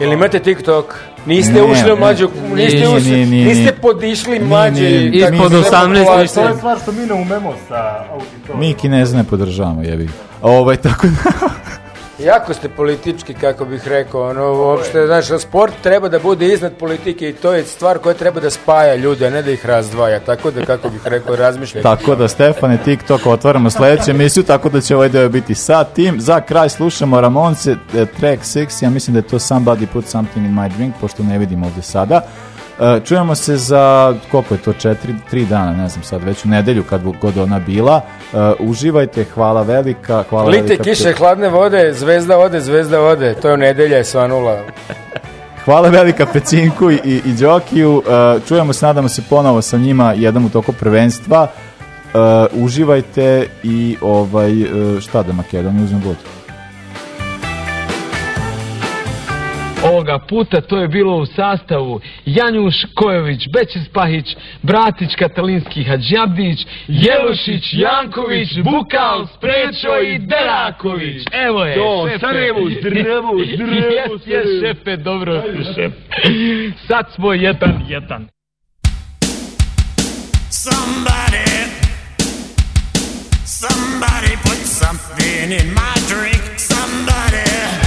Jel 0.00 0.12
imate 0.12 0.38
TikTok? 0.38 0.94
Niste 1.26 1.52
Ne, 1.52 1.62
ušli 1.62 1.92
u 1.92 1.96
mađu, 1.96 2.28
niste, 2.54 2.76
Nije, 2.76 2.88
ušli, 2.88 3.10
nije, 3.10 3.26
nije, 3.26 3.46
niste 3.46 3.72
podišli 3.72 4.38
mađe. 4.38 4.88
ispod 5.06 5.50
sve 5.50 5.60
18 5.60 5.60
populacije. 5.60 6.22
niste. 6.22 6.40
To 6.40 6.48
je 6.48 6.56
stvar 6.56 6.78
što 6.78 6.92
mi 6.92 7.06
ne 7.06 7.14
umemo 7.14 7.52
sa 7.68 8.04
auditorijom. 8.12 8.60
Mi 8.60 8.74
Kineze 8.74 9.16
ne 9.16 9.24
podržavamo, 9.24 9.82
jebi. 9.82 10.08
Ovaj, 10.42 10.76
tako 10.76 11.06
da... 11.06 11.48
Jako 12.18 12.54
ste 12.54 12.68
politički, 12.68 13.34
kako 13.34 13.64
bih 13.64 13.88
rekao, 13.88 14.30
ono, 14.30 14.52
uopšte, 14.52 15.06
znaš, 15.06 15.26
sport 15.42 15.74
treba 15.82 16.08
da 16.08 16.18
bude 16.18 16.52
iznad 16.52 16.72
politike 16.72 17.28
i 17.28 17.32
to 17.32 17.52
je 17.52 17.64
stvar 17.64 17.98
koja 17.98 18.14
treba 18.14 18.40
da 18.40 18.50
spaja 18.50 18.94
ljude, 18.94 19.26
a 19.26 19.30
ne 19.30 19.42
da 19.42 19.50
ih 19.50 19.66
razdvaja, 19.66 20.20
tako 20.20 20.50
da, 20.50 20.64
kako 20.64 20.88
bih 20.88 21.00
rekao, 21.04 21.36
razmišljajte. 21.36 21.88
Tako 21.96 22.14
da, 22.14 22.28
Stefane, 22.28 22.78
TikTok 22.84 23.26
otvaramo 23.26 23.70
sledeću 23.70 24.10
emisiju, 24.10 24.42
tako 24.42 24.68
da 24.68 24.80
će 24.80 24.96
ovaj 24.96 25.08
deo 25.08 25.28
biti 25.28 25.54
sa 25.54 25.84
tim. 25.84 26.20
Za 26.20 26.40
kraj 26.40 26.68
slušamo 26.68 27.20
Ramonce, 27.20 27.76
track 27.92 28.42
6, 28.42 28.84
ja 28.84 28.90
mislim 28.90 29.14
da 29.14 29.18
je 29.18 29.28
to 29.28 29.38
Somebody 29.38 29.86
Put 29.92 30.06
Something 30.06 30.46
in 30.46 30.54
My 30.54 30.76
Drink, 30.76 30.94
pošto 31.00 31.22
ne 31.22 31.38
vidim 31.38 31.62
ovde 31.62 31.82
sada. 31.82 32.20
Eh, 32.80 33.00
čujemo 33.04 33.34
se 33.34 33.56
za, 33.56 34.14
koliko 34.30 34.54
je 34.54 34.62
to, 34.62 34.72
četiri, 34.72 35.14
tri 35.30 35.44
dana, 35.44 35.72
ne 35.72 35.88
znam 35.88 36.04
sad, 36.04 36.24
već 36.24 36.44
u 36.44 36.48
nedelju 36.48 36.84
kad 36.90 37.02
god 37.20 37.38
ona 37.38 37.58
bila. 37.58 38.00
Eh, 38.32 38.52
uživajte, 38.58 39.24
hvala 39.24 39.62
velika, 39.62 40.24
hvala 40.30 40.48
Lite 40.50 40.62
velika. 40.62 40.84
kiše, 40.84 41.12
hladne 41.12 41.48
vode, 41.48 41.92
zvezda 41.92 42.38
ode, 42.38 42.60
zvezda 42.60 43.00
ode, 43.00 43.34
to 43.34 43.48
je 43.48 43.54
u 43.54 43.56
nedelja 43.56 43.96
je 43.96 44.04
svanula. 44.04 44.58
Hvala 45.64 45.88
velika 45.88 46.26
Pecinku 46.26 46.90
i, 46.90 46.98
i, 47.04 47.32
Đokiju. 47.40 47.96
Uh, 47.96 48.02
čujemo 48.48 48.72
se, 48.72 48.86
nadamo 48.86 49.08
se 49.08 49.22
ponovo 49.30 49.62
sa 49.62 49.76
njima 49.76 50.12
jednom 50.12 50.44
u 50.44 50.48
toku 50.48 50.72
prvenstva. 50.72 51.42
Uh, 51.42 52.64
uživajte 52.64 53.46
i 53.62 53.96
ovaj, 54.00 54.62
uh, 54.62 55.00
šta 55.00 55.22
da 55.22 55.32
Makedoniju 55.32 55.84
uzmem 55.84 56.02
god. 56.04 56.16
Ovoga 59.94 60.18
puta 60.18 60.60
to 60.60 60.78
je 60.78 60.88
bilo 60.88 61.16
u 61.16 61.26
sastavu 61.26 62.00
Janjuš 62.26 62.74
Kojović, 62.94 63.48
Bećis 63.52 63.88
Pahić, 63.92 64.36
Bratić 64.62 65.14
Katalinski 65.18 65.84
Hadžabdić, 65.84 66.66
Jelušić, 66.88 67.64
Janković, 67.72 68.48
Bukal, 68.64 69.26
Sprečo 69.36 70.00
i 70.00 70.18
Deraković. 70.18 71.22
Evo 71.32 71.64
je, 71.64 71.74
To, 71.74 72.08
šefe. 72.08 72.18
Sarajevo, 72.18 72.60
zdravo, 72.80 73.32
zdravo, 73.54 74.14
Jes, 74.14 74.26
jes, 74.26 74.46
šefe, 74.60 74.96
dobro 74.96 75.42
si, 75.42 75.74
šef. 75.74 75.92
Sad 76.88 77.06
smo 77.14 77.32
jedan, 77.32 77.86
jedan. 77.88 78.28
Somebody, 80.50 81.44
somebody 83.44 84.36
put 84.42 84.60
something 84.66 85.52
in 85.52 85.74
my 85.74 85.94
drink. 86.08 86.58
Somebody 86.58 87.83